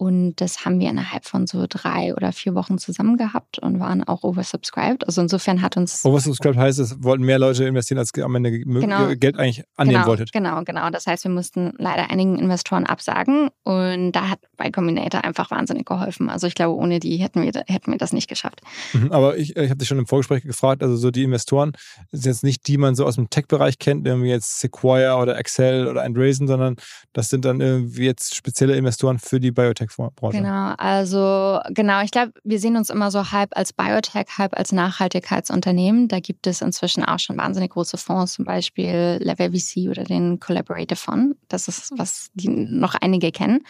[0.00, 4.02] Und das haben wir innerhalb von so drei oder vier Wochen zusammen gehabt und waren
[4.02, 5.06] auch oversubscribed.
[5.06, 6.06] Also insofern hat uns.
[6.06, 10.06] Oversubscribed heißt, es wollten mehr Leute investieren, als am Ende genau, Geld eigentlich annehmen genau,
[10.06, 10.32] wolltet.
[10.32, 10.88] Genau, genau.
[10.88, 15.84] Das heißt, wir mussten leider einigen Investoren absagen und da hat bei Combinator einfach wahnsinnig
[15.84, 16.30] geholfen.
[16.30, 18.62] Also ich glaube, ohne die hätten wir, hätten wir das nicht geschafft.
[18.94, 21.72] Mhm, aber ich, ich habe dich schon im Vorgespräch gefragt, also so die Investoren
[22.10, 25.88] sind jetzt nicht die, man so aus dem Tech-Bereich kennt, irgendwie jetzt Sequoia oder Excel
[25.88, 26.76] oder Andreessen, sondern
[27.12, 29.88] das sind dann irgendwie jetzt spezielle Investoren für die Biotech.
[29.96, 30.38] Branche.
[30.38, 34.72] Genau, also genau, ich glaube, wir sehen uns immer so halb als Biotech, halb als
[34.72, 36.08] Nachhaltigkeitsunternehmen.
[36.08, 40.38] Da gibt es inzwischen auch schon wahnsinnig große Fonds, zum Beispiel Level VC oder den
[40.40, 41.36] Collaborative Fund.
[41.48, 43.64] Das ist, was die noch einige kennen.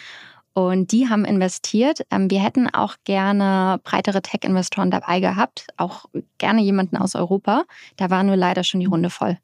[0.53, 2.01] Und die haben investiert.
[2.11, 6.07] Ähm, wir hätten auch gerne breitere Tech-Investoren dabei gehabt, auch
[6.39, 7.65] gerne jemanden aus Europa.
[7.97, 9.39] Da war nur leider schon die Runde voll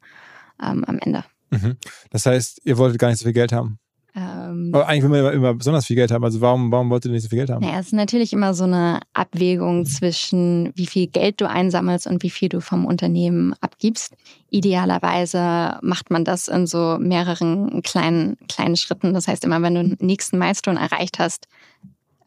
[0.61, 1.23] ähm, am Ende.
[1.49, 1.77] Mhm.
[2.09, 3.79] Das heißt, ihr wolltet gar nicht so viel Geld haben?
[4.17, 6.23] Ähm, Aber eigentlich will man immer, immer, besonders viel Geld haben.
[6.23, 7.63] Also warum, warum wollt ihr nicht so viel Geld haben?
[7.63, 12.23] Naja, es ist natürlich immer so eine Abwägung zwischen, wie viel Geld du einsammelst und
[12.23, 14.15] wie viel du vom Unternehmen abgibst.
[14.49, 19.13] Idealerweise macht man das in so mehreren kleinen, kleinen Schritten.
[19.13, 21.47] Das heißt, immer wenn du den nächsten Milestone erreicht hast,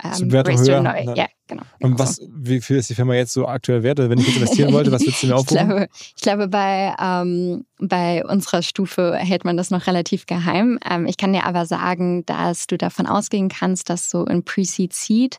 [0.03, 0.83] ähm, Wertung höher.
[0.83, 1.15] Neu.
[1.15, 1.63] Ja, genau.
[1.81, 2.27] Und was, so.
[2.33, 3.99] wie viel ist die Firma jetzt so aktuell wert?
[3.99, 5.57] Wenn ich jetzt investieren wollte, was würdest du mir aufrufen?
[5.57, 10.79] Ich glaube, ich glaube bei, ähm, bei unserer Stufe hält man das noch relativ geheim.
[10.89, 14.93] Ähm, ich kann dir aber sagen, dass du davon ausgehen kannst, dass so in Pre-Seed
[14.93, 15.39] Seed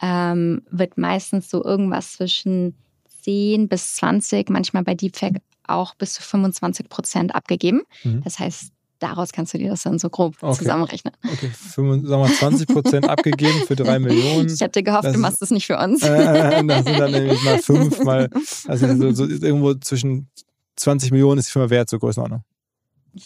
[0.00, 2.76] ähm, wird meistens so irgendwas zwischen
[3.22, 7.82] 10 bis 20, manchmal bei Deepfake auch bis zu 25 Prozent abgegeben.
[8.02, 8.22] Mhm.
[8.24, 8.71] Das heißt,
[9.02, 10.58] daraus kannst du dir das dann so grob okay.
[10.58, 11.12] zusammenrechnen.
[11.24, 14.48] Okay, 25, sagen wir 20 Prozent abgegeben für drei Millionen.
[14.48, 16.02] Ich hätte gehofft, das du machst das nicht für uns.
[16.02, 18.28] Äh, das sind dann nämlich mal fünf, mal,
[18.66, 20.28] also so, so irgendwo zwischen
[20.76, 22.44] 20 Millionen ist die Firma wert, so Größenordnung.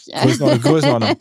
[0.06, 0.22] Ja.
[0.22, 0.62] Größenordnung.
[0.62, 1.16] Größenordnung.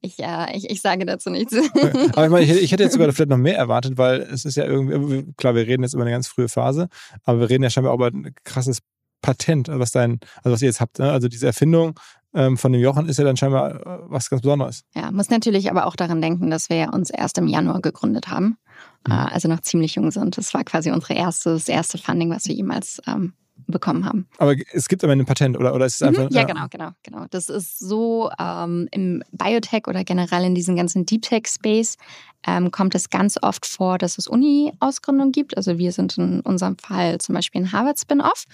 [0.00, 1.54] Ich, ja, ich, ich sage dazu nichts.
[1.54, 4.64] Aber ich, meine, ich, hätte jetzt sogar vielleicht noch mehr erwartet, weil es ist ja
[4.64, 6.88] irgendwie, klar, wir reden jetzt über eine ganz frühe Phase,
[7.22, 8.80] aber wir reden ja scheinbar auch über ein krasses
[9.22, 11.10] Patent, was dein, also was ihr jetzt habt, ne?
[11.10, 11.98] also diese Erfindung
[12.34, 14.84] ähm, von dem Jochen ist ja dann scheinbar äh, was ganz Besonderes.
[14.94, 18.58] Ja, muss natürlich aber auch daran denken, dass wir uns erst im Januar gegründet haben,
[19.06, 19.12] mhm.
[19.12, 20.36] Äh, also noch ziemlich jung sind.
[20.36, 23.34] Das war quasi unser erstes, erste Funding, was wir jemals ähm,
[23.66, 24.26] bekommen haben.
[24.38, 26.08] Aber es gibt aber ein Patent, oder, oder ist es mhm.
[26.08, 26.24] einfach.
[26.24, 27.26] Mhm, ja, ja, genau, genau, genau.
[27.30, 31.96] Das ist so ähm, im Biotech oder generell in diesem ganzen Deep Tech Space
[32.46, 35.56] ähm, kommt es ganz oft vor, dass es Uni-Ausgründungen gibt.
[35.56, 38.44] Also wir sind in unserem Fall zum Beispiel ein Harvard-Spin-Off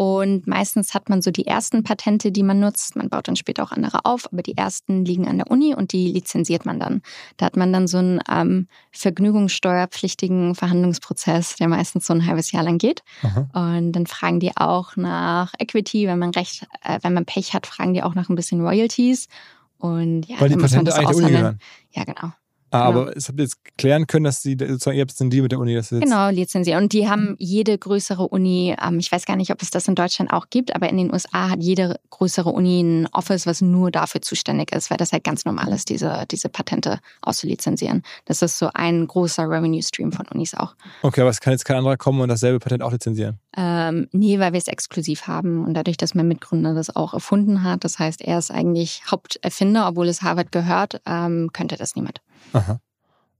[0.00, 2.96] und meistens hat man so die ersten Patente, die man nutzt.
[2.96, 5.92] Man baut dann später auch andere auf, aber die ersten liegen an der Uni und
[5.92, 7.02] die lizenziert man dann.
[7.36, 12.62] Da hat man dann so einen ähm, vergnügungssteuerpflichtigen Verhandlungsprozess, der meistens so ein halbes Jahr
[12.62, 13.02] lang geht.
[13.22, 13.74] Aha.
[13.74, 17.66] Und dann fragen die auch nach Equity, wenn man recht, äh, wenn man Pech hat,
[17.66, 19.28] fragen die auch nach ein bisschen Royalties.
[19.76, 21.58] Und ja, Weil die dann muss man Patente das eigentlich der Uni gehören.
[21.90, 22.32] Ja, genau.
[22.72, 23.02] Ah, Genau.
[23.02, 25.42] aber es habt ihr jetzt klären können, dass sie sozusagen, ihr habt jetzt einen Deal
[25.42, 26.82] mit der Uni, dass ihr jetzt Genau, lizenzieren.
[26.84, 29.94] Und die haben jede größere Uni, ähm, ich weiß gar nicht, ob es das in
[29.94, 33.90] Deutschland auch gibt, aber in den USA hat jede größere Uni ein Office, was nur
[33.90, 38.02] dafür zuständig ist, weil das halt ganz normal ist, diese, diese Patente auszulizenzieren.
[38.26, 40.74] Das ist so ein großer Revenue Stream von Unis auch.
[41.02, 43.38] Okay, aber es kann jetzt kein anderer kommen und dasselbe Patent auch lizenzieren.
[43.56, 47.64] Ähm, nee, weil wir es exklusiv haben und dadurch, dass mein Mitgründer das auch erfunden
[47.64, 52.20] hat, das heißt, er ist eigentlich Haupterfinder, obwohl es Harvard gehört, ähm, könnte das niemand.
[52.52, 52.80] Aha.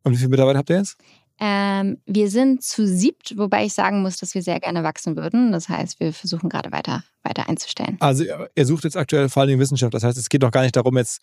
[0.02, 0.96] Und wie viele Mitarbeiter habt ihr jetzt?
[1.42, 5.52] Ähm, wir sind zu siebt, wobei ich sagen muss, dass wir sehr gerne wachsen würden.
[5.52, 7.96] Das heißt, wir versuchen gerade weiter, weiter einzustellen.
[8.00, 8.24] Also
[8.54, 9.94] ihr sucht jetzt aktuell vor allem Wissenschaft.
[9.94, 11.22] Das heißt, es geht doch gar nicht darum, jetzt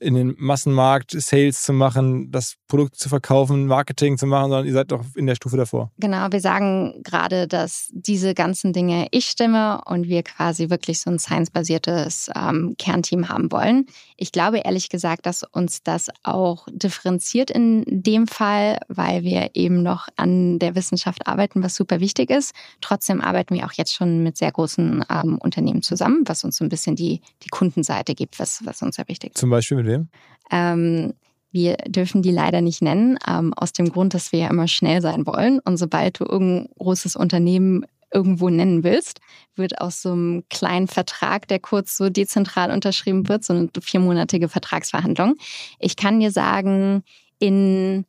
[0.00, 4.72] in den Massenmarkt Sales zu machen, das Produkt zu verkaufen, Marketing zu machen, sondern ihr
[4.72, 5.90] seid doch in der Stufe davor.
[5.98, 11.10] Genau, wir sagen gerade, dass diese ganzen Dinge ich stimme und wir quasi wirklich so
[11.10, 13.86] ein science-basiertes ähm, Kernteam haben wollen.
[14.16, 19.82] Ich glaube ehrlich gesagt, dass uns das auch differenziert in dem Fall, weil wir eben
[19.82, 22.54] noch an der Wissenschaft arbeiten, was super wichtig ist.
[22.80, 26.64] Trotzdem arbeiten wir auch jetzt schon mit sehr großen ähm, Unternehmen zusammen, was uns so
[26.64, 29.38] ein bisschen die, die Kundenseite gibt, was, was uns sehr wichtig ist.
[29.38, 30.08] Zum Beispiel mit wem?
[30.50, 31.14] Ähm,
[31.50, 35.00] wir dürfen die leider nicht nennen, ähm, aus dem Grund, dass wir ja immer schnell
[35.00, 35.60] sein wollen.
[35.64, 39.20] Und sobald du irgendein großes Unternehmen irgendwo nennen willst,
[39.54, 44.48] wird aus so einem kleinen Vertrag, der kurz so dezentral unterschrieben wird, so eine viermonatige
[44.48, 45.34] Vertragsverhandlung.
[45.78, 47.02] Ich kann dir sagen,
[47.38, 48.04] in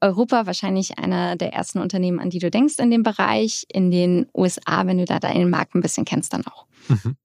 [0.00, 3.64] Europa wahrscheinlich einer der ersten Unternehmen, an die du denkst in dem Bereich.
[3.72, 6.66] In den USA, wenn du da deinen Markt ein bisschen kennst, dann auch.
[6.88, 7.16] Mhm.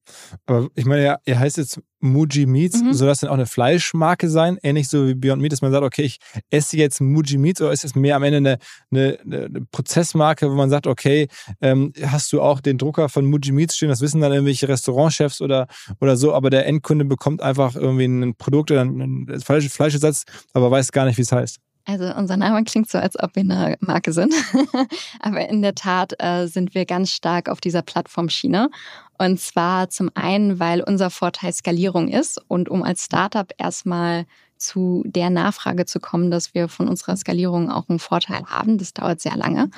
[0.45, 2.93] Aber ich meine, ja, ihr heißt jetzt Muji Meats, Mhm.
[2.93, 4.57] soll das denn auch eine Fleischmarke sein?
[4.61, 6.17] Ähnlich so wie Beyond Meat, dass man sagt, okay, ich
[6.49, 8.57] esse jetzt Muji Meats oder ist es mehr am Ende eine,
[8.91, 11.27] eine, eine Prozessmarke, wo man sagt, okay,
[11.61, 15.39] ähm, hast du auch den Drucker von Muji Meats stehen, das wissen dann irgendwelche Restaurantchefs
[15.41, 15.67] oder,
[16.01, 20.71] oder so, aber der Endkunde bekommt einfach irgendwie ein Produkt oder einen Fleisch, Fleischersatz, aber
[20.71, 21.59] weiß gar nicht, wie es heißt.
[21.85, 24.33] Also unser Name klingt so, als ob wir eine Marke sind.
[25.19, 28.69] Aber in der Tat äh, sind wir ganz stark auf dieser Plattformschiene.
[29.17, 34.25] Und zwar zum einen, weil unser Vorteil Skalierung ist und um als Startup erstmal
[34.57, 38.77] zu der Nachfrage zu kommen, dass wir von unserer Skalierung auch einen Vorteil haben.
[38.77, 39.69] Das dauert sehr lange.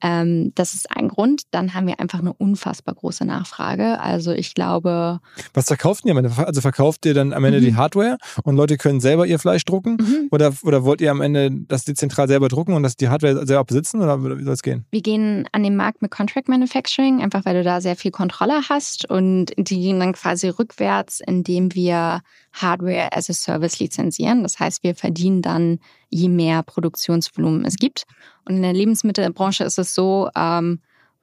[0.00, 1.42] Ähm, das ist ein Grund.
[1.50, 4.00] Dann haben wir einfach eine unfassbar große Nachfrage.
[4.00, 5.20] Also ich glaube,
[5.54, 6.32] Was verkauft ihr am Ende?
[6.36, 7.64] Also verkauft ihr dann am Ende Mhm.
[7.64, 9.96] die Hardware und Leute können selber ihr Fleisch drucken?
[10.00, 10.28] mhm.
[10.30, 13.64] Oder, oder wollt ihr am Ende das dezentral selber drucken und das die Hardware selber
[13.64, 14.00] besitzen?
[14.02, 14.84] Oder wie soll es gehen?
[14.90, 18.62] Wir gehen an den Markt mit Contract Manufacturing, einfach weil du da sehr viel Kontrolle
[18.68, 22.20] hast und die gehen dann quasi rückwärts, indem wir
[22.52, 24.42] Hardware as a Service lizenzieren.
[24.42, 25.78] Das heißt, wir verdienen dann,
[26.14, 28.04] je mehr Produktionsvolumen es gibt.
[28.44, 30.80] Und in der Lebensmittelbranche ist es so, ähm,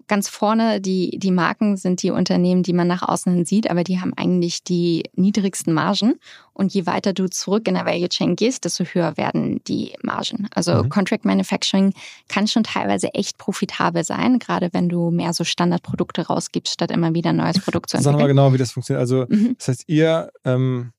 [0.07, 3.85] ganz vorne, die, die Marken sind die Unternehmen, die man nach außen hin sieht, aber
[3.85, 6.15] die haben eigentlich die niedrigsten Margen.
[6.53, 10.49] Und je weiter du zurück in der Value Chain gehst, desto höher werden die Margen.
[10.53, 10.89] Also Mhm.
[10.89, 11.93] Contract Manufacturing
[12.27, 17.13] kann schon teilweise echt profitabel sein, gerade wenn du mehr so Standardprodukte rausgibst, statt immer
[17.13, 18.35] wieder ein neues Produkt zu Sag mal entwickeln.
[18.35, 18.99] genau, wie das funktioniert.
[18.99, 19.55] Also, Mhm.
[19.57, 20.91] das heißt, ihr ähm,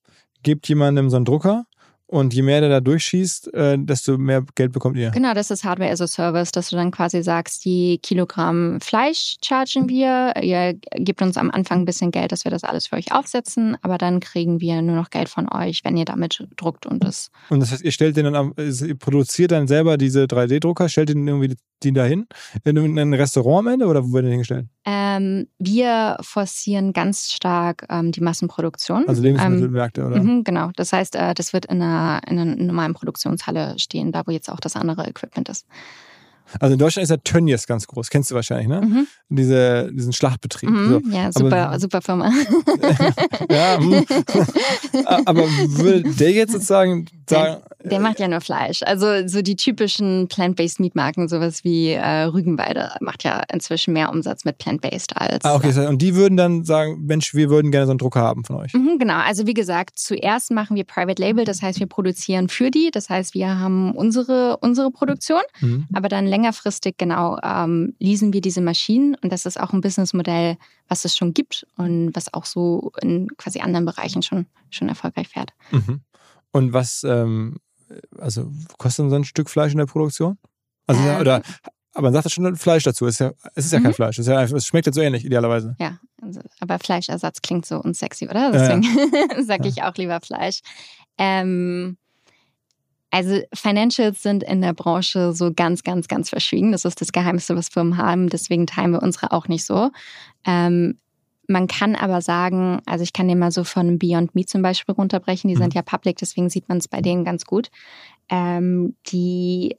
[0.42, 1.66] gebt jemandem so einen Drucker
[2.12, 5.10] und je mehr der da durchschießt, äh, desto mehr Geld bekommt ihr.
[5.10, 9.36] Genau, das ist Hardware as a Service, dass du dann quasi sagst, je Kilogramm Fleisch
[9.42, 10.34] chargen wir.
[10.42, 13.76] Ihr gebt uns am Anfang ein bisschen Geld, dass wir das alles für euch aufsetzen,
[13.82, 17.30] aber dann kriegen wir nur noch Geld von euch, wenn ihr damit druckt und das.
[17.48, 21.08] Und das heißt, ihr stellt den dann, am- ihr produziert dann selber diese 3D-Drucker, stellt
[21.08, 22.26] den irgendwie die dahin
[22.64, 24.66] in ein Restaurant am Ende oder wo werden die hingestellt?
[24.84, 29.08] Ähm, wir forcieren ganz stark ähm, die Massenproduktion.
[29.08, 30.22] Also Lebensmittelmärkte oder?
[30.22, 30.70] Mhm, genau.
[30.76, 34.50] Das heißt, äh, das wird in einer, in einer normalen Produktionshalle stehen, da wo jetzt
[34.50, 35.66] auch das andere Equipment ist.
[36.60, 38.80] Also in Deutschland ist ja Tönnies ganz groß, kennst du wahrscheinlich, ne?
[38.82, 39.06] Mhm.
[39.28, 40.70] Diese, diesen Schlachtbetrieb.
[40.70, 40.88] Mhm.
[41.04, 41.16] So.
[41.16, 42.30] Ja, super, Aber- super Firma.
[43.50, 44.04] Ja, hm.
[45.26, 48.82] aber würde der jetzt sozusagen sagen, Der macht ja nur Fleisch.
[48.84, 54.44] Also so die typischen Plant-Based Meat-Marken, sowas wie äh, Rügenwalder, macht ja inzwischen mehr Umsatz
[54.44, 55.44] mit Plant-Based als.
[55.44, 57.98] ah, okay, das heißt, und die würden dann sagen, Mensch, wir würden gerne so einen
[57.98, 58.72] Drucker haben von euch.
[58.74, 62.70] Mhm, genau, also wie gesagt, zuerst machen wir Private Label, das heißt, wir produzieren für
[62.70, 65.86] die, das heißt, wir haben unsere, unsere Produktion, Mhm.
[65.94, 70.56] aber dann längerfristig genau ähm, leasen wir diese Maschinen und das ist auch ein Businessmodell,
[70.88, 75.28] was es schon gibt und was auch so in quasi anderen Bereichen schon, schon erfolgreich
[75.28, 75.52] fährt.
[75.70, 76.00] Mhm.
[76.50, 77.58] Und was, ähm,
[78.18, 80.38] also kostet so ein Stück Fleisch in der Produktion?
[80.86, 81.20] Also, ja, Ähm.
[81.20, 81.42] oder,
[81.94, 83.06] aber man sagt ja schon Fleisch dazu.
[83.06, 83.84] Es ist ja, es ist ja Mhm.
[83.84, 84.18] kein Fleisch.
[84.18, 85.76] Es, ja es schmeckt ja so ähnlich, idealerweise.
[85.78, 88.52] Ja, also, aber Fleischersatz klingt so unsexy, oder?
[88.52, 88.80] Ja, ja.
[88.80, 88.82] Deswegen
[89.46, 90.60] sage ich auch lieber Fleisch.
[91.18, 91.96] Ähm,
[93.12, 96.72] also Financials sind in der Branche so ganz, ganz, ganz verschwiegen.
[96.72, 98.28] Das ist das Geheimste, was Firmen haben.
[98.28, 99.90] Deswegen teilen wir unsere auch nicht so.
[100.46, 100.98] Ähm,
[101.46, 104.94] man kann aber sagen, also ich kann den mal so von Beyond Meat zum Beispiel
[104.94, 105.60] runterbrechen, die Mhm.
[105.60, 107.68] sind ja public, deswegen sieht man es bei denen ganz gut.
[108.30, 109.76] Ähm, die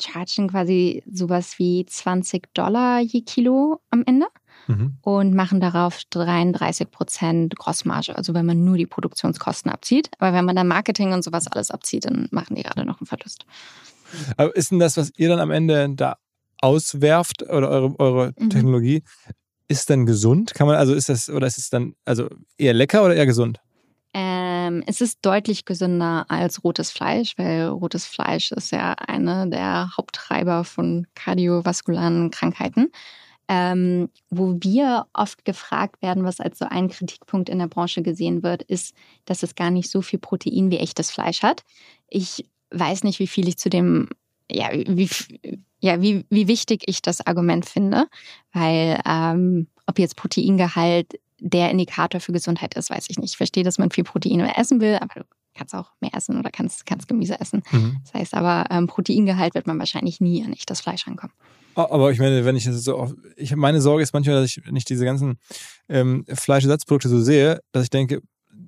[0.00, 4.26] chargen quasi sowas wie 20 Dollar je Kilo am Ende
[4.66, 4.98] Mhm.
[5.02, 10.10] und machen darauf 33 Prozent Grossmarge, also wenn man nur die Produktionskosten abzieht.
[10.18, 13.06] Aber wenn man dann Marketing und sowas alles abzieht, dann machen die gerade noch einen
[13.06, 13.46] Verlust.
[14.36, 16.16] Aber ist denn das, was ihr dann am Ende da
[16.60, 18.50] auswerft oder eure, eure Mhm.
[18.50, 19.02] Technologie,
[19.68, 20.52] ist denn gesund?
[20.54, 22.28] Kann man, also ist das, oder ist es dann also
[22.58, 23.60] eher lecker oder eher gesund?
[24.12, 29.96] Ähm, es ist deutlich gesünder als rotes Fleisch, weil rotes Fleisch ist ja eine der
[29.96, 32.90] Haupttreiber von kardiovaskularen Krankheiten.
[33.52, 38.44] Ähm, wo wir oft gefragt werden, was als so ein Kritikpunkt in der Branche gesehen
[38.44, 41.64] wird, ist, dass es gar nicht so viel Protein wie echtes Fleisch hat.
[42.08, 44.08] Ich weiß nicht, wie viel ich zu dem,
[44.48, 45.10] ja, wie,
[45.80, 48.06] ja, wie, wie wichtig ich das Argument finde,
[48.52, 53.32] weil ähm, ob jetzt Proteingehalt der Indikator für Gesundheit ist, weiß ich nicht.
[53.32, 56.50] Ich verstehe, dass man viel Protein essen will, aber du kannst auch mehr essen oder
[56.50, 57.62] kannst, kannst Gemüse essen.
[57.70, 57.98] Mhm.
[58.04, 61.34] Das heißt aber, ähm, Proteingehalt wird man wahrscheinlich nie an echtes Fleisch rankommen.
[61.74, 64.76] Aber ich meine, wenn ich so auf, ich meine Sorge ist manchmal, dass ich, wenn
[64.76, 65.38] ich diese ganzen
[65.88, 68.20] ähm, Fleischersatzprodukte so sehe, dass ich denke,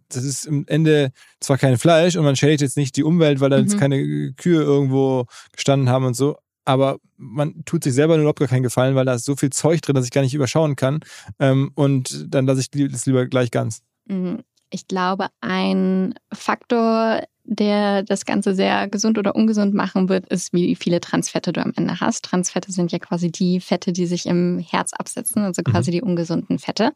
[0.09, 3.51] das ist am Ende zwar kein Fleisch und man schädigt jetzt nicht die Umwelt, weil
[3.51, 3.81] da jetzt Mhm.
[3.81, 8.63] keine Kühe irgendwo gestanden haben und so, aber man tut sich selber überhaupt gar keinen
[8.63, 11.01] Gefallen, weil da ist so viel Zeug drin, dass ich gar nicht überschauen kann.
[11.39, 13.83] Ähm, und dann lasse ich das lieber gleich ganz.
[14.07, 14.37] Mm,
[14.71, 20.77] Ich glaube, ein Faktor, der das Ganze sehr gesund oder ungesund machen wird, ist, wie
[20.77, 22.25] viele Transfette du am Ende hast.
[22.25, 26.59] Transfette sind ja quasi die Fette, die sich im Herz absetzen, also quasi die ungesunden
[26.59, 26.93] Fette.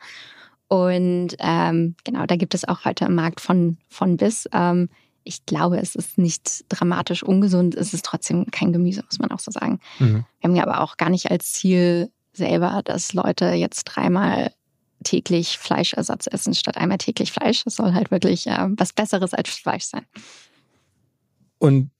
[0.68, 4.48] Und ähm, genau, da gibt es auch heute im Markt von, von bis.
[4.52, 4.88] Ähm,
[5.26, 9.40] ich glaube, es ist nicht dramatisch ungesund, es ist trotzdem kein Gemüse, muss man auch
[9.40, 9.80] so sagen.
[9.98, 10.24] Mhm.
[10.40, 14.52] Wir haben ja aber auch gar nicht als Ziel selber, dass Leute jetzt dreimal
[15.04, 17.64] täglich Fleischersatz essen statt einmal täglich Fleisch.
[17.64, 20.06] Das soll halt wirklich äh, was Besseres als Fleisch sein.
[21.58, 21.90] Und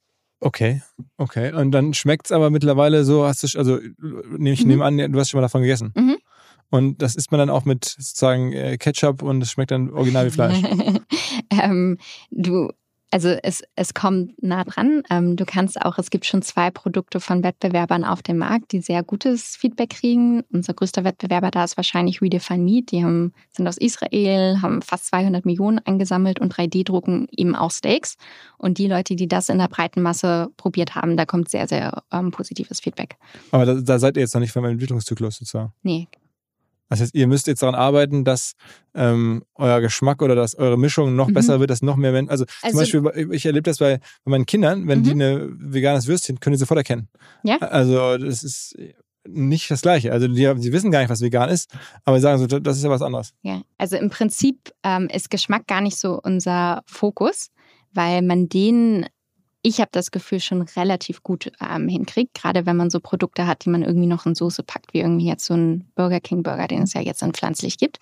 [0.40, 0.82] okay,
[1.16, 1.52] okay.
[1.52, 4.68] Und dann schmeckt es aber mittlerweile so, hast du, also nehme ich Mhm.
[4.68, 5.92] nehme an, du hast schon mal davon gegessen.
[5.96, 6.16] Mhm.
[6.70, 10.26] Und das isst man dann auch mit sozusagen äh, Ketchup und es schmeckt dann original
[10.26, 10.58] wie Fleisch.
[11.50, 11.98] ähm,
[12.30, 12.70] du,
[13.16, 15.02] also es, es kommt nah dran.
[15.08, 18.82] Ähm, du kannst auch, es gibt schon zwei Produkte von Wettbewerbern auf dem Markt, die
[18.82, 20.42] sehr gutes Feedback kriegen.
[20.52, 22.92] Unser größter Wettbewerber da ist wahrscheinlich Redefine Meat.
[22.92, 28.18] Die haben, sind aus Israel, haben fast 200 Millionen eingesammelt und 3D-drucken eben auch Steaks.
[28.58, 32.02] Und die Leute, die das in der breiten Masse probiert haben, da kommt sehr, sehr
[32.12, 33.16] ähm, positives Feedback.
[33.50, 35.72] Aber da, da seid ihr jetzt noch nicht vom Entwicklungszyklus sozusagen.
[35.82, 36.06] Nee,
[36.88, 38.52] Das heißt, ihr müsst jetzt daran arbeiten, dass
[38.94, 41.34] ähm, euer Geschmack oder dass eure Mischung noch Mhm.
[41.34, 42.30] besser wird, dass noch mehr Menschen.
[42.30, 45.20] Also, Also- zum Beispiel, ich erlebe das bei, bei meinen Kindern, wenn die Mhm.
[45.20, 47.08] eine veganes Würstchen, können die sofort erkennen.
[47.42, 47.58] Ja.
[47.58, 48.76] Also, das ist
[49.28, 50.12] nicht das Gleiche.
[50.12, 51.70] Also, die, die wissen gar nicht, was vegan ist,
[52.04, 53.32] aber sie sagen so, das ist ja was anderes.
[53.42, 57.48] Ja, also im Prinzip ähm, ist Geschmack gar nicht so unser Fokus,
[57.92, 59.06] weil man den,
[59.62, 63.64] ich habe das Gefühl, schon relativ gut ähm, hinkriegt, gerade wenn man so Produkte hat,
[63.64, 66.68] die man irgendwie noch in Soße packt, wie irgendwie jetzt so ein Burger King Burger,
[66.68, 67.98] den es ja jetzt dann pflanzlich gibt.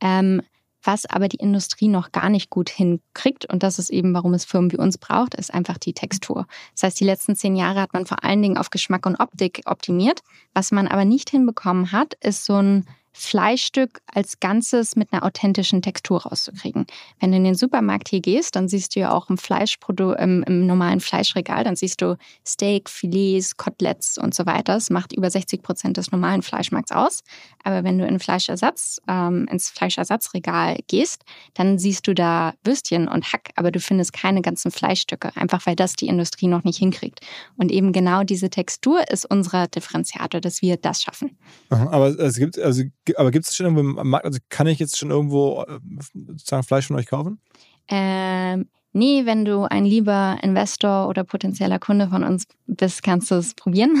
[0.00, 0.42] Ähm,
[0.84, 4.44] was aber die Industrie noch gar nicht gut hinkriegt, und das ist eben, warum es
[4.44, 6.46] Firmen wie uns braucht, ist einfach die Textur.
[6.74, 9.62] Das heißt, die letzten zehn Jahre hat man vor allen Dingen auf Geschmack und Optik
[9.66, 10.22] optimiert.
[10.54, 15.82] Was man aber nicht hinbekommen hat, ist so ein Fleischstück als Ganzes mit einer authentischen
[15.82, 16.86] Textur rauszukriegen.
[17.20, 20.42] Wenn du in den Supermarkt hier gehst, dann siehst du ja auch im Fleischprodukt, im,
[20.44, 22.16] im normalen Fleischregal, dann siehst du
[22.46, 24.74] Steak, Filets, Koteletts und so weiter.
[24.74, 27.20] Das macht über 60 Prozent des normalen Fleischmarkts aus.
[27.64, 31.22] Aber wenn du in Fleischersatz, ähm, ins Fleischersatzregal gehst,
[31.54, 35.76] dann siehst du da Würstchen und Hack, aber du findest keine ganzen Fleischstücke, einfach weil
[35.76, 37.20] das die Industrie noch nicht hinkriegt.
[37.56, 41.36] Und eben genau diese Textur ist unser Differenziator, dass wir das schaffen.
[41.68, 42.84] Aber es gibt, also,
[43.16, 45.78] aber gibt es schon irgendwo im Markt, also kann ich jetzt schon irgendwo äh,
[46.14, 47.40] sozusagen Fleisch von euch kaufen?
[47.88, 53.34] Ähm, nee, wenn du ein lieber Investor oder potenzieller Kunde von uns bist, kannst du
[53.36, 53.96] es probieren.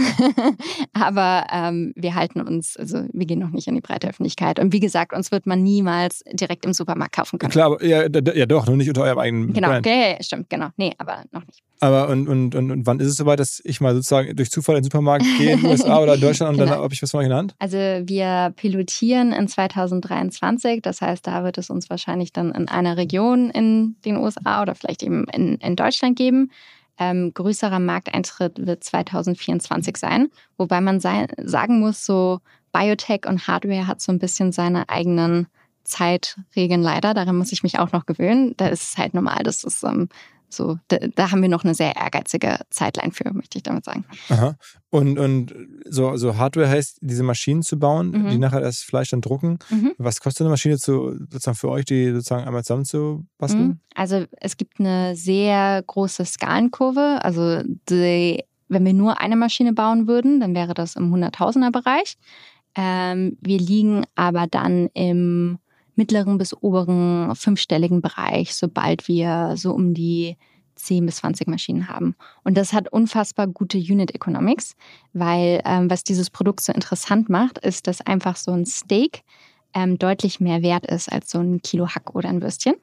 [0.92, 4.58] Aber ähm, wir halten uns, also wir gehen noch nicht in die breite Öffentlichkeit.
[4.58, 7.50] Und wie gesagt, uns wird man niemals direkt im Supermarkt kaufen können.
[7.50, 9.86] Klar, aber ja, ja doch, nur nicht unter eurem eigenen Genau, Brand.
[9.86, 10.68] ja, stimmt, genau.
[10.76, 11.62] Nee, aber noch nicht.
[11.82, 14.76] Aber und, und, und, und wann ist es soweit, dass ich mal sozusagen durch Zufall
[14.76, 16.82] in den Supermarkt gehe, in den USA oder in Deutschland und dann Genau.
[16.84, 17.56] habe ich was der Hand?
[17.58, 22.96] Also wir pilotieren in 2023, das heißt, da wird es uns wahrscheinlich dann in einer
[22.96, 26.52] Region in den USA oder vielleicht eben in, in Deutschland geben.
[27.00, 30.28] Ähm, größerer Markteintritt wird 2024 sein,
[30.58, 32.38] wobei man sei, sagen muss, so
[32.72, 35.48] Biotech und Hardware hat so ein bisschen seine eigenen
[35.82, 37.12] Zeitregeln leider.
[37.12, 38.54] Daran muss ich mich auch noch gewöhnen.
[38.56, 40.08] Da ist es halt normal, dass es ähm,
[40.52, 44.04] So, da, da, haben wir noch eine sehr ehrgeizige Zeitline für, möchte ich damit sagen.
[44.28, 44.56] Aha.
[44.90, 45.54] Und, und
[45.88, 48.30] so, so Hardware heißt, diese Maschinen zu bauen, mhm.
[48.30, 49.58] die nachher das Fleisch dann drucken.
[49.70, 49.92] Mhm.
[49.98, 53.66] Was kostet eine Maschine zu, sozusagen für euch, die sozusagen einmal zusammenzubasteln?
[53.66, 53.80] Mhm.
[53.94, 57.20] Also es gibt eine sehr große Skalenkurve.
[57.22, 62.16] Also die, wenn wir nur eine Maschine bauen würden, dann wäre das im Hunderttausender-Bereich.
[62.74, 65.58] Ähm, wir liegen aber dann im
[65.94, 70.36] mittleren bis oberen fünfstelligen Bereich, sobald wir so um die
[70.76, 72.14] 10 bis 20 Maschinen haben.
[72.44, 74.74] Und das hat unfassbar gute Unit Economics,
[75.12, 79.22] weil ähm, was dieses Produkt so interessant macht, ist, dass einfach so ein Steak
[79.74, 82.74] ähm, deutlich mehr wert ist als so ein Kilo Hack oder ein Würstchen.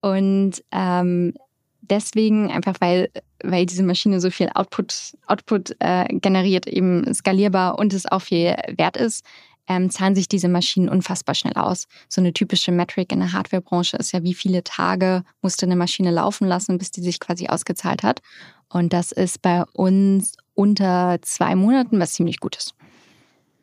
[0.00, 1.34] Und ähm,
[1.80, 3.10] deswegen einfach, weil,
[3.42, 8.56] weil diese Maschine so viel Output, Output äh, generiert, eben skalierbar und es auch viel
[8.76, 9.24] wert ist,
[9.68, 11.86] ähm, zahlen sich diese Maschinen unfassbar schnell aus.
[12.08, 16.10] So eine typische Metric in der Hardwarebranche ist ja, wie viele Tage musste eine Maschine
[16.10, 18.20] laufen lassen, bis die sich quasi ausgezahlt hat.
[18.68, 22.74] Und das ist bei uns unter zwei Monaten, was ziemlich gut ist.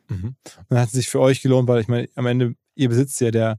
[0.08, 0.34] Mhm.
[0.68, 3.30] dann hat es sich für euch gelohnt, weil ich meine, am Ende, ihr besitzt ja
[3.30, 3.58] der,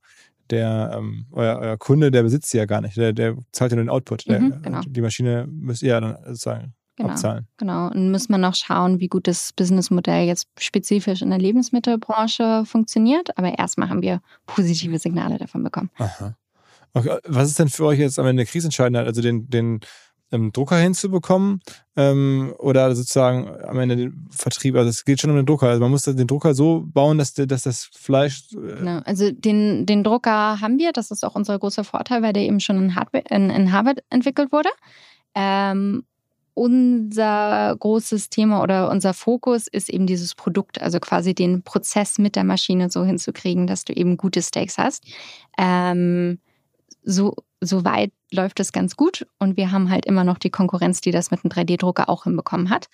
[0.49, 2.97] der ähm, euer, euer, Kunde, der besitzt sie ja gar nicht.
[2.97, 4.27] Der, der zahlt ja den Output.
[4.27, 4.81] Der, mhm, genau.
[4.85, 7.47] Die Maschine müsst ihr ja dann sozusagen genau, abzahlen.
[7.57, 7.87] Genau.
[7.89, 13.37] Und muss man noch schauen, wie gut das Businessmodell jetzt spezifisch in der Lebensmittelbranche funktioniert.
[13.37, 15.89] Aber erstmal haben wir positive Signale davon bekommen.
[15.97, 16.35] Aha.
[16.93, 17.17] Okay.
[17.25, 18.97] Was ist denn für euch jetzt am Ende kriegsentscheidend?
[18.97, 19.79] Also den, den
[20.31, 21.61] ähm, Drucker hinzubekommen
[21.95, 24.75] ähm, oder sozusagen am Ende den Vertrieb.
[24.75, 25.67] Also es geht schon um den Drucker.
[25.67, 28.43] Also man muss den Drucker so bauen, dass, dass das Fleisch.
[28.53, 29.01] Äh genau.
[29.05, 30.91] Also den, den Drucker haben wir.
[30.93, 34.03] Das ist auch unser großer Vorteil, weil der eben schon in, Hardware, in, in Harvard
[34.09, 34.69] entwickelt wurde.
[35.35, 36.03] Ähm,
[36.53, 42.35] unser großes Thema oder unser Fokus ist eben dieses Produkt, also quasi den Prozess mit
[42.35, 45.05] der Maschine so hinzukriegen, dass du eben gute Steaks hast.
[45.57, 46.39] Ähm,
[47.03, 51.01] so, so weit läuft es ganz gut und wir haben halt immer noch die Konkurrenz,
[51.01, 52.87] die das mit einem 3D-Drucker auch hinbekommen hat.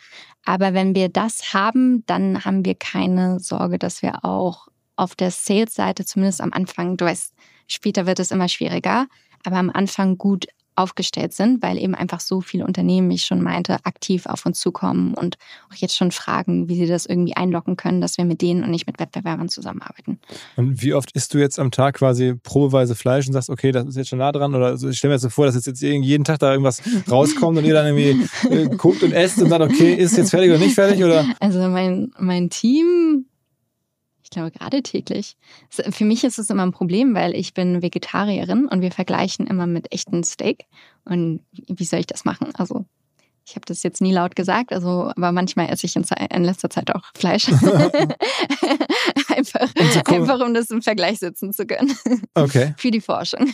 [0.45, 5.31] Aber wenn wir das haben, dann haben wir keine Sorge, dass wir auch auf der
[5.31, 7.33] Sales-Seite, zumindest am Anfang, du weißt,
[7.67, 9.07] später wird es immer schwieriger,
[9.45, 10.47] aber am Anfang gut
[10.77, 14.59] aufgestellt sind, weil eben einfach so viele Unternehmen, wie ich schon meinte, aktiv auf uns
[14.59, 15.37] zukommen und
[15.69, 18.71] auch jetzt schon fragen, wie sie das irgendwie einlocken können, dass wir mit denen und
[18.71, 20.19] nicht mit Wettbewerbern zusammenarbeiten.
[20.55, 23.85] Und wie oft isst du jetzt am Tag quasi probeweise Fleisch und sagst, okay, das
[23.87, 24.53] ist jetzt schon nah dran?
[24.55, 26.81] Oder ich stelle mir jetzt so vor, dass jetzt jeden Tag da irgendwas
[27.11, 30.49] rauskommt und ihr dann irgendwie äh, guckt und esst und sagt, okay, ist jetzt fertig
[30.51, 31.03] oder nicht fertig?
[31.03, 31.25] Oder?
[31.39, 33.25] Also mein, mein Team
[34.27, 35.37] ich glaube, gerade täglich.
[35.69, 39.67] Für mich ist es immer ein Problem, weil ich bin Vegetarierin und wir vergleichen immer
[39.67, 40.65] mit echten Steak.
[41.05, 42.53] Und wie soll ich das machen?
[42.55, 42.83] Also
[43.45, 46.69] ich habe das jetzt nie laut gesagt, also, aber manchmal esse ich in, in letzter
[46.69, 47.47] Zeit auch Fleisch.
[49.29, 49.73] einfach,
[50.07, 51.95] einfach, um das im Vergleich setzen zu können.
[52.33, 52.75] Okay.
[52.77, 53.53] Für die Forschung.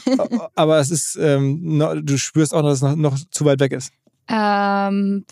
[0.56, 3.94] aber es ist, ähm, du spürst auch, dass es noch, noch zu weit weg ist.
[4.28, 5.26] Ähm,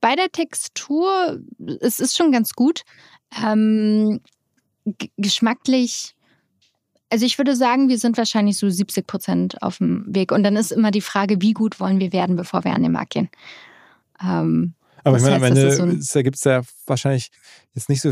[0.00, 1.40] bei der Textur,
[1.80, 2.82] es ist schon ganz gut.
[3.44, 4.20] Ähm,
[5.16, 6.14] geschmacklich,
[7.10, 10.32] also ich würde sagen, wir sind wahrscheinlich so 70 Prozent auf dem Weg.
[10.32, 12.92] Und dann ist immer die Frage, wie gut wollen wir werden, bevor wir an den
[12.92, 13.28] Markt gehen.
[14.20, 14.74] Ähm,
[15.04, 17.30] aber ich meine, am Ende so gibt es ja wahrscheinlich
[17.74, 18.10] jetzt nicht so,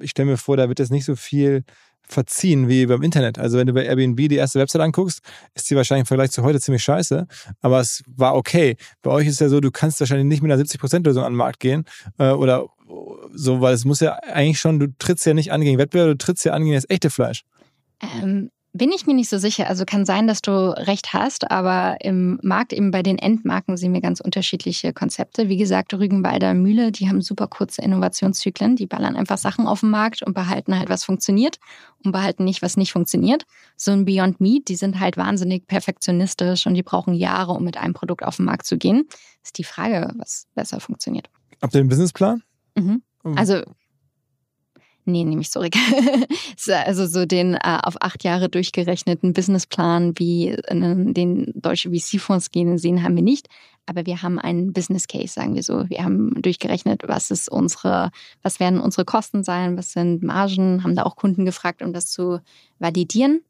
[0.00, 1.64] ich stelle mir vor, da wird jetzt nicht so viel
[2.02, 3.38] verziehen wie beim Internet.
[3.38, 5.20] Also wenn du bei Airbnb die erste Website anguckst,
[5.54, 7.26] ist die wahrscheinlich im Vergleich zu heute ziemlich scheiße,
[7.60, 8.76] aber es war okay.
[9.02, 11.60] Bei euch ist ja so, du kannst wahrscheinlich nicht mit einer 70%-Lösung an den Markt
[11.60, 11.84] gehen
[12.18, 12.66] äh, oder
[13.32, 16.18] so, weil es muss ja eigentlich schon, du trittst ja nicht an gegen Wettbewerb, du
[16.18, 17.44] trittst ja an gegen das echte Fleisch.
[18.00, 19.68] Ähm, bin ich mir nicht so sicher.
[19.68, 23.92] Also kann sein, dass du recht hast, aber im Markt, eben bei den Endmarken, sehen
[23.92, 25.48] wir ganz unterschiedliche Konzepte.
[25.48, 28.76] Wie gesagt, Rügenwalder Mühle, die haben super kurze Innovationszyklen.
[28.76, 31.58] Die ballern einfach Sachen auf den Markt und behalten halt, was funktioniert
[32.04, 33.44] und behalten nicht, was nicht funktioniert.
[33.76, 37.76] So ein Beyond Meat, die sind halt wahnsinnig perfektionistisch und die brauchen Jahre, um mit
[37.76, 39.08] einem Produkt auf den Markt zu gehen.
[39.42, 41.28] Ist die Frage, was besser funktioniert.
[41.60, 42.42] Habt ihr einen Businessplan?
[42.76, 43.02] Mhm.
[43.36, 43.62] Also
[45.06, 45.72] Nee, nehme ich zurück.
[46.86, 53.02] also so den äh, auf acht Jahre durchgerechneten Businessplan, wie den deutsche VC-Fonds gehen, sehen
[53.02, 53.48] haben wir nicht.
[53.86, 55.88] Aber wir haben einen Business Case, sagen wir so.
[55.88, 58.10] Wir haben durchgerechnet, was ist unsere,
[58.42, 62.06] was werden unsere Kosten sein, was sind Margen, haben da auch Kunden gefragt, um das
[62.06, 62.40] zu
[62.78, 63.40] validieren.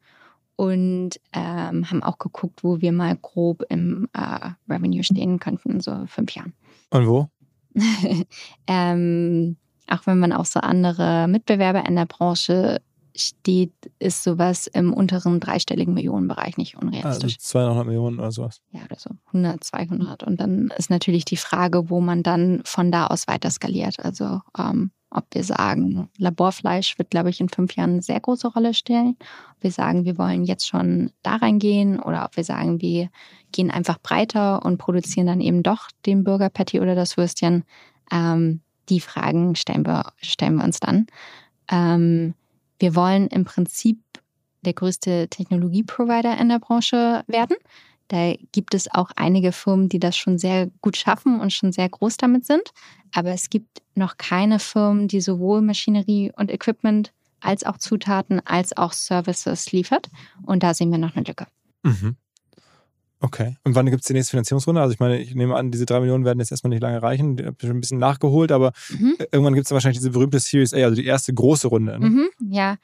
[0.57, 6.05] Und ähm, haben auch geguckt, wo wir mal grob im äh, Revenue stehen könnten, so
[6.07, 6.53] fünf Jahren.
[6.91, 7.29] Und wo?
[8.67, 9.57] ähm,
[9.89, 12.81] auch wenn man auch so andere Mitbewerber in der Branche
[13.17, 17.35] steht, ist sowas im unteren dreistelligen Millionenbereich nicht unrealistisch.
[17.35, 18.61] Also 200 Millionen oder sowas.
[18.71, 20.23] Ja, oder so 100, 200.
[20.23, 24.01] Und dann ist natürlich die Frage, wo man dann von da aus weiter skaliert.
[24.01, 28.49] Also ähm, Ob wir sagen, Laborfleisch wird, glaube ich, in fünf Jahren eine sehr große
[28.49, 29.17] Rolle stellen.
[29.57, 33.11] Ob wir sagen, wir wollen jetzt schon da reingehen oder ob wir sagen, wir
[33.53, 37.65] gehen einfach breiter und produzieren dann eben doch den Burger Patty oder das Würstchen.
[38.13, 41.07] Ähm, die Fragen stellen wir, stellen wir uns dann.
[41.71, 42.35] Ähm,
[42.79, 43.99] wir wollen im Prinzip
[44.63, 47.57] der größte Technologieprovider in der Branche werden.
[48.11, 51.89] Da gibt es auch einige Firmen, die das schon sehr gut schaffen und schon sehr
[51.89, 52.73] groß damit sind.
[53.15, 58.77] Aber es gibt noch keine Firmen, die sowohl Maschinerie und Equipment als auch Zutaten als
[58.77, 60.09] auch Services liefert.
[60.43, 61.47] Und da sehen wir noch eine Lücke.
[61.85, 62.17] Mhm.
[63.21, 63.57] Okay.
[63.63, 64.81] Und wann gibt es die nächste Finanzierungsrunde?
[64.81, 67.39] Also ich meine, ich nehme an, diese drei Millionen werden jetzt erstmal nicht lange reichen.
[67.39, 69.15] Ich habe schon ein bisschen nachgeholt, aber mhm.
[69.31, 71.97] irgendwann gibt es wahrscheinlich diese berühmte Series A, also die erste große Runde.
[72.01, 72.11] Ne?
[72.11, 72.77] Mhm, ja,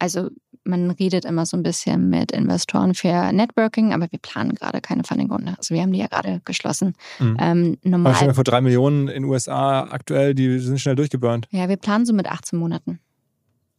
[0.00, 0.30] also
[0.66, 5.04] man redet immer so ein bisschen mit Investoren für Networking, aber wir planen gerade keine
[5.04, 5.54] Funding-Runde.
[5.56, 6.94] Also wir haben die ja gerade geschlossen.
[7.18, 7.36] Mhm.
[7.40, 8.14] Ähm, normal.
[8.14, 11.48] Aber vor, drei Millionen in den USA aktuell, die sind schnell durchgeburnt.
[11.50, 12.98] Ja, wir planen so mit 18 Monaten.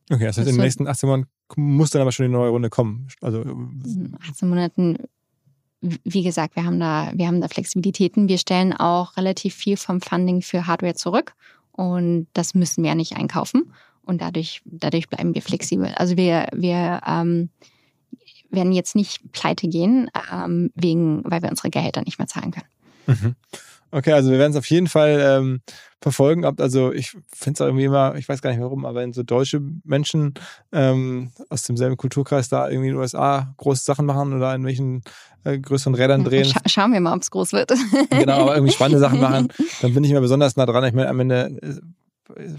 [0.10, 2.50] Okay, das heißt, das in den nächsten 18 Monaten muss dann aber schon die neue
[2.50, 3.08] Runde kommen.
[3.22, 3.44] Also
[4.30, 4.98] 18 Monaten,
[5.82, 8.28] wie gesagt, wir haben da, wir haben da Flexibilitäten.
[8.28, 11.34] Wir stellen auch relativ viel vom Funding für Hardware zurück
[11.72, 13.72] und das müssen wir ja nicht einkaufen.
[14.08, 15.94] Und dadurch, dadurch bleiben wir flexibel.
[15.96, 17.50] Also wir, wir ähm,
[18.50, 22.68] werden jetzt nicht pleite gehen, ähm, wegen, weil wir unsere Gehälter nicht mehr zahlen können.
[23.06, 23.36] Mhm.
[23.92, 25.62] Okay, also wir werden es auf jeden Fall ähm,
[26.02, 26.44] verfolgen.
[26.46, 29.62] Also ich finde es irgendwie immer, ich weiß gar nicht warum, aber wenn so deutsche
[29.84, 30.34] Menschen
[30.72, 35.04] ähm, aus demselben Kulturkreis da irgendwie in den USA große Sachen machen oder in welchen
[35.46, 36.46] äh, größeren Rädern drehen.
[36.46, 37.74] Scha schauen wir mal, ob es groß wird.
[38.10, 39.48] genau, aber irgendwie spannende Sachen machen,
[39.82, 40.84] dann bin ich immer besonders nah dran.
[40.84, 41.76] Ich meine, am Ende äh,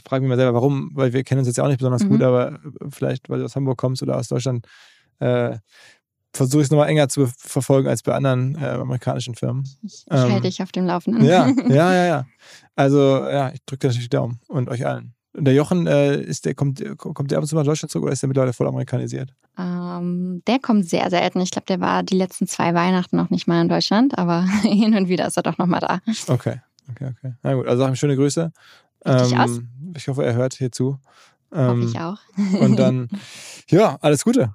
[0.05, 2.11] frage mich mal selber, warum, weil wir kennen uns jetzt ja auch nicht besonders mhm.
[2.11, 2.59] gut, aber
[2.91, 4.67] vielleicht, weil du aus Hamburg kommst oder aus Deutschland,
[5.21, 5.59] äh,
[6.33, 9.65] versuche ich es nochmal enger zu verfolgen als bei anderen äh, amerikanischen Firmen.
[9.83, 11.25] Ich, ich ähm, halte dich auf dem Laufenden.
[11.25, 12.27] Ja, ja, ja, ja.
[12.77, 15.15] Also, ja, ich drücke natürlich die Daumen und euch allen.
[15.33, 17.91] Und der Jochen, äh, ist der, kommt, kommt der ab und zu mal nach Deutschland
[17.91, 19.33] zurück oder ist der mittlerweile voll amerikanisiert?
[19.59, 21.41] Ähm, der kommt sehr selten.
[21.41, 24.95] Ich glaube, der war die letzten zwei Weihnachten noch nicht mal in Deutschland, aber hin
[24.95, 26.01] und wieder ist er doch nochmal da.
[26.27, 27.35] Okay, okay, okay.
[27.43, 28.53] Na gut, also sag ihm schöne Grüße.
[29.09, 30.99] Ähm, ich hoffe, er hört hier zu.
[31.53, 32.19] Ähm, hoffe ich auch.
[32.61, 33.09] und dann,
[33.69, 34.55] ja, alles Gute.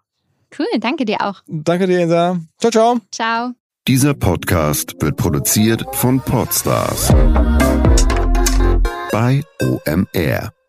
[0.58, 1.42] Cool, danke dir auch.
[1.48, 2.40] Danke dir, Insa.
[2.60, 3.00] Ciao, ciao.
[3.12, 3.52] Ciao.
[3.88, 7.10] Dieser Podcast wird produziert von Podstars
[9.12, 10.63] bei OMR.